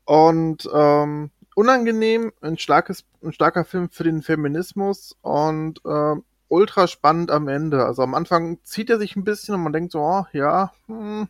[0.04, 7.30] Und ähm, unangenehm, ein starkes, ein starker Film für den Feminismus und ähm, ultra spannend
[7.30, 7.84] am Ende.
[7.84, 11.28] Also am Anfang zieht er sich ein bisschen und man denkt so, oh, ja, hm,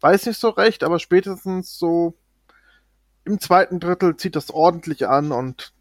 [0.00, 2.14] weiß nicht so recht, aber spätestens so
[3.28, 5.72] im zweiten Drittel zieht das ordentlich an und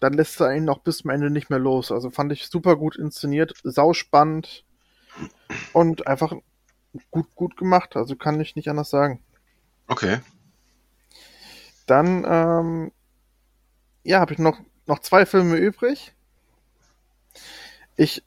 [0.00, 1.92] dann lässt er ihn noch bis zum Ende nicht mehr los.
[1.92, 4.64] Also fand ich super gut inszeniert, sauspannend
[5.72, 6.34] und einfach
[7.10, 7.96] gut, gut gemacht.
[7.96, 9.22] Also kann ich nicht anders sagen.
[9.88, 10.18] Okay.
[11.86, 12.92] Dann, ähm,
[14.04, 16.14] ja, habe ich noch, noch zwei Filme übrig.
[17.96, 18.22] Ich,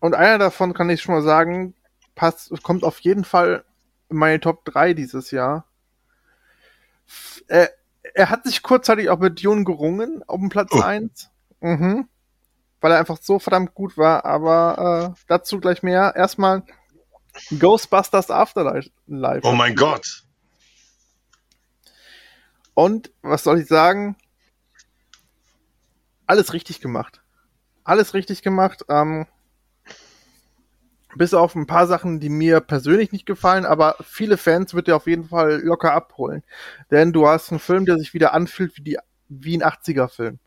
[0.00, 1.74] und einer davon kann ich schon mal sagen,
[2.14, 3.64] passt, kommt auf jeden Fall
[4.10, 5.66] in meine Top 3 dieses Jahr.
[7.06, 7.70] F- Er,
[8.14, 10.80] er hat sich kurzzeitig auch mit Dune gerungen, auf dem Platz Oh.
[10.80, 11.30] 1.
[11.60, 12.08] Mhm.
[12.80, 16.14] weil er einfach so verdammt gut war, aber äh, dazu gleich mehr.
[16.16, 16.62] Erstmal
[17.58, 18.90] Ghostbusters Afterlife.
[19.42, 20.24] Oh mein Gott!
[22.74, 24.16] Und was soll ich sagen?
[26.26, 27.22] Alles richtig gemacht.
[27.84, 28.84] Alles richtig gemacht.
[28.88, 29.26] Ähm,
[31.16, 34.96] bis auf ein paar Sachen, die mir persönlich nicht gefallen, aber viele Fans wird er
[34.96, 36.42] auf jeden Fall locker abholen.
[36.90, 40.38] Denn du hast einen Film, der sich wieder anfühlt wie, die, wie ein 80er-Film.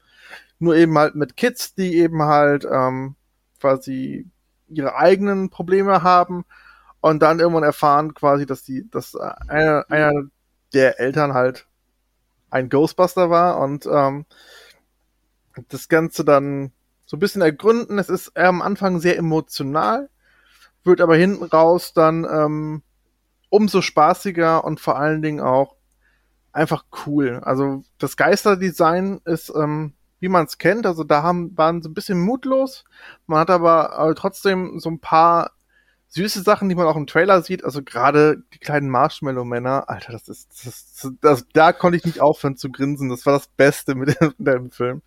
[0.60, 3.16] Nur eben halt mit Kids, die eben halt ähm,
[3.60, 4.28] quasi
[4.70, 6.46] ihre eigenen Probleme haben
[7.02, 10.24] und dann irgendwann erfahren quasi, dass die, dass einer, einer
[10.74, 11.68] der Eltern halt
[12.50, 14.26] ein Ghostbuster war und ähm,
[15.70, 16.72] das Ganze dann
[17.06, 18.00] so ein bisschen ergründen.
[18.00, 20.10] Es ist am Anfang sehr emotional,
[20.84, 22.84] wird aber hinten raus dann ähm,
[23.50, 25.76] umso spaßiger und vor allen Dingen auch
[26.52, 27.40] einfach cool.
[27.44, 31.94] Also das Geisterdesign ist, ähm, wie man es kennt, also da haben, waren so ein
[31.94, 32.86] bisschen mutlos.
[33.28, 35.52] Man hat aber äh, trotzdem so ein paar
[36.14, 40.28] süße Sachen, die man auch im Trailer sieht, also gerade die kleinen Marshmallow-Männer, Alter, das
[40.28, 43.96] ist, das, das, das, da konnte ich nicht aufhören zu grinsen, das war das Beste
[43.96, 45.02] mit dem, dem Film.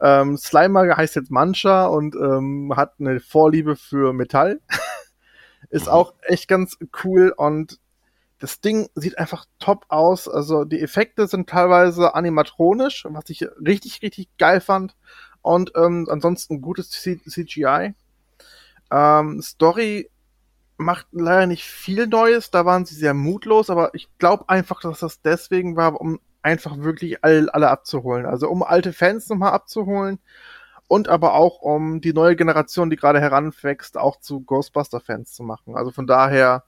[0.00, 4.60] Ähm, Slimer heißt jetzt Mancha und ähm, hat eine Vorliebe für Metall.
[5.70, 7.78] ist auch echt ganz cool und
[8.38, 10.28] das Ding sieht einfach top aus.
[10.28, 14.94] Also die Effekte sind teilweise animatronisch, was ich richtig, richtig geil fand.
[15.40, 17.94] Und ähm, ansonsten gutes CGI.
[18.90, 20.10] Ähm, Story
[20.76, 25.00] macht leider nicht viel Neues, da waren sie sehr mutlos, aber ich glaube einfach, dass
[25.00, 28.26] das deswegen war, um einfach wirklich alle, alle abzuholen.
[28.26, 30.18] Also um alte Fans nochmal abzuholen
[30.88, 35.76] und aber auch um die neue Generation, die gerade heranwächst, auch zu Ghostbuster-Fans zu machen.
[35.76, 36.64] Also von daher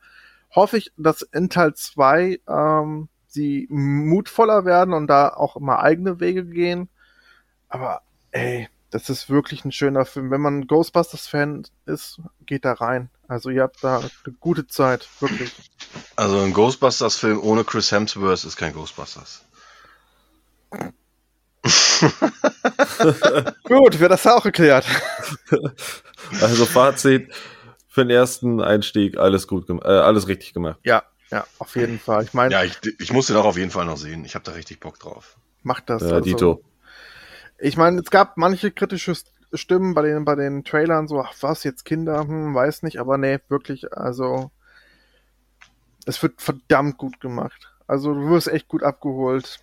[0.50, 6.20] hoffe ich, dass in Teil 2 ähm, sie mutvoller werden und da auch immer eigene
[6.20, 6.88] Wege gehen.
[7.68, 10.30] Aber ey, das ist wirklich ein schöner Film.
[10.30, 13.10] Wenn man Ghostbusters-Fan ist, geht da rein.
[13.28, 15.52] Also ihr habt da eine gute Zeit, wirklich.
[16.16, 19.44] Also ein Ghostbusters-Film ohne Chris Hemsworth ist kein Ghostbusters.
[23.64, 24.86] Gut, wird das auch erklärt.
[26.42, 27.32] Also Fazit
[27.88, 30.78] für den ersten Einstieg alles gut, äh, alles richtig gemacht.
[30.84, 32.24] Ja, ja, auf jeden Fall.
[32.24, 34.24] Ich meine, ja, ich, ich muss den auch auf jeden Fall noch sehen.
[34.24, 35.36] Ich habe da richtig Bock drauf.
[35.62, 36.02] Macht das.
[36.02, 36.20] Ja, also.
[36.20, 36.64] Dito.
[37.58, 39.14] Ich meine, es gab manche kritische
[39.52, 43.18] Stimmen bei den, bei den Trailern, so, ach was, jetzt Kinder, hm, weiß nicht, aber
[43.18, 44.50] nee, wirklich, also,
[46.06, 47.72] es wird verdammt gut gemacht.
[47.86, 49.60] Also, du wirst echt gut abgeholt.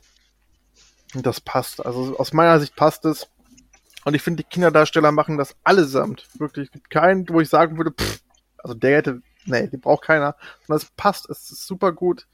[1.21, 1.85] Das passt.
[1.85, 3.27] Also, aus meiner Sicht passt es.
[4.05, 6.27] Und ich finde, die Kinderdarsteller machen das allesamt.
[6.39, 8.21] Wirklich, es gibt keinen, wo ich sagen würde, pff,
[8.57, 10.35] also der hätte, nee, die braucht keiner.
[10.67, 12.27] Und es passt, es ist super gut.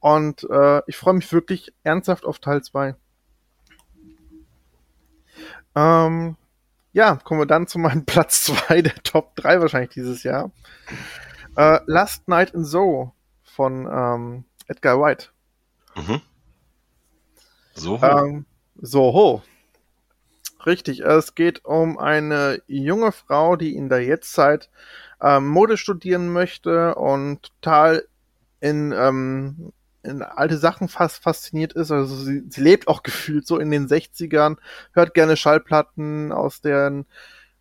[0.00, 2.94] Und äh, ich freue mich wirklich ernsthaft auf Teil 2.
[5.74, 6.36] Ähm,
[6.92, 10.50] ja, kommen wir dann zu meinem Platz 2 der Top 3 wahrscheinlich dieses Jahr.
[11.56, 15.28] Äh, Last Night in Soho von ähm, Edgar White.
[15.96, 16.20] Mhm.
[17.78, 18.06] Soho.
[18.06, 18.46] Ähm,
[18.76, 19.42] Soho.
[20.66, 24.68] Richtig, es geht um eine junge Frau, die in der Jetztzeit
[25.20, 28.04] ähm, Mode studieren möchte und total
[28.60, 29.72] in ähm,
[30.02, 31.90] in alte Sachen fast fasziniert ist.
[31.90, 34.56] Also sie, sie lebt auch gefühlt so in den 60ern,
[34.92, 37.06] hört gerne Schallplatten aus deren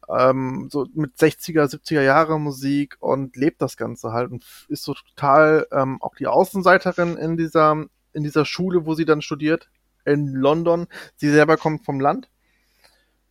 [0.10, 4.94] ähm, so mit 60er, 70er Jahre Musik und lebt das Ganze halt und ist so
[4.94, 9.70] total ähm, auch die Außenseiterin in dieser in dieser Schule, wo sie dann studiert
[10.08, 10.88] in London.
[11.16, 12.30] Sie selber kommt vom Land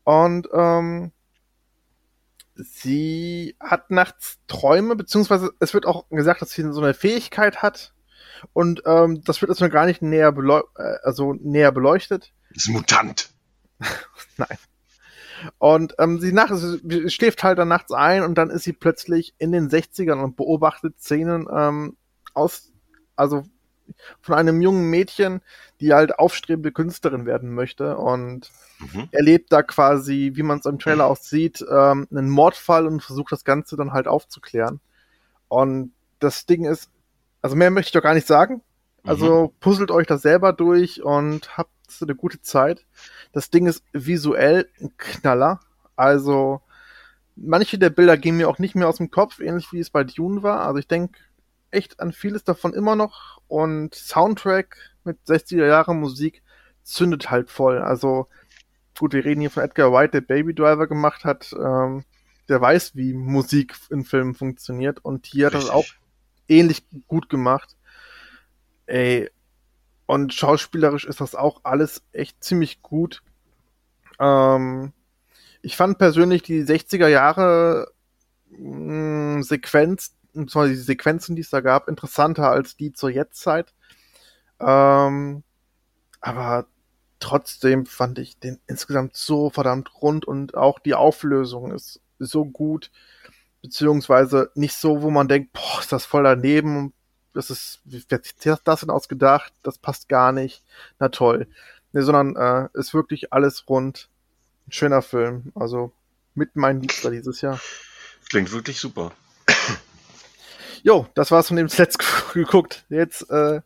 [0.05, 1.12] und ähm,
[2.55, 7.93] sie hat nachts Träume, beziehungsweise es wird auch gesagt, dass sie so eine Fähigkeit hat,
[8.53, 10.35] und ähm, das wird erstmal gar nicht näher,
[10.77, 12.32] äh, also näher beleuchtet.
[12.51, 13.31] ist ein Mutant.
[14.36, 14.59] Nein.
[15.59, 19.35] Und ähm, sie, nach, sie schläft halt dann nachts ein und dann ist sie plötzlich
[19.39, 21.97] in den 60ern und beobachtet Szenen ähm,
[22.32, 22.73] aus,
[23.16, 23.44] also
[24.20, 25.40] von einem jungen Mädchen,
[25.80, 29.08] die halt aufstrebende Künstlerin werden möchte und mhm.
[29.12, 33.32] erlebt da quasi, wie man es im Trailer auch sieht, ähm, einen Mordfall und versucht
[33.32, 34.80] das Ganze dann halt aufzuklären.
[35.48, 36.90] Und das Ding ist,
[37.42, 38.62] also mehr möchte ich doch gar nicht sagen.
[39.04, 39.60] Also mhm.
[39.60, 42.84] puzzelt euch das selber durch und habt eine gute Zeit.
[43.32, 45.60] Das Ding ist visuell ein Knaller.
[45.94, 46.60] Also
[47.36, 50.04] manche der Bilder gehen mir auch nicht mehr aus dem Kopf, ähnlich wie es bei
[50.04, 50.66] Dune war.
[50.66, 51.18] Also ich denke
[51.70, 53.35] echt an vieles davon immer noch.
[53.48, 56.43] Und Soundtrack mit 60er Jahre Musik
[56.82, 57.78] zündet halt voll.
[57.78, 58.28] Also
[58.98, 61.52] gut, wir reden hier von Edgar White, der Baby Driver gemacht hat.
[61.52, 62.05] Ähm,
[62.48, 65.05] der weiß, wie Musik in Filmen funktioniert.
[65.05, 65.64] Und hier Richtig.
[65.64, 65.86] hat er auch
[66.48, 67.77] ähnlich gut gemacht.
[68.86, 69.31] Ey,
[70.06, 73.23] und schauspielerisch ist das auch alles echt ziemlich gut.
[74.20, 74.93] Ähm,
[75.62, 77.93] Ich fand persönlich die 60er Jahre
[78.51, 83.72] mh, Sequenz, beziehungsweise die Sequenzen, die es da gab, interessanter als die zur Jetztzeit.
[84.60, 85.42] Ähm,
[86.20, 86.66] aber
[87.20, 92.90] trotzdem fand ich den insgesamt so verdammt rund und auch die Auflösung ist so gut,
[93.62, 96.92] beziehungsweise nicht so, wo man denkt, boah, ist das voll daneben,
[97.32, 100.64] das ist, wer hat das denn ausgedacht, das passt gar nicht,
[100.98, 101.46] na toll.
[101.92, 104.08] Nee, sondern äh, ist wirklich alles rund.
[104.66, 105.92] Ein schöner Film, also
[106.34, 107.60] mit meinem Liebster dieses Jahr.
[108.28, 109.12] Klingt wirklich super.
[110.82, 111.98] Jo, das war's von dem zuletzt
[112.32, 112.85] geguckt.
[112.89, 113.61] Jetzt äh,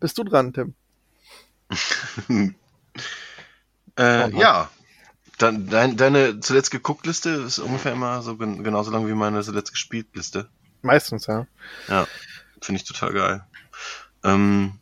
[0.00, 0.74] bist du dran, Tim.
[3.98, 4.68] äh, ja,
[5.38, 9.42] dann, dein, deine zuletzt geguckt Liste ist ungefähr immer so gen genauso lang wie meine
[9.42, 10.48] zuletzt gespielt Liste.
[10.82, 11.46] Meistens, ja.
[11.88, 12.06] Ja,
[12.60, 13.44] finde ich total geil.
[14.24, 14.78] Ähm,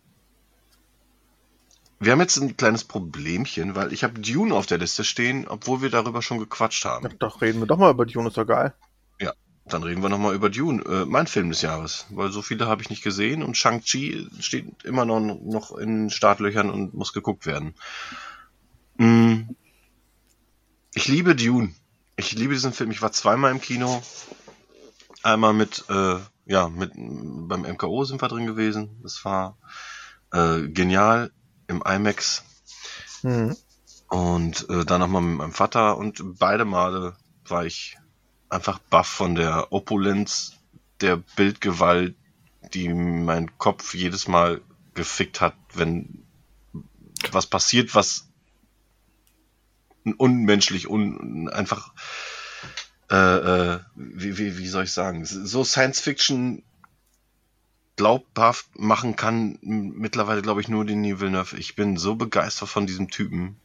[1.98, 5.82] wir haben jetzt ein kleines Problemchen, weil ich habe Dune auf der Liste stehen, obwohl
[5.82, 7.06] wir darüber schon gequatscht haben.
[7.06, 8.72] Ja, doch, reden wir doch mal über Dune, ist doch geil.
[9.66, 12.82] Dann reden wir nochmal über Dune, äh, mein Film des Jahres, weil so viele habe
[12.82, 17.74] ich nicht gesehen und Shang-Chi steht immer noch, noch in Startlöchern und muss geguckt werden.
[18.96, 19.50] Mm.
[20.94, 21.72] Ich liebe Dune.
[22.16, 22.90] Ich liebe diesen Film.
[22.90, 24.02] Ich war zweimal im Kino.
[25.22, 26.16] Einmal mit, äh,
[26.46, 29.00] ja, mit beim MKO sind wir drin gewesen.
[29.02, 29.56] Das war
[30.32, 31.30] äh, genial
[31.68, 32.44] im IMAX.
[33.22, 33.56] Mhm.
[34.08, 37.16] Und äh, dann nochmal mit meinem Vater und beide Male
[37.46, 37.96] war ich
[38.50, 40.52] einfach baff von der Opulenz,
[41.00, 42.14] der Bildgewalt,
[42.74, 44.60] die mein Kopf jedes Mal
[44.94, 46.24] gefickt hat, wenn
[47.32, 48.28] was passiert, was
[50.16, 51.92] unmenschlich und einfach
[53.10, 56.62] äh, äh, wie, wie, wie soll ich sagen, so Science Fiction
[57.96, 61.58] glaubhaft machen kann mittlerweile, glaube ich, nur den Villeneuve.
[61.58, 63.56] Ich bin so begeistert von diesem Typen.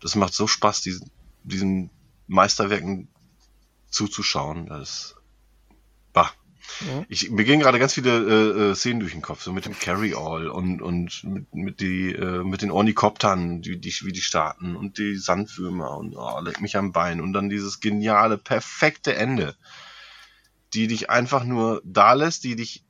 [0.00, 1.10] Das macht so Spaß, diesen,
[1.42, 1.90] diesen
[2.28, 3.08] Meisterwerken
[3.90, 4.66] zuzuschauen.
[4.66, 5.16] Das
[6.12, 6.30] bah.
[6.80, 7.06] Mhm.
[7.08, 10.48] Ich, mir gehen gerade ganz viele äh, Szenen durch den Kopf, so mit dem Carry-All
[10.48, 14.98] und, und mit, mit, die, äh, mit den Ornikoptern, die, die, wie die starten und
[14.98, 19.56] die Sandwürmer und oh, leck mich am Bein und dann dieses geniale, perfekte Ende,
[20.74, 22.84] die dich einfach nur da lässt, die dich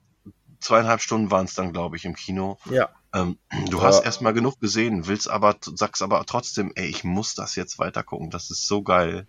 [0.61, 2.59] zweieinhalb Stunden waren es dann, glaube ich, im Kino.
[2.69, 2.89] Ja.
[3.15, 3.39] Ähm,
[3.71, 3.85] du Ja.
[3.85, 8.03] hast erstmal genug gesehen, willst aber, sagst aber trotzdem, ey, ich muss das jetzt weiter
[8.03, 9.29] gucken, das ist so geil.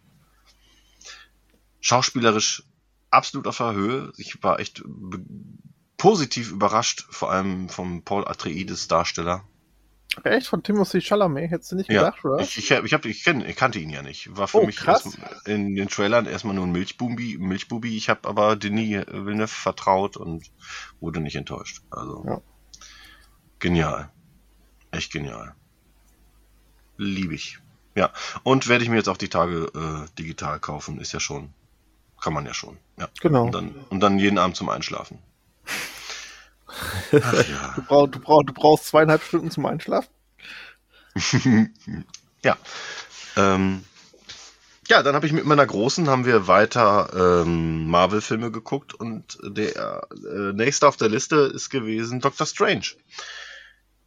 [1.81, 2.64] Schauspielerisch
[3.10, 4.11] absolut auf der Höhe.
[4.18, 4.84] Ich war echt
[5.97, 9.43] positiv überrascht, vor allem vom Paul Atreides Darsteller.
[10.23, 10.47] Echt?
[10.47, 11.51] Von Timothy Chalamet?
[11.51, 12.41] Hättest du nicht Ja, gedacht, oder?
[12.41, 14.35] Ich, ich, ich, hab, ich, kenn, ich kannte ihn ja nicht.
[14.35, 14.80] War für Oh, mich
[15.45, 17.38] in den Trailern erstmal nur ein Milchbubi.
[17.38, 17.95] Milchbubi.
[17.95, 20.49] Ich habe aber Denis Villeneuve vertraut und
[20.99, 21.81] wurde nicht enttäuscht.
[21.91, 22.41] Also Ja.
[23.60, 24.11] genial.
[24.91, 25.53] Echt genial.
[26.97, 27.60] Liebe ich.
[27.95, 28.11] Ja.
[28.43, 30.99] Und werde ich mir jetzt auch die Tage äh, digital kaufen.
[30.99, 31.53] Ist ja schon.
[32.22, 32.78] Kann man ja schon.
[32.98, 33.08] Ja.
[33.22, 33.46] Genau.
[33.46, 35.20] Und dann, und dann jeden Abend zum Einschlafen.
[37.12, 37.74] Ach ja.
[37.76, 40.10] Du, brauch, du, brauch, du brauchst zweieinhalb Stunden zum Einschlafen.
[42.44, 42.58] ja.
[43.36, 43.84] Ähm,
[44.88, 50.08] ja, dann habe ich mit meiner Großen haben wir weiter ähm, Marvel-Filme geguckt und der
[50.12, 52.88] äh, nächste auf der Liste ist gewesen Doctor Strange.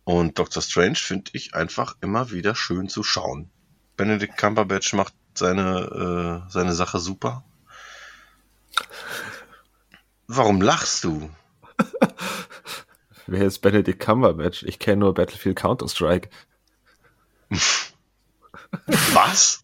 [0.04, 3.50] Und Doctor Strange finde ich einfach immer wieder schön zu schauen.
[3.96, 7.44] Benedict Cumberbatch macht seine, äh, seine Sache super.
[10.26, 11.30] Warum lachst du?
[13.26, 14.62] Wer ist Benedict Cumberbatch?
[14.64, 16.28] Ich kenne nur Battlefield Counter-Strike.
[19.12, 19.62] Was?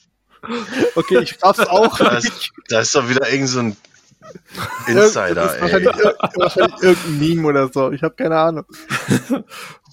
[0.94, 1.98] Okay, ich raff's auch.
[1.98, 3.76] Da ist, da ist doch wieder irgend so ein
[4.86, 5.62] Insider, das ist ey.
[5.62, 7.90] wahrscheinlich, ir wahrscheinlich irgendein Meme oder so.
[7.93, 8.64] Ich habe keine Ahnung.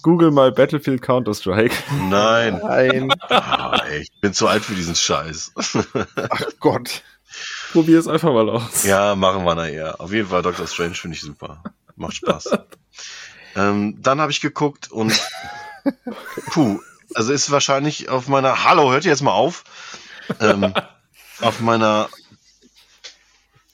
[0.02, 1.74] Google mal Battlefield Counter-Strike.
[2.08, 2.60] Nein.
[2.62, 3.12] Nein.
[3.28, 5.52] Ah, ey, ich bin zu alt für diesen Scheiß.
[5.56, 7.02] Ach Gott.
[7.76, 8.84] Probier es einfach mal aus.
[8.84, 10.00] ja, machen wir nachher.
[10.00, 11.62] Auf jeden Fall Doctor Strange finde ich super.
[11.94, 12.48] Macht Spaß.
[13.56, 15.12] ähm, dann habe ich geguckt und
[16.52, 16.80] puh,
[17.14, 19.64] also ist wahrscheinlich auf meiner Hallo, hört ihr jetzt mal auf.
[20.40, 20.72] Ähm,
[21.42, 22.08] auf meiner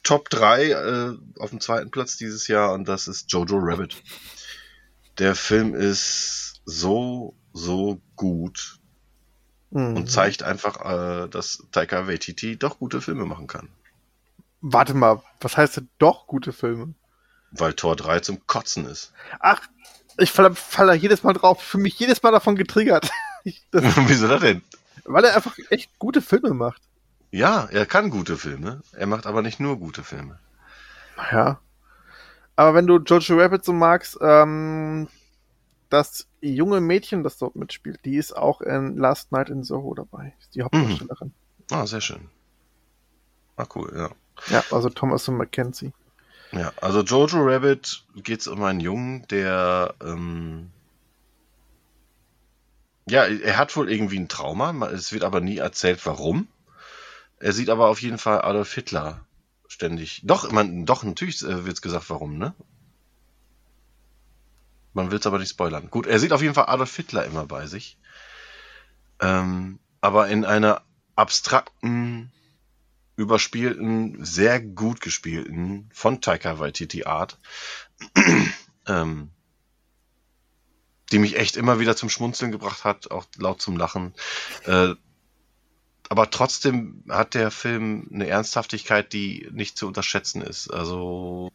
[0.02, 4.02] Top 3 äh, auf dem zweiten Platz dieses Jahr und das ist Jojo Rabbit.
[5.18, 8.80] Der Film ist so, so gut
[9.74, 9.96] Mhm.
[9.96, 13.70] und zeigt einfach, äh, dass Taika Waititi doch gute Filme machen kann.
[14.62, 16.94] Warte mal, was heißt denn doch gute Filme?
[17.50, 19.12] Weil Tor 3 zum Kotzen ist.
[19.40, 19.60] Ach,
[20.18, 21.60] ich falle fall da jedes Mal drauf.
[21.62, 23.10] Für mich jedes Mal davon getriggert.
[23.44, 24.62] Ich, das, Wieso das denn?
[25.04, 26.80] weil er einfach echt gute Filme macht.
[27.32, 28.82] Ja, er kann gute Filme.
[28.92, 30.38] Er macht aber nicht nur gute Filme.
[31.32, 31.58] Ja.
[32.54, 35.08] Aber wenn du Jojo Rabbit so magst, ähm,
[35.88, 40.34] das junge Mädchen, das dort mitspielt, die ist auch in Last Night in Soho dabei.
[40.38, 41.34] Ist die Hauptdarstellerin.
[41.72, 42.28] Ah, sehr schön.
[43.56, 44.10] Ah, cool, ja.
[44.48, 45.92] Ja, also Thomas und Mackenzie.
[46.52, 50.70] Ja, also Jojo Rabbit geht es um einen Jungen, der ähm,
[53.08, 54.72] ja, er hat wohl irgendwie ein Trauma.
[54.88, 56.48] Es wird aber nie erzählt, warum.
[57.40, 59.26] Er sieht aber auf jeden Fall Adolf Hitler
[59.66, 60.22] ständig.
[60.24, 62.54] Doch, man, doch, natürlich äh, wird es gesagt, warum, ne?
[64.92, 65.90] Man will es aber nicht spoilern.
[65.90, 67.96] Gut, er sieht auf jeden Fall Adolf Hitler immer bei sich.
[69.20, 70.82] Ähm, aber in einer
[71.16, 72.30] abstrakten,
[73.16, 77.38] überspielten, sehr gut gespielten, von Taika Waititi Art,
[78.86, 79.30] ähm,
[81.10, 84.14] die mich echt immer wieder zum Schmunzeln gebracht hat, auch laut zum Lachen.
[84.64, 84.94] Äh,
[86.08, 90.68] aber trotzdem hat der Film eine Ernsthaftigkeit, die nicht zu unterschätzen ist.
[90.68, 91.50] Also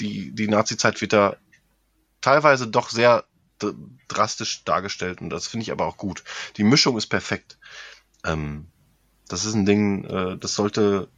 [0.00, 1.36] die, die Nazi-Zeit wird da
[2.20, 3.24] teilweise doch sehr
[4.08, 6.24] drastisch dargestellt und das finde ich aber auch gut.
[6.56, 7.58] Die Mischung ist perfekt.
[8.24, 8.68] Ähm,
[9.28, 11.08] das ist ein Ding, äh, das sollte,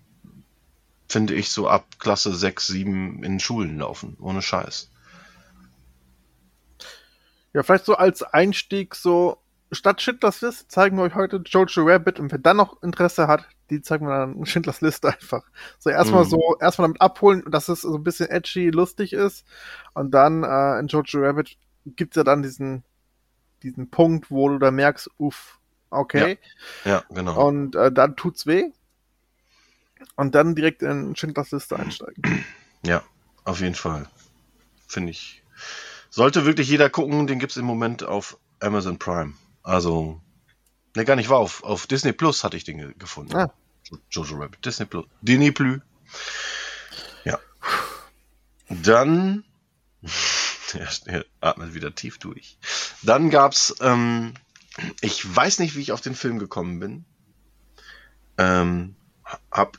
[1.09, 4.91] finde ich, so ab Klasse 6, 7 in Schulen laufen, ohne Scheiß.
[7.53, 9.39] Ja, vielleicht so als Einstieg so,
[9.73, 13.47] statt Schindlers List zeigen wir euch heute Jojo Rabbit und wer dann noch Interesse hat,
[13.71, 15.45] die zeigen wir dann Schindlers Liste einfach.
[15.79, 16.29] So erstmal mm.
[16.29, 19.45] so, erstmal damit abholen, dass es so ein bisschen edgy, lustig ist
[19.95, 22.85] und dann äh, in Jojo Rabbit gibt's ja dann diesen,
[23.63, 25.58] diesen Punkt, wo du da merkst, uff,
[25.91, 26.39] okay.
[26.85, 27.47] Ja, ja genau.
[27.47, 28.71] Und äh, dann tut's weh.
[30.17, 32.45] Und dann direkt in Schindlers Liste einsteigen.
[32.85, 33.03] Ja,
[33.45, 34.09] auf jeden Fall.
[34.87, 35.43] Finde ich.
[36.11, 39.35] Sollte wirklich jeder gucken, den gibt's im Moment auf Amazon Prime.
[39.63, 40.21] Also,
[40.97, 43.37] ne, gar nicht war, auf, auf Disney Plus hatte ich den gefunden.
[43.37, 43.53] Ah.
[44.11, 45.07] Jojo Rabbit, Disney Plus.
[45.21, 45.81] Disney Plus.
[47.25, 47.39] Ja.
[48.69, 49.45] Dann
[50.75, 52.59] er, er atmet wieder tief durch.
[53.03, 54.35] Dann gab's, ähm,
[55.01, 57.05] ich weiß nicht, wie ich auf den Film gekommen bin.
[58.37, 58.97] Ähm,
[59.51, 59.79] hab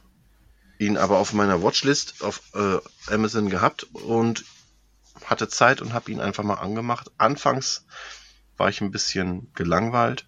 [0.78, 2.78] ihn aber auf meiner Watchlist auf äh,
[3.14, 4.46] Amazon gehabt und
[5.26, 7.12] hatte Zeit und habe ihn einfach mal angemacht.
[7.18, 7.86] Anfangs
[8.58, 10.28] war ich ein bisschen gelangweilt.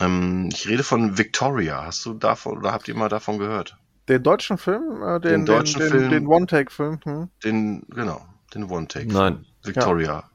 [0.00, 1.84] Ähm, ich rede von Victoria.
[1.84, 3.76] Hast du davon oder habt ihr mal davon gehört?
[4.08, 5.02] Den deutschen Film?
[5.02, 6.10] Äh, den, den, deutschen den, Film.
[6.10, 7.00] Den One-Take-Film.
[7.04, 7.30] Hm?
[7.44, 9.12] Den, genau den One-Take.
[9.12, 9.46] Nein.
[9.62, 10.06] Victoria.
[10.06, 10.29] Ja.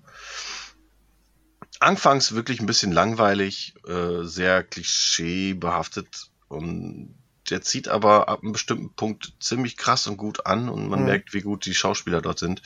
[1.86, 7.14] Anfangs wirklich ein bisschen langweilig, äh, sehr klischeebehaftet und
[7.52, 11.06] der zieht aber ab einem bestimmten Punkt ziemlich krass und gut an und man mhm.
[11.06, 12.64] merkt, wie gut die Schauspieler dort sind.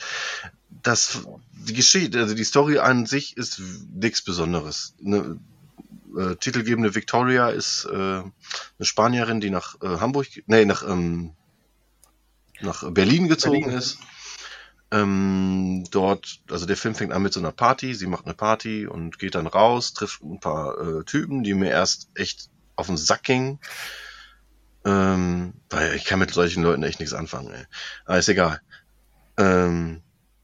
[0.82, 1.18] Das,
[1.52, 3.60] die Geschichte, also die Story an sich ist
[3.92, 4.94] nichts Besonderes.
[5.04, 5.38] Eine
[6.16, 8.30] äh, titelgebende Victoria ist äh, eine
[8.80, 11.32] Spanierin, die nach äh, Hamburg, nee, nach, ähm,
[12.62, 13.78] nach Berlin gezogen Berlin.
[13.78, 13.98] ist
[14.92, 18.86] ähm, dort, also der Film fängt an mit so einer Party, sie macht eine Party
[18.86, 22.96] und geht dann raus, trifft ein paar äh, Typen, die mir erst echt auf den
[22.96, 23.60] Sack gingen.
[24.84, 27.64] Ähm, weil ich kann mit solchen Leuten echt nichts anfangen, ey.
[28.06, 28.60] Aber ist egal.
[29.36, 30.02] Ähm,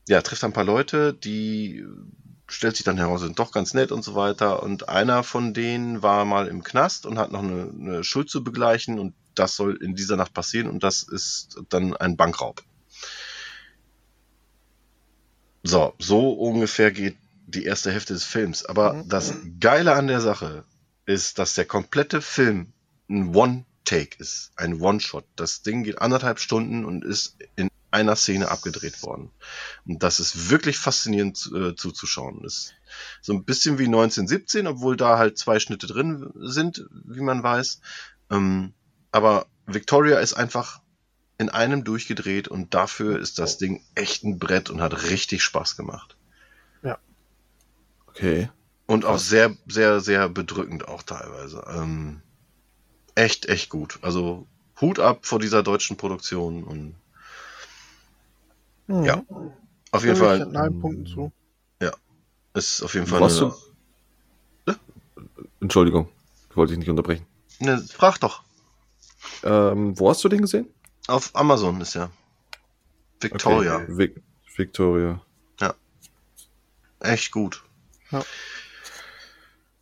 [0.09, 1.85] ja, trifft ein paar Leute, die
[2.47, 4.63] stellt sich dann heraus, sind doch ganz nett und so weiter.
[4.63, 8.45] Und einer von denen war mal im Knast und hat noch eine, eine Schuld zu
[8.45, 12.63] begleichen und das soll in dieser Nacht passieren und das ist dann ein Bankraub.
[15.67, 17.17] So, so ungefähr geht
[17.47, 18.65] die erste Hälfte des Films.
[18.65, 19.09] Aber mhm.
[19.09, 20.65] das Geile an der Sache
[21.07, 22.73] ist, dass der komplette Film
[23.09, 25.25] ein One-Take ist, ein One-Shot.
[25.37, 29.31] Das Ding geht anderthalb Stunden und ist in einer Szene abgedreht worden.
[29.87, 32.45] Und das ist wirklich faszinierend äh, zuzuschauen.
[32.45, 32.75] Ist
[33.23, 37.81] so ein bisschen wie 1917, obwohl da halt zwei Schnitte drin sind, wie man weiß.
[38.31, 38.75] Ähm,
[39.13, 40.81] aber Victoria ist einfach
[41.39, 45.77] in einem durchgedreht und dafür ist das Ding echt ein Brett und hat richtig Spaß
[45.77, 46.17] gemacht.
[46.83, 46.99] Ja.
[48.07, 48.49] Okay.
[48.87, 51.65] Und auch sehr, sehr, sehr bedrückend auch teilweise.
[51.69, 52.23] Ähm,
[53.15, 53.99] echt, echt gut.
[54.03, 54.47] Also
[54.81, 56.95] Hut ab vor dieser deutschen Produktion und
[58.87, 59.05] mhm.
[59.05, 59.23] ja.
[59.91, 60.47] Auf jeden Fall.
[60.47, 61.33] Neun Punkten zu.
[61.81, 61.93] Ja.
[62.55, 63.23] Ist auf jeden Fall.
[63.23, 63.55] Eine, du?
[64.67, 64.77] Ja?
[65.61, 66.09] Entschuldigung,
[66.51, 67.27] ich wollte dich nicht unterbrechen.
[67.59, 68.43] Ne, frag doch.
[69.43, 70.69] Ähm, wo hast du den gesehen?
[71.07, 72.11] Auf Amazon ist ja.
[73.21, 73.77] Victoria.
[73.77, 73.99] Okay.
[73.99, 74.23] Vic
[74.57, 75.21] Victoria.
[75.61, 75.75] Ja.
[77.01, 77.63] Echt gut.
[78.11, 78.25] Ja.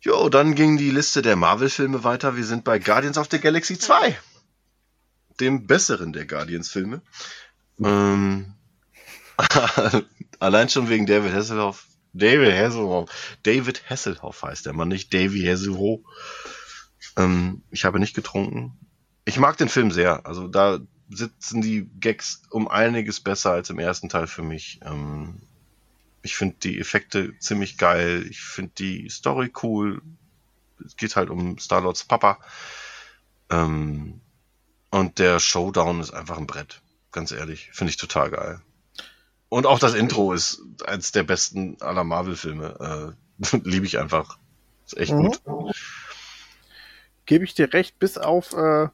[0.01, 2.35] Jo, dann ging die Liste der Marvel-Filme weiter.
[2.35, 4.17] Wir sind bei Guardians of the Galaxy 2.
[5.39, 7.01] Dem besseren der Guardians-Filme.
[7.83, 8.53] Ähm,
[10.39, 11.87] allein schon wegen David Hasselhoff.
[12.13, 13.09] David Hasselhoff.
[13.43, 16.01] David Hasselhoff heißt der Mann, nicht Davy Hasselhoff.
[17.17, 18.77] Ähm, ich habe nicht getrunken.
[19.25, 20.25] Ich mag den Film sehr.
[20.25, 20.79] Also da
[21.09, 24.79] sitzen die Gags um einiges besser als im ersten Teil für mich.
[24.83, 25.41] Ähm,
[26.23, 28.25] ich finde die Effekte ziemlich geil.
[28.29, 30.01] Ich finde die Story cool.
[30.85, 32.39] Es geht halt um Star-Lords Papa.
[33.49, 34.21] Ähm,
[34.91, 36.81] Und der Showdown ist einfach ein Brett.
[37.11, 37.69] Ganz ehrlich.
[37.73, 38.61] Finde ich total geil.
[39.49, 43.15] Und auch das Intro ist eins der besten aller Marvel-Filme.
[43.41, 44.37] Äh, Liebe ich einfach.
[44.85, 45.17] Ist echt Mhm.
[45.17, 45.41] gut.
[47.25, 48.87] Gebe ich dir recht, bis auf äh,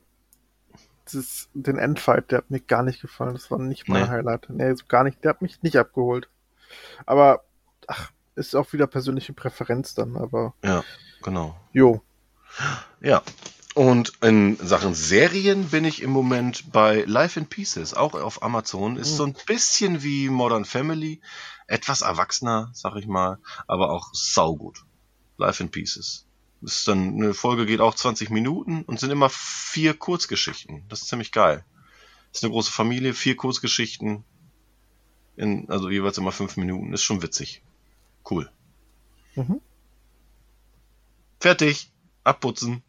[1.11, 3.33] das, den Endfight, der hat mir gar nicht gefallen.
[3.33, 4.09] Das war nicht mein Nee.
[4.09, 4.49] Highlight.
[4.49, 5.23] Nee, so gar nicht.
[5.23, 6.29] Der hat mich nicht abgeholt.
[7.05, 7.43] Aber,
[7.87, 10.83] ach, ist auch wieder persönliche Präferenz dann, aber Ja,
[11.23, 11.55] genau.
[11.73, 12.01] jo.
[13.01, 13.21] Ja.
[13.73, 18.97] Und in Sachen Serien bin ich im Moment bei Life in Pieces, auch auf Amazon.
[18.97, 19.15] Ist Mhm.
[19.15, 21.21] so ein bisschen wie Modern Family.
[21.67, 24.83] Etwas erwachsener, sag ich mal, aber auch saugut.
[25.37, 26.25] Life in Pieces.
[26.61, 30.83] Ist dann, eine Folge geht auch 20 Minuten und sind immer vier Kurzgeschichten.
[30.89, 31.65] Das ist ziemlich geil.
[32.29, 34.23] Das ist eine große Familie, vier Kurzgeschichten.
[35.35, 36.93] In, also jeweils immer fünf Minuten.
[36.93, 37.63] Ist schon witzig.
[38.29, 38.49] Cool.
[39.35, 39.59] Mhm.
[41.39, 41.91] Fertig.
[42.23, 42.83] Abputzen.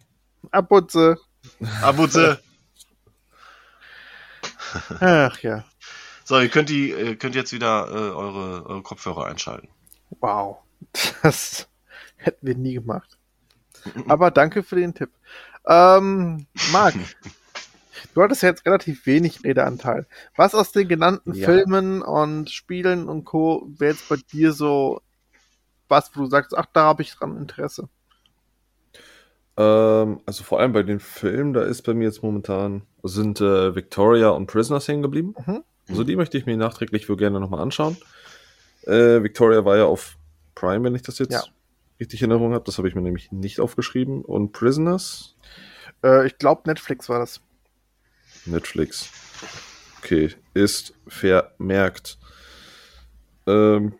[0.51, 1.17] Abputze.
[1.81, 2.43] Abputze.
[5.01, 5.65] Ach ja.
[6.25, 9.69] So, ihr könnt die, ihr könnt jetzt wieder äh, eure, eure Kopfhörer einschalten.
[10.21, 10.59] Wow.
[11.23, 11.69] Das
[12.17, 13.19] hätten wir nie gemacht.
[14.09, 15.11] Aber danke für den Tipp.
[15.67, 16.95] Ähm, Marc,
[18.15, 20.07] du hattest ja jetzt relativ wenig Redeanteil.
[20.37, 21.47] Was aus den genannten Ja.
[21.47, 23.69] Filmen und Spielen und Co.
[23.79, 25.01] wäre jetzt bei dir so
[25.89, 27.89] was, wo du sagst, ach, da habe ich dran Interesse?
[29.57, 33.75] Ähm, also vor allem bei den Filmen, da ist bei mir jetzt momentan, sind äh,
[33.75, 35.35] Victoria und Prisoners hängen geblieben.
[35.47, 35.63] Mhm.
[35.89, 37.97] Also die möchte ich mir nachträglich für gerne nochmal anschauen.
[38.85, 40.17] Äh, Victoria war ja auf
[40.55, 41.45] Prime, wenn ich das jetzt Ja.
[42.03, 42.65] Richtig in Erinnerung habe.
[42.65, 44.23] Das habe ich mir nämlich nicht aufgeschrieben.
[44.25, 45.37] Und Prisoners,
[46.05, 47.41] Äh, ich glaube, Netflix war das.
[48.45, 49.11] Netflix.
[49.99, 52.19] Okay, ist vermerkt.
[53.47, 53.95] Ähm,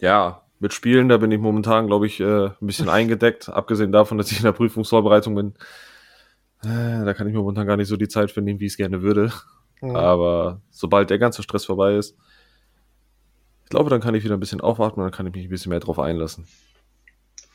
[0.00, 3.48] ja, mit Spielen, da bin ich momentan, glaube ich, äh, ein bisschen eingedeckt.
[3.48, 5.54] Abgesehen davon, dass ich in der Prüfungsvorbereitung bin.
[6.64, 8.72] Äh, da kann ich mir momentan gar nicht so die Zeit für nehmen, wie ich
[8.72, 9.32] es gerne würde.
[9.80, 9.94] Mhm.
[9.94, 12.16] Aber sobald der ganze Stress vorbei ist,
[13.64, 15.50] ich glaube, dann kann ich wieder ein bisschen aufwarten und dann kann ich mich ein
[15.50, 16.46] bisschen mehr drauf einlassen.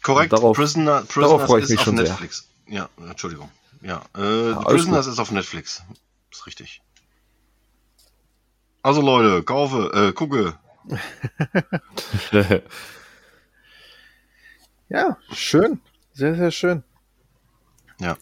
[0.03, 2.05] Korrekt, Darauf- Prisoner, darauf Prisoners freue ich ist mich auf schon sehr.
[2.07, 2.47] Netflix.
[2.67, 3.49] Ja, Entschuldigung.
[3.81, 5.83] Ja, äh, alles Prisoners ist auf Netflix.
[6.31, 6.81] Ist richtig.
[8.83, 10.57] Also Leute, kaufe, äh, gucke.
[14.89, 15.79] Ja, schön.
[16.13, 16.83] Sehr, sehr schön.
[17.99, 18.17] Ja.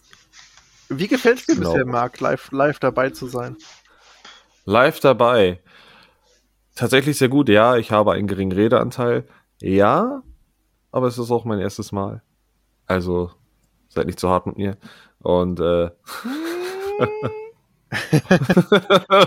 [0.88, 1.72] Wie gefällt es dir Genau.
[1.72, 3.56] bisher, Marc, live, live dabei zu sein?
[4.64, 5.60] Live dabei.
[6.76, 7.76] Tatsächlich sehr gut, ja.
[7.76, 9.26] Ich habe einen geringen Redeanteil.
[9.60, 10.22] Ja,
[10.92, 12.22] aber es ist auch mein erstes Mal.
[12.86, 13.30] Also,
[13.88, 14.76] seid nicht zu hart mit mir.
[15.20, 15.90] Und, äh.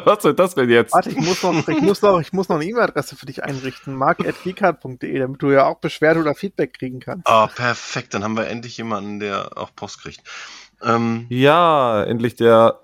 [0.06, 0.94] Was soll das denn jetzt?
[0.94, 3.94] Warte, ich muss noch, ich muss noch, ich muss noch eine E-Mail-Adresse für dich einrichten,
[3.95, 7.27] mark.geekart.de, damit du ja auch Beschwerde oder Feedback kriegen kannst.
[7.27, 8.14] Ah, perfekt.
[8.14, 10.22] Dann haben wir endlich jemanden, der auch Post kriegt.
[10.81, 12.80] Ähm, Ja, endlich der,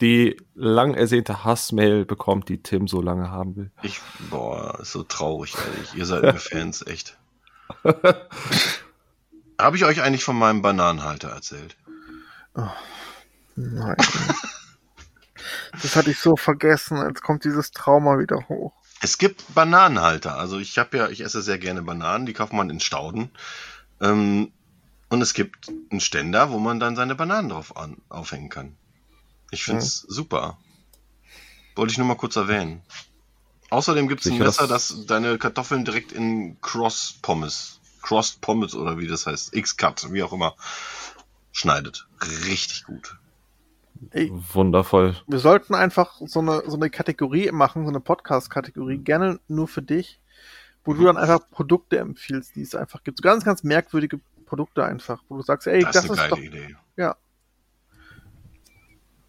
[0.00, 3.70] die lang ersehnte Hassmail bekommt, die Tim so lange haben will.
[3.82, 4.00] ich,
[4.30, 5.94] boah, ist so traurig, ehrlich.
[5.94, 7.18] Ihr seid mir Fans, echt.
[9.58, 11.76] Habe ich euch eigentlich von meinem Bananenhalter erzählt?
[13.56, 13.96] Nein.
[15.82, 16.98] Das hatte ich so vergessen.
[17.06, 18.72] Jetzt kommt dieses Trauma wieder hoch.
[19.00, 20.36] Es gibt Bananenhalter.
[20.36, 23.30] Also ich habe ja, ich esse sehr gerne Bananen, die kauft man in Stauden.
[24.00, 24.52] Ähm,
[25.08, 28.76] und es gibt einen Ständer, wo man dann seine Bananen drauf an, aufhängen kann.
[29.50, 30.58] Ich finde es super.
[31.76, 32.82] Wollte ich nur mal kurz erwähnen.
[33.70, 38.74] Außerdem gibt es ein Messer, das- das deine Kartoffeln direkt in Cross Pommes, Crossed Pommes
[38.74, 40.54] oder wie das heißt, X-Cut, wie auch immer,
[41.52, 42.06] schneidet.
[42.46, 43.16] Richtig gut.
[44.10, 45.16] Ey, Wundervoll.
[45.26, 49.82] wir sollten einfach so eine, so eine Kategorie machen, so eine Podcast-Kategorie, gerne nur für
[49.82, 50.20] dich,
[50.84, 53.18] wo du dann einfach Produkte empfiehlst, die es einfach gibt.
[53.18, 56.30] So ganz, ganz merkwürdige Produkte einfach, wo du sagst, ey, Das, das, ist eine ist
[56.30, 56.76] geile doch, Idee.
[56.96, 57.16] ja,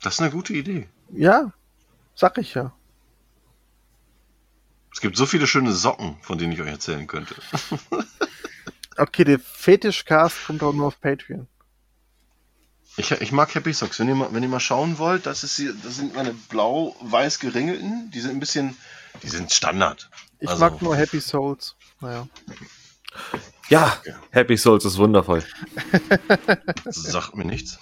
[0.01, 0.89] Das ist eine gute Idee.
[1.13, 1.53] ja,
[2.15, 2.73] sag ich ja.
[4.95, 7.35] Es gibt so viele schöne Socken, von denen ich euch erzählen könnte.
[8.97, 11.49] Okay, der Fetischcast kommt auch nur auf Patreon.
[12.95, 13.99] Ich, ich mag Happy Socks.
[13.99, 17.39] Wenn ihr, mal, wenn ihr mal schauen wollt, das, ist hier, das sind meine blau-weiß
[17.41, 18.09] geringelten.
[18.11, 18.77] Die sind ein bisschen,
[19.21, 20.09] die sind Standard.
[20.39, 21.75] Ich Also- mag nur Happy Souls.
[21.99, 22.25] Naja.
[23.67, 23.97] Ja.
[24.29, 25.43] Happy Souls ist wundervoll.
[26.85, 27.79] Das sagt mir nichts.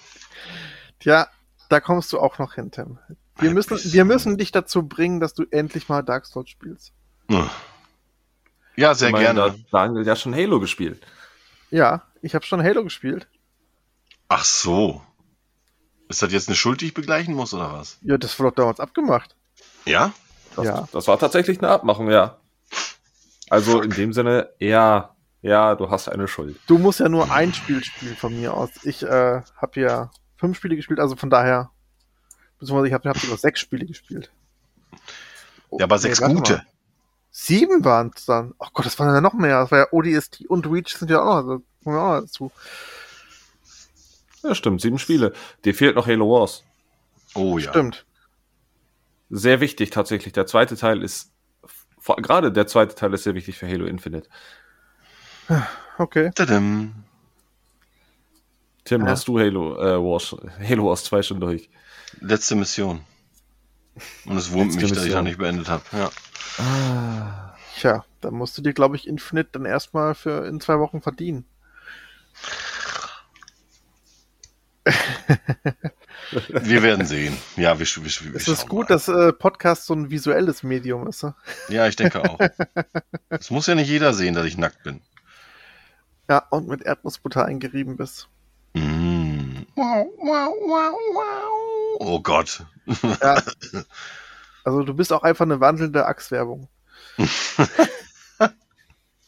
[1.00, 1.28] Tja,
[1.70, 2.98] da kommst du auch noch hin, Tim.
[3.08, 3.18] Wir
[3.50, 3.94] Happy müssen, Souls.
[3.94, 6.92] wir müssen dich dazu bringen, dass du endlich mal Dark Souls spielst.
[8.76, 9.40] Ja, sehr Ich meine, gerne.
[9.40, 11.02] da hat Daniel ja schon Halo gespielt.
[11.70, 13.28] Ja, ich habe schon Halo gespielt.
[14.28, 15.02] Ach so.
[16.10, 17.98] Ist das jetzt eine Schuld, die ich begleichen muss, oder was?
[18.02, 19.36] Ja, das wurde doch damals abgemacht.
[19.86, 20.12] Ja?
[20.56, 20.88] Das, Ja.
[20.92, 22.38] das war tatsächlich eine Abmachung, ja.
[23.50, 26.60] Also in dem Sinne, ja, ja, du hast eine Schuld.
[26.68, 28.70] Du musst ja nur ein Spiel spielen von mir aus.
[28.84, 31.70] Ich äh, habe ja fünf Spiele gespielt, also von daher
[32.64, 34.32] Beziehungsweise ich habe hab sogar sechs Spiele gespielt.
[35.72, 36.54] Ja, aber sechs warte gute.
[36.54, 36.66] mal.
[37.36, 38.54] Sieben waren es dann.
[38.60, 39.60] Ach Gott, das waren ja noch mehr.
[39.62, 42.22] Das war ja ODST und Reach sind ja auch noch, also, kommen ja auch noch
[42.22, 42.52] dazu.
[44.44, 45.34] Ja, stimmt, sieben Spiele.
[45.66, 46.64] Dir fehlt noch Halo Wars.
[47.34, 47.72] Oh ja.
[47.72, 48.06] Stimmt.
[49.32, 50.34] Sehr wichtig tatsächlich.
[50.34, 51.32] Der zweite Teil ist,
[51.98, 54.30] vor- gerade der zweite Teil ist sehr wichtig für Halo Infinite.
[55.98, 56.30] Okay.
[56.36, 56.94] Tadam.
[58.84, 59.08] Tim, Ja.
[59.12, 61.70] hast du Halo äh, Wars, Halo Wars 2 schon durch?
[62.20, 63.02] Letzte Mission.
[64.26, 65.84] Und es wurmt mich, dass ich noch nicht beendet habe.
[65.92, 66.10] Ja.
[66.58, 67.56] Ah.
[67.76, 71.46] Tja, dann musst du dir, glaube ich, Infinite dann erstmal für in zwei Wochen verdienen.
[76.50, 77.38] Wir werden sehen.
[77.56, 78.96] Ja, wir, wir, wir Es ist gut, mal.
[78.96, 81.24] dass äh, Podcast so ein visuelles Medium ist.
[81.24, 81.36] ne?
[81.70, 82.40] Ja, ich denke auch.
[83.30, 85.02] Es muss ja nicht jeder sehen, dass ich nackt bin.
[86.30, 88.30] Ja, und mit Erdnussbutter eingerieben bist.
[88.74, 89.64] Mm.
[89.76, 91.63] Wow, wow, wow, wow.
[92.04, 92.66] Oh Gott.
[93.22, 93.42] Ja.
[94.66, 96.70] Also du bist auch einfach eine wandelnde Achswerbung.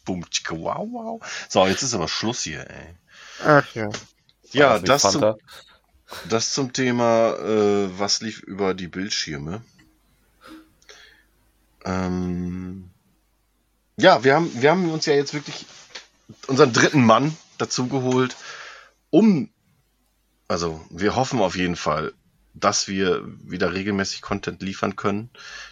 [0.05, 1.21] Bum, tschicka, wow, wow.
[1.49, 2.95] So, jetzt ist aber Schluss hier, ey.
[3.43, 3.89] Ach ja.
[4.51, 5.35] Ja, nicht das zum,
[6.29, 9.61] das zum Thema, äh, was lief über die Bildschirme.
[11.83, 12.89] Ähm,
[13.97, 15.65] ja, wir haben, wir haben uns ja jetzt wirklich
[16.47, 18.37] unseren dritten Mann dazu geholt,
[19.09, 19.49] um,
[20.47, 22.13] also wir hoffen auf jeden Fall,
[22.55, 25.29] dass wir wieder regelmäßig Content liefern können,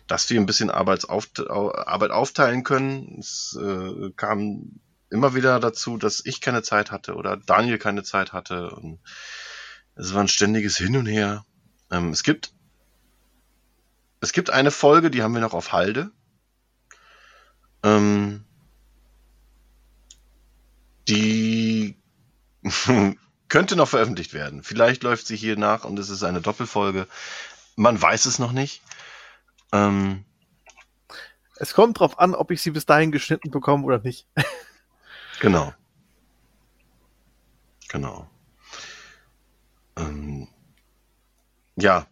[0.07, 3.17] dass wir ein bisschen Arbeitsauf Arbeit aufteilen können.
[3.19, 4.79] Es äh, kam
[5.09, 8.71] immer wieder dazu, dass ich keine Zeit hatte oder Daniel keine Zeit hatte.
[8.71, 8.99] Und
[9.95, 11.45] es war ein ständiges Hin und Her.
[11.89, 12.53] Ähm, es gibt
[14.19, 16.11] es gibt eine Folge, die haben wir noch auf Halde.
[17.83, 18.43] Ähm,
[21.07, 21.97] die
[23.53, 24.63] könnte noch veröffentlicht werden.
[24.63, 27.07] Vielleicht läuft sie hier nach und es ist eine Doppelfolge.
[27.75, 28.81] Man weiß es noch nicht.
[29.71, 30.25] Ähm,
[31.57, 34.27] Es kommt drauf an, ob ich sie bis dahin geschnitten bekomme oder nicht.
[35.39, 35.71] Genau.
[37.89, 38.27] Genau.
[39.97, 40.47] Ähm,
[41.75, 42.07] ja,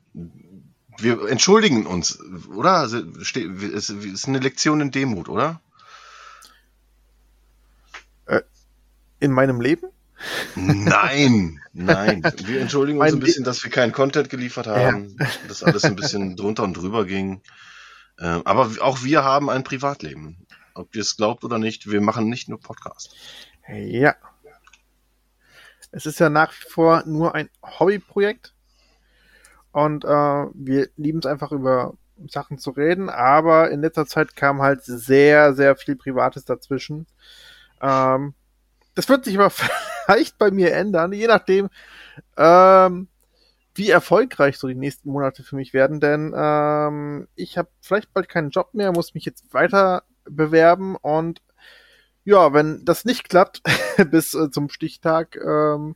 [0.99, 2.19] wir entschuldigen uns,
[2.49, 2.73] oder?
[2.73, 5.59] Also, es ist eine Lektion in Demut, oder?
[9.19, 9.88] In meinem Leben?
[10.56, 12.23] Nein, nein.
[12.45, 15.18] Wir entschuldigen uns Mein ein bisschen, dass wir keinen Content geliefert haben,
[15.48, 17.41] dass alles ein bisschen drunter und drüber ging.
[18.19, 20.45] Ähm, aber auch wir haben ein Privatleben.
[20.73, 23.15] Ob ihr es glaubt oder nicht, wir machen nicht nur Podcast.
[23.68, 24.15] Ja.
[25.91, 28.53] Es ist ja nach wie vor nur ein Hobbyprojekt.
[29.72, 31.93] Und äh, wir lieben es einfach über
[32.30, 37.07] Sachen zu reden, aber in letzter Zeit kam halt sehr, sehr viel Privates dazwischen.
[37.81, 38.34] Ähm,
[38.95, 39.52] das wird sich aber
[40.11, 41.69] vielleicht bei mir ändern, je nachdem,
[42.38, 43.07] ähm,
[43.73, 48.27] wie erfolgreich so die nächsten Monate für mich werden, denn ähm, ich habe vielleicht bald
[48.27, 51.41] keinen Job mehr, muss mich jetzt weiter bewerben und
[52.23, 53.61] ja, wenn das nicht klappt
[54.11, 55.95] bis äh, zum Stichtag, ähm,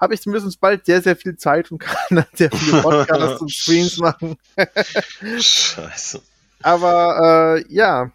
[0.00, 3.52] habe ich zumindest bald sehr, sehr viel Zeit und kann dann sehr viele Podcasts und
[3.52, 4.36] Streams machen.
[5.38, 6.20] Scheiße.
[6.62, 8.10] Aber äh, ja,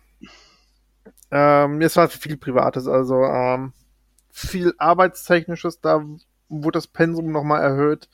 [1.32, 3.74] ähm, es war viel Privates, also ähm,
[4.32, 6.06] viel Arbeitstechnisches, da
[6.50, 8.10] wurde das Pensum nochmal erhöht,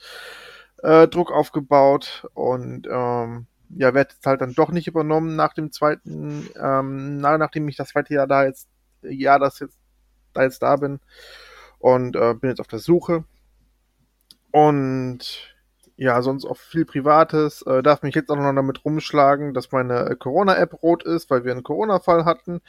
[0.84, 5.72] äh, Druck aufgebaut und ähm, ja, werde jetzt halt dann doch nicht übernommen nach dem
[5.72, 8.70] zweiten, ähm, na, nachdem ich das zweite Jahr da jetzt,
[9.02, 9.78] Jahr das jetzt,
[10.34, 11.00] da jetzt da bin
[11.80, 13.24] und äh, bin jetzt auf der Suche
[14.52, 15.55] und
[15.98, 17.62] ja, sonst auch viel Privates.
[17.62, 21.46] Äh, darf mich jetzt auch noch damit rumschlagen, dass meine äh, Corona-App rot ist, weil
[21.46, 22.62] wir einen Corona-Fall hatten.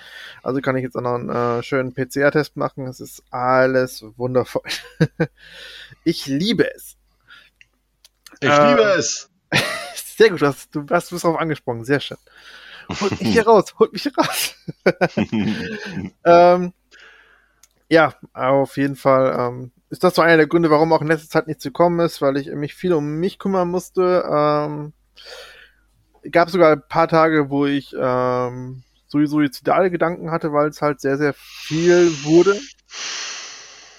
[0.42, 2.86] Also kann ich jetzt auch noch einen äh, schönen PCR-Test machen.
[2.86, 4.62] Es ist alles wundervoll.
[6.04, 6.96] ich liebe es.
[8.40, 9.30] Ich Äh, liebe es.
[9.94, 11.84] Sehr gut, du hast, du hast bist drauf angesprochen.
[11.84, 12.18] Sehr schön.
[13.00, 14.54] Holt mich hier raus, holt mich hier raus.
[16.24, 16.72] ähm,
[17.88, 21.28] ja, auf jeden Fall ähm, ist das so einer der Gründe, warum auch in letzter
[21.28, 24.24] Zeit nichts gekommen ist, weil ich mich viel um mich kümmern musste.
[24.30, 24.92] Ähm,
[26.30, 31.00] gab sogar ein paar Tage, wo ich ähm, sowieso suizidale Gedanken hatte, weil es halt
[31.00, 32.58] sehr, sehr viel wurde.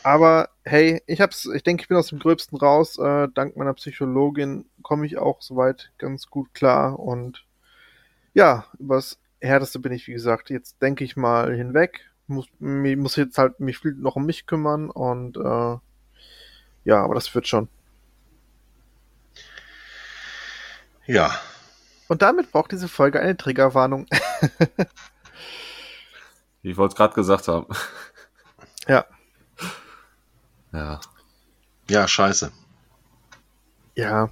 [0.04, 2.98] Aber hey, ich hab's, ich denke, ich bin aus dem Gröbsten raus.
[2.98, 7.00] Äh, dank meiner Psychologin komme ich auch soweit ganz gut klar.
[7.00, 7.46] Und
[8.34, 12.02] ja, übers Härteste bin ich, wie gesagt, jetzt denke ich mal hinweg.
[12.28, 15.78] Muss, mich- muss jetzt halt mich viel noch um mich kümmern und äh,
[16.84, 17.70] ja, aber das wird schon.
[21.06, 21.32] ja,
[22.10, 24.08] Und damit braucht diese Folge eine Triggerwarnung.
[26.62, 27.68] Wie ich wollte es gerade gesagt haben.
[28.90, 29.06] Ja.
[30.72, 31.02] Ja.
[31.90, 32.54] ja, scheiße.
[33.96, 34.30] ja.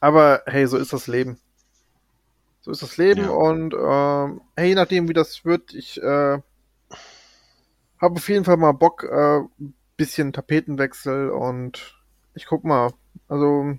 [0.00, 1.38] Aber hey, so ist das Leben.
[2.70, 3.30] So ist das Leben Ja.
[3.30, 6.38] und ähm, hey, je nachdem, wie das wird, ich äh,
[8.00, 9.40] habe auf jeden Fall mal Bock, äh,
[9.96, 11.94] bisschen Tapetenwechsel und
[12.34, 12.92] ich guck mal.
[13.28, 13.74] Also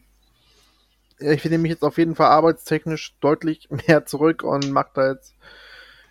[1.19, 5.35] ich nehme mich jetzt auf jeden Fall arbeitstechnisch deutlich mehr zurück und mach da jetzt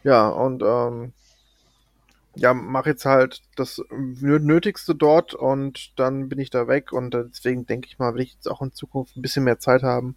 [0.05, 1.13] ja und ähm,
[2.37, 7.13] ja, mache jetzt halt das Nö- Nötigste dort und dann bin ich da weg und
[7.13, 10.17] deswegen denke ich mal, will ich jetzt auch in Zukunft ein bisschen mehr Zeit haben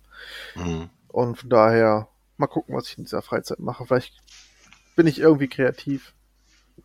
[0.56, 0.90] Mhm.
[1.07, 2.07] und von daher
[2.38, 3.85] mal gucken, was ich in dieser Freizeit mache.
[3.85, 4.14] Vielleicht
[4.95, 6.14] bin ich irgendwie kreativ.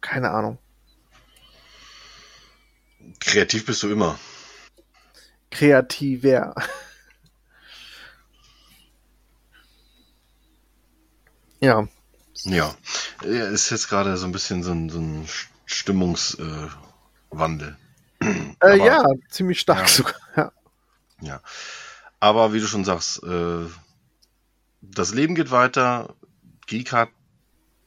[0.01, 0.59] Keine Ahnung.
[3.21, 4.19] Kreativ bist du immer.
[5.51, 6.55] Kreativer.
[11.61, 11.87] ja.
[12.45, 12.75] Ja.
[13.25, 15.29] Ja, Ist jetzt gerade so ein bisschen so ein, so ein
[15.67, 17.77] Stimmungswandel.
[18.21, 18.21] Äh.
[18.21, 19.89] Äh, Aber- ja, ziemlich stark Ja.
[19.89, 20.15] sogar.
[20.37, 20.53] Ja.
[21.21, 21.41] Ja.
[22.21, 23.67] Aber wie du schon sagst, äh,
[24.81, 26.15] das Leben geht weiter.
[26.67, 27.11] Geekart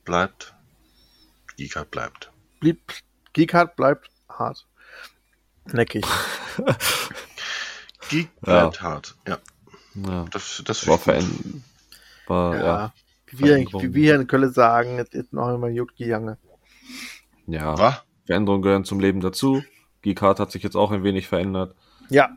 [0.05, 0.53] bleibt.
[1.57, 2.31] Geekart bleibt.
[2.59, 2.79] Blieb,
[3.33, 4.65] Geekart bleibt hart.
[5.71, 6.05] Neckig.
[8.09, 8.61] Geek Ja.
[8.61, 9.15] bleibt hart.
[9.27, 9.37] Ja,
[9.95, 10.25] Ja.
[10.31, 11.61] das, das War verändert.
[12.27, 12.63] War, ja.
[12.63, 12.93] Ja.
[13.27, 16.37] Wie wir, wie wir hier in Köln sagen, es ist noch einmal gut gegangen.
[17.47, 17.77] ja.
[17.77, 18.01] Was?
[18.25, 19.63] Veränderungen gehören zum Leben dazu.
[20.01, 21.75] Geekart hat sich jetzt auch ein wenig verändert.
[22.09, 22.29] Ja.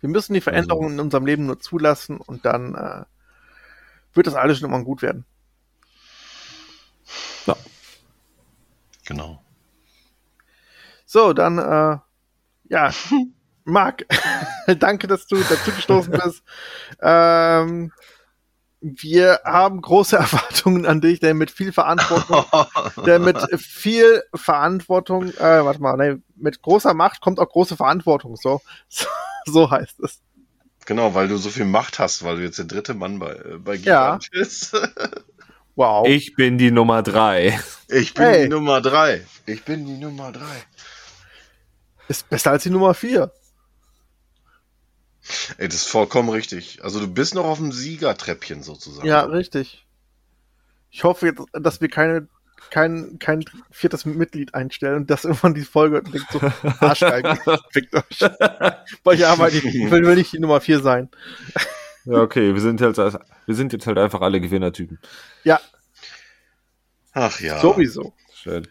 [0.00, 3.04] Wir müssen die Veränderungen in unserem Leben nur zulassen und dann äh,
[4.14, 5.24] wird das alles schon immer gut werden.
[9.04, 9.42] Genau.
[11.06, 11.98] So, dann, äh,
[12.70, 12.90] ja,
[13.64, 14.06] Marc,
[14.78, 16.42] danke, dass du dazu gestoßen bist.
[17.00, 17.92] Ähm,
[18.80, 22.44] wir haben große Erwartungen an dich, denn mit viel Verantwortung,
[23.06, 28.36] denn mit viel Verantwortung, äh, warte mal, nee, mit großer Macht kommt auch große Verantwortung,
[28.36, 29.06] so, so,
[29.46, 30.20] so heißt es.
[30.86, 33.58] Genau, weil du so viel Macht hast, weil du jetzt der dritte Mann bei, äh,
[33.58, 34.16] bei Ja.
[34.16, 34.76] Geekart bist.
[35.76, 36.06] Wow.
[36.06, 37.58] Ich bin die Nummer drei.
[37.88, 38.42] Ich bin Hey.
[38.44, 39.26] die Nummer drei.
[39.46, 40.64] Ich bin die Nummer drei.
[42.08, 43.32] Ist besser als die Nummer vier.
[45.56, 46.84] Ey, das ist vollkommen richtig.
[46.84, 49.06] Also du bist noch auf dem Siegertreppchen sozusagen.
[49.08, 49.86] Ja, richtig.
[50.90, 52.28] Ich hoffe jetzt, dass wir keine,
[52.70, 56.40] kein, kein viertes Mitglied einstellen und dass irgendwann die Folge denkt so,
[56.80, 57.38] Arschgeigen,
[57.70, 58.22] fickt euch.
[59.24, 61.08] Arbeite, ich will, will nicht die Nummer vier sein.
[62.04, 64.98] Ja, okay, wir sind, halt, wir sind jetzt halt einfach alle Gewinnertypen.
[65.44, 65.60] Ja,
[67.14, 67.60] Ach ja.
[67.60, 68.12] sowieso.
[68.34, 68.66] Schön.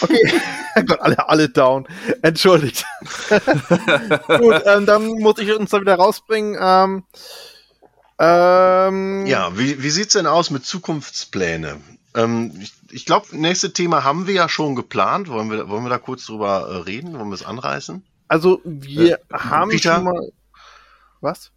[0.00, 0.40] Okay,
[0.86, 1.86] Gott, alle, alle down.
[2.22, 2.86] Entschuldigt.
[3.28, 6.56] Gut, ähm, dann muss ich uns da wieder rausbringen.
[6.58, 7.04] Ähm,
[8.18, 11.80] ähm, Ja, wie, wie sieht's denn aus mit Zukunftspläne?
[12.14, 15.28] Ähm, ich ich glaube, nächste Thema haben wir ja schon geplant.
[15.28, 17.18] Wollen wir, wollen wir da kurz drüber äh, reden?
[17.18, 18.04] Wollen wir es anreißen?
[18.28, 19.94] Also, wir Äh, haben Peter?
[19.96, 20.32] schon mal.
[21.20, 21.50] Was?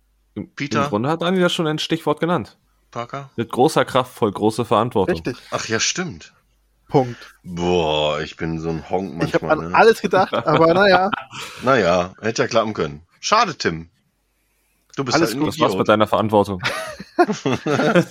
[0.56, 0.84] Peter?
[0.84, 2.58] Im Grunde hat Daniel ja schon ein Stichwort genannt.
[2.92, 3.30] Parker?
[3.36, 5.16] Mit großer Kraft voll große Verantwortung.
[5.16, 5.38] Richtig.
[5.52, 6.34] Ach ja, stimmt.
[6.88, 7.36] Punkt.
[7.44, 9.66] Boah, ich bin so ein Honk Ich habe manchmal.
[9.66, 9.78] an ne?
[9.78, 11.10] alles gedacht, aber naja.
[11.64, 13.02] Naja, hätte ja klappen können.
[13.20, 13.90] Schade, Tim.
[14.96, 15.50] Du bist Alles halt gut.
[15.50, 16.62] Das war's mit deiner Verantwortung.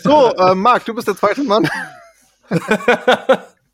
[0.02, 1.68] So, äh, Marc, du bist der zweite Mann.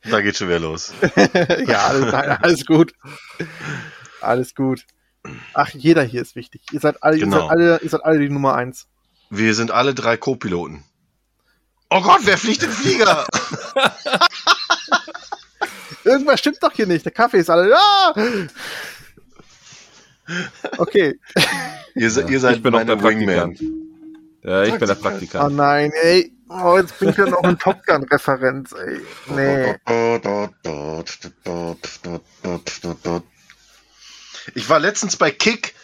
[0.04, 0.94] Da geht schon wieder los.
[1.66, 2.94] ja, alles, alles gut.
[4.22, 4.86] Alles gut.
[5.52, 6.62] Ach, jeder hier ist wichtig.
[6.72, 7.40] Ihr seid alle, ihr Genau.
[7.40, 8.86] seid alle, ihr seid alle die Nummer eins.
[9.28, 10.84] Wir sind alle drei Co-Piloten.
[11.90, 13.26] Oh Gott, wer fliegt im Flieger?
[16.04, 17.04] Irgendwas stimmt doch hier nicht.
[17.04, 17.76] Der Kaffee ist alle.
[17.76, 18.14] Ah!
[20.78, 21.18] Okay.
[21.94, 23.50] ihr, se- ihr seid ich bin auch meine der Wingman.
[23.50, 23.80] Praktikant.
[24.42, 25.56] Ja, ich bin der Oh Praktikant.
[25.56, 26.32] nein, ey.
[26.48, 29.00] Oh, jetzt bin ich ja noch eine Top Gun-Referenz, ey.
[29.28, 29.74] Nee.
[34.54, 35.74] Ich war letztens bei Kick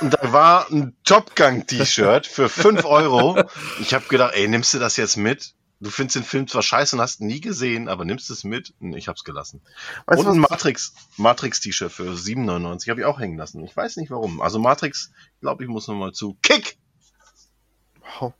[0.00, 3.42] und da war ein Top Gun T-Shirt für 5 Euro.
[3.80, 5.52] Ich habe gedacht, ey, nimmst du das jetzt mit?
[5.82, 8.72] Du findest den Film zwar scheiße und hast ihn nie gesehen, aber nimmst es mit?
[8.78, 9.60] Und Ich hab's gelassen.
[10.06, 13.64] Weißt und ein Matrix, Matrix T-Shirt für 7,99 habe ich auch hängen lassen.
[13.64, 14.40] Ich weiß nicht warum.
[14.40, 15.10] Also Matrix,
[15.40, 16.78] glaube ich, muss nochmal zu Kick.
[18.20, 18.32] wow.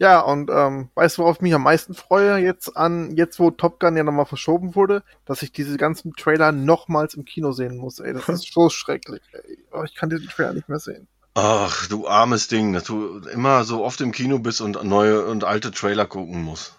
[0.00, 3.52] Ja, und ähm, weißt du, worauf ich mich am meisten freue, jetzt an, jetzt wo
[3.52, 7.76] Top Gun ja nochmal verschoben wurde, dass ich diese ganzen Trailer nochmals im Kino sehen
[7.76, 8.14] muss, ey.
[8.14, 9.58] Das ist so schrecklich, ey.
[9.70, 11.06] Oh, ich kann diesen Trailer nicht mehr sehen.
[11.40, 15.44] Ach, du armes Ding, dass du immer so oft im Kino bist und neue und
[15.44, 16.74] alte Trailer gucken musst.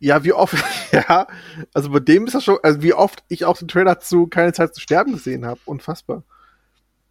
[0.00, 0.56] Ja, wie oft,
[0.92, 1.28] ja,
[1.72, 4.52] also bei dem ist das schon, also wie oft ich auch den Trailer zu Keine
[4.52, 5.60] Zeit zu sterben gesehen habe.
[5.66, 6.24] Unfassbar.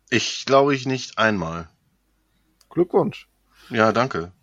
[0.09, 1.69] Ich glaube ich nicht einmal.
[2.69, 3.29] Glückwunsch.
[3.69, 4.33] Ja, danke.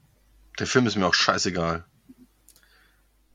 [0.59, 1.85] Der Film ist mir auch scheißegal.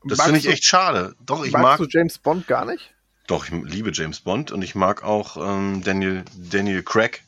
[0.02, 1.14] Das finde ich du- echt schade.
[1.24, 1.78] Doch, ich magst mag.
[1.78, 2.92] du James Bond gar nicht?
[3.28, 7.22] Doch, ich liebe James Bond und ich mag auch ähm, Daniel, Daniel Craig.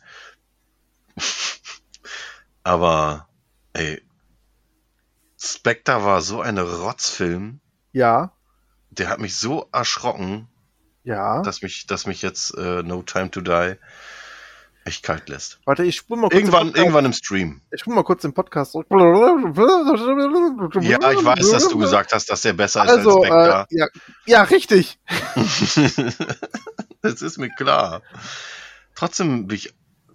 [2.63, 3.29] Aber,
[3.73, 4.03] ey,
[5.39, 7.61] Spectre war so ein Rotzfilm.
[7.93, 8.33] Ja,
[8.91, 10.49] Der hat mich so erschrocken,
[11.05, 11.43] ja.
[11.43, 13.75] dass mich, dass mich jetzt äh, No Time to Die
[14.85, 15.61] echt kalt lässt.
[15.65, 16.39] Warte, ich spule mal kurz.
[16.41, 17.61] Irgendwann, Podcast- irgendwann im Stream.
[17.71, 18.87] Ich spule mal kurz den Podcast zurück.
[18.91, 23.67] Ja, ich weiß, dass du gesagt hast, dass der besser ist Also, als äh, Spectre.
[23.71, 23.87] ja,
[24.27, 24.99] ja, richtig.
[27.03, 28.03] das ist mir klar.
[28.95, 29.75] Trotzdem bin ich.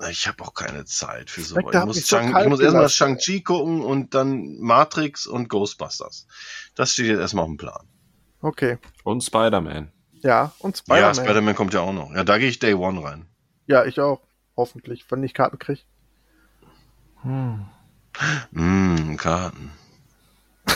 [0.09, 1.57] Ich habe auch keine Zeit für so.
[1.57, 2.89] Ich muss, mich so ich muss erstmal.
[2.89, 6.27] Shang-Chi gucken und dann Matrix und Ghostbusters.
[6.75, 7.87] Das steht jetzt erstmal auf dem Plan.
[8.41, 8.77] Okay.
[9.03, 9.91] Und Spider-Man.
[10.21, 11.15] Ja, und Ja, Spider-Man.
[11.15, 12.13] Spider-Man kommt ja auch noch.
[12.13, 13.27] Ja, da gehe ich Day One rein.
[13.67, 14.21] Ja, ich auch.
[14.57, 15.81] Hoffentlich, wenn ich Karten kriege.
[18.51, 19.71] Mm, Karten.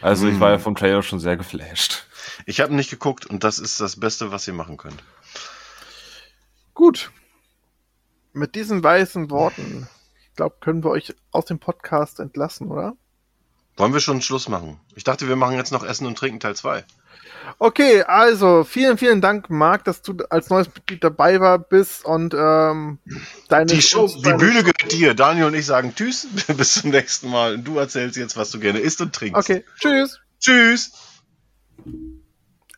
[0.00, 0.40] Also ich Hm.
[0.40, 2.06] war ja vom Trailer schon sehr geflasht.
[2.44, 5.00] Ich habe nicht geguckt und das ist das Beste, was ihr machen könnt.
[6.74, 7.12] Gut.
[8.32, 9.88] Mit diesen weißen Worten,
[10.22, 12.96] ich glaube, können wir euch aus dem Podcast entlassen, oder?
[13.76, 14.80] Wollen wir schon Schluss machen?
[14.94, 16.84] Ich dachte, wir machen jetzt noch Essen und Trinken Teil 2.
[17.58, 22.34] Okay, also vielen, vielen Dank, Marc, dass du als neues Mitglied dabei war bist und
[22.34, 22.98] ähm,
[23.48, 25.14] deine Die Show, die Bühne gehört dir.
[25.14, 26.26] Daniel und ich sagen Tschüss,
[26.56, 27.54] bis zum nächsten Mal.
[27.54, 29.36] Und du erzählst jetzt, was du gerne isst und trinkst.
[29.36, 30.20] Okay, tschüss.
[30.40, 30.92] Tschüss.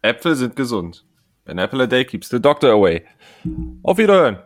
[0.02, 1.04] Äpfel sind gesund.
[1.46, 3.04] An apple a day keeps the doctor away.
[3.82, 4.38] Auf Wiederhören.